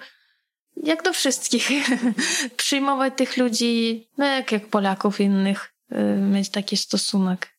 jak 0.82 1.02
do 1.02 1.12
wszystkich. 1.12 1.70
Przyjmować 2.56 3.12
tych 3.16 3.36
ludzi, 3.36 4.06
no 4.18 4.24
jak, 4.24 4.52
jak 4.52 4.66
Polaków 4.66 5.20
innych, 5.20 5.74
y, 5.92 5.96
mieć 6.20 6.48
taki 6.48 6.76
stosunek. 6.76 7.56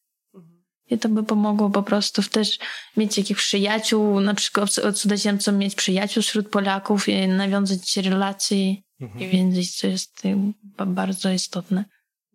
I 0.90 0.98
to 0.98 1.10
by 1.10 1.24
pomogło 1.24 1.70
po 1.70 1.84
prostu 1.84 2.24
też 2.24 2.60
mieć 2.98 3.18
jakichś 3.18 3.42
przyjaciół, 3.42 4.20
na 4.20 4.34
przykład 4.34 4.70
cudzoziemcom 4.72 5.58
mieć 5.58 5.76
przyjaciół 5.76 6.24
wśród 6.24 6.50
Polaków 6.50 7.10
i 7.10 7.28
nawiązać 7.28 7.98
relacje 7.98 8.76
mhm. 9.02 9.22
i 9.22 9.28
wiedzieć, 9.28 9.76
co 9.76 9.88
jest 9.88 10.24
bardzo 10.86 11.32
istotne. 11.32 11.86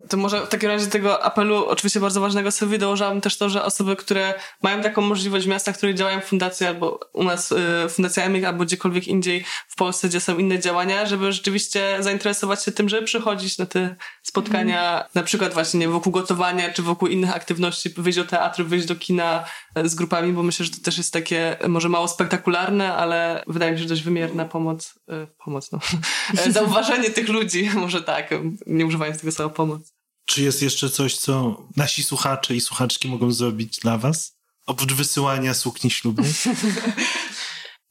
To 0.09 0.17
może 0.17 0.47
w 0.47 0.49
takim 0.49 0.69
razie 0.69 0.87
tego 0.87 1.25
apelu, 1.25 1.67
oczywiście 1.67 2.01
bardzo 2.01 2.21
ważnego 2.21 2.51
sobie 2.51 2.79
dołożyłabym 2.79 3.21
też 3.21 3.37
to, 3.37 3.49
że 3.49 3.65
osoby, 3.65 3.97
które 3.97 4.35
mają 4.63 4.83
taką 4.83 5.03
możliwość 5.03 5.47
w 5.47 5.49
miastach, 5.49 5.75
w 5.75 5.79
których 5.79 5.97
działają 5.97 6.21
fundacje, 6.21 6.69
albo 6.69 7.01
u 7.13 7.25
nas 7.25 7.53
y, 7.53 7.89
Fundacja 7.89 8.25
EMIG, 8.25 8.45
albo 8.45 8.65
gdziekolwiek 8.65 9.09
indziej 9.09 9.45
w 9.69 9.77
Polsce, 9.77 10.09
gdzie 10.09 10.21
są 10.21 10.39
inne 10.39 10.59
działania, 10.59 11.07
żeby 11.07 11.33
rzeczywiście 11.33 11.97
zainteresować 12.01 12.65
się 12.65 12.73
tym, 12.73 12.89
żeby 12.89 13.07
przychodzić 13.07 13.59
na 13.59 13.67
te 13.67 13.97
spotkania, 14.23 14.93
mm. 14.93 15.05
na 15.15 15.23
przykład 15.23 15.55
właśnie 15.55 15.81
nie, 15.81 15.89
wokół 15.89 16.13
gotowania, 16.13 16.73
czy 16.73 16.83
wokół 16.83 17.09
innych 17.09 17.37
aktywności, 17.37 17.91
wyjść 17.97 18.19
do 18.19 18.25
teatru, 18.25 18.65
wyjść 18.65 18.87
do 18.87 18.97
kina 18.97 19.45
e, 19.75 19.89
z 19.89 19.95
grupami, 19.95 20.33
bo 20.33 20.43
myślę, 20.43 20.67
że 20.67 20.73
to 20.73 20.79
też 20.83 20.99
jest 20.99 21.13
takie 21.13 21.57
może 21.69 21.89
mało 21.89 22.09
spektakularne, 22.09 22.95
ale 22.95 23.45
wydaje 23.47 23.73
mi 23.73 23.79
się, 23.79 23.83
że 23.83 23.89
dość 23.89 24.03
wymierna 24.03 24.45
pomoc, 24.45 24.95
y, 25.09 25.27
pomoc 25.45 25.73
no, 25.73 25.79
e, 26.47 26.53
zauważenie 26.53 27.11
tych 27.11 27.29
ludzi, 27.29 27.71
może 27.75 28.03
tak, 28.03 28.31
nie 28.67 28.87
używając 28.87 29.21
tego 29.21 29.33
słowa 29.33 29.55
pomoc. 29.55 29.92
Czy 30.27 30.43
jest 30.43 30.63
jeszcze 30.63 30.91
coś, 30.91 31.17
co 31.19 31.57
nasi 31.77 32.05
słuchacze 32.05 32.55
i 32.55 32.61
słuchaczki 32.61 33.09
mogą 33.09 33.33
zrobić 33.33 33.79
dla 33.79 33.99
was? 33.99 34.37
Oprócz 34.67 34.93
wysyłania 34.93 35.55
sukni 35.55 35.91
ślubnych? 35.91 36.37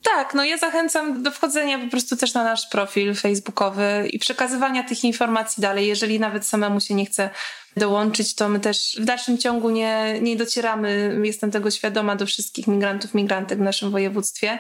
Tak, 0.03 0.33
no 0.33 0.43
ja 0.43 0.57
zachęcam 0.57 1.23
do 1.23 1.31
wchodzenia 1.31 1.79
po 1.79 1.87
prostu 1.87 2.17
też 2.17 2.33
na 2.33 2.43
nasz 2.43 2.67
profil 2.67 3.15
facebookowy 3.15 4.07
i 4.11 4.19
przekazywania 4.19 4.83
tych 4.83 5.03
informacji 5.03 5.61
dalej. 5.61 5.87
Jeżeli 5.87 6.19
nawet 6.19 6.45
samemu 6.45 6.79
się 6.79 6.93
nie 6.93 7.05
chce 7.05 7.29
dołączyć, 7.77 8.35
to 8.35 8.49
my 8.49 8.59
też 8.59 8.95
w 8.99 9.05
dalszym 9.05 9.37
ciągu 9.37 9.69
nie, 9.69 10.19
nie 10.21 10.35
docieramy, 10.35 11.19
jestem 11.23 11.51
tego 11.51 11.71
świadoma, 11.71 12.15
do 12.15 12.25
wszystkich 12.25 12.67
migrantów, 12.67 13.13
migrantek 13.13 13.59
w 13.59 13.61
naszym 13.61 13.91
województwie. 13.91 14.59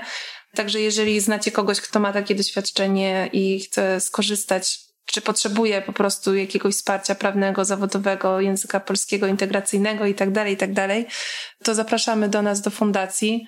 Także 0.55 0.81
jeżeli 0.81 1.19
znacie 1.19 1.51
kogoś, 1.51 1.81
kto 1.81 1.99
ma 1.99 2.13
takie 2.13 2.35
doświadczenie 2.35 3.29
i 3.33 3.59
chce 3.59 4.01
skorzystać 4.01 4.79
czy 5.11 5.21
potrzebuje 5.21 5.81
po 5.81 5.93
prostu 5.93 6.35
jakiegoś 6.35 6.75
wsparcia 6.75 7.15
prawnego, 7.15 7.65
zawodowego, 7.65 8.41
języka 8.41 8.79
polskiego, 8.79 9.27
integracyjnego 9.27 10.05
i 10.05 10.15
tak 10.15 10.31
dalej, 10.31 10.53
i 10.53 10.57
tak 10.57 10.71
to 11.63 11.75
zapraszamy 11.75 12.29
do 12.29 12.41
nas, 12.41 12.61
do 12.61 12.69
fundacji. 12.69 13.47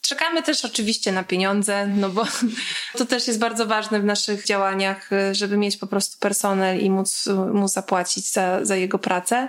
Czekamy 0.00 0.42
też 0.42 0.64
oczywiście 0.64 1.12
na 1.12 1.24
pieniądze, 1.24 1.86
no 1.86 2.08
bo 2.08 2.26
to 2.98 3.06
też 3.06 3.26
jest 3.28 3.38
bardzo 3.38 3.66
ważne 3.66 4.00
w 4.00 4.04
naszych 4.04 4.46
działaniach, 4.46 5.10
żeby 5.32 5.56
mieć 5.56 5.76
po 5.76 5.86
prostu 5.86 6.18
personel 6.18 6.80
i 6.80 6.90
móc 6.90 7.28
mu 7.52 7.68
zapłacić 7.68 8.32
za, 8.32 8.64
za 8.64 8.76
jego 8.76 8.98
pracę. 8.98 9.48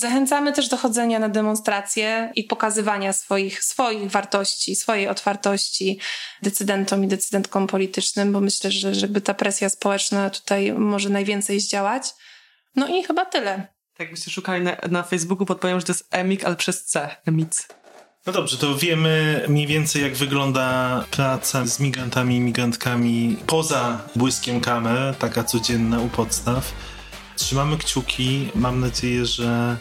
Zachęcamy 0.00 0.52
też 0.52 0.68
do 0.68 0.76
chodzenia 0.76 1.18
na 1.18 1.28
demonstracje 1.28 2.32
i 2.34 2.44
pokazywania 2.44 3.12
swoich, 3.12 3.64
swoich 3.64 4.10
wartości, 4.10 4.76
swojej 4.76 5.08
otwartości 5.08 5.98
decydentom 6.42 7.04
i 7.04 7.08
decydentkom 7.08 7.66
politycznym, 7.66 8.32
bo 8.32 8.40
myślę, 8.40 8.70
że 8.70 8.94
żeby 8.94 9.20
ta 9.20 9.34
presja 9.34 9.68
społeczna 9.68 10.30
tutaj 10.30 10.72
może 10.72 11.08
najwięcej 11.08 11.60
zdziałać. 11.60 12.02
No 12.76 12.88
i 12.88 13.04
chyba 13.04 13.24
tyle. 13.24 13.66
Tak 13.96 14.10
byście 14.10 14.30
szukali 14.30 14.64
na, 14.64 14.76
na 14.90 15.02
Facebooku, 15.02 15.46
podpowiem, 15.46 15.80
że 15.80 15.86
to 15.86 15.92
jest 15.92 16.08
EMIC, 16.10 16.44
ale 16.44 16.56
przez 16.56 16.84
C, 16.84 17.16
EMIC. 17.26 17.68
No 18.26 18.32
dobrze, 18.32 18.56
to 18.56 18.74
wiemy 18.74 19.44
mniej 19.48 19.66
więcej, 19.66 20.02
jak 20.02 20.14
wygląda 20.16 21.04
praca 21.10 21.66
z 21.66 21.80
migrantami 21.80 22.36
i 22.36 22.40
migrantkami 22.40 23.36
poza 23.46 24.00
błyskiem 24.16 24.60
kamer, 24.60 25.14
taka 25.14 25.44
codzienna 25.44 26.00
u 26.00 26.08
podstaw. 26.08 26.72
Trzymamy 27.40 27.78
kciuki. 27.78 28.48
Mam 28.54 28.80
nadzieję, 28.80 29.26
że, 29.26 29.76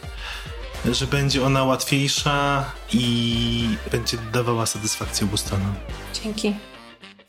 że 0.91 1.07
będzie 1.07 1.45
ona 1.45 1.63
łatwiejsza 1.63 2.65
i 2.93 3.69
będzie 3.91 4.17
dawała 4.33 4.65
satysfakcję 4.65 5.27
obu 5.27 5.37
stronom. 5.37 5.73
Dzięki. 6.23 6.55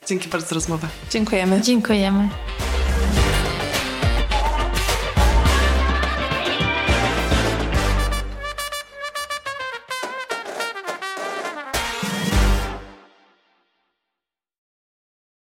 Dzięki 0.07 0.29
bardzo 0.29 0.49
za 0.49 0.55
rozmowę. 0.55 0.89
Dziękujemy. 1.11 1.61
Dziękujemy. 1.61 2.29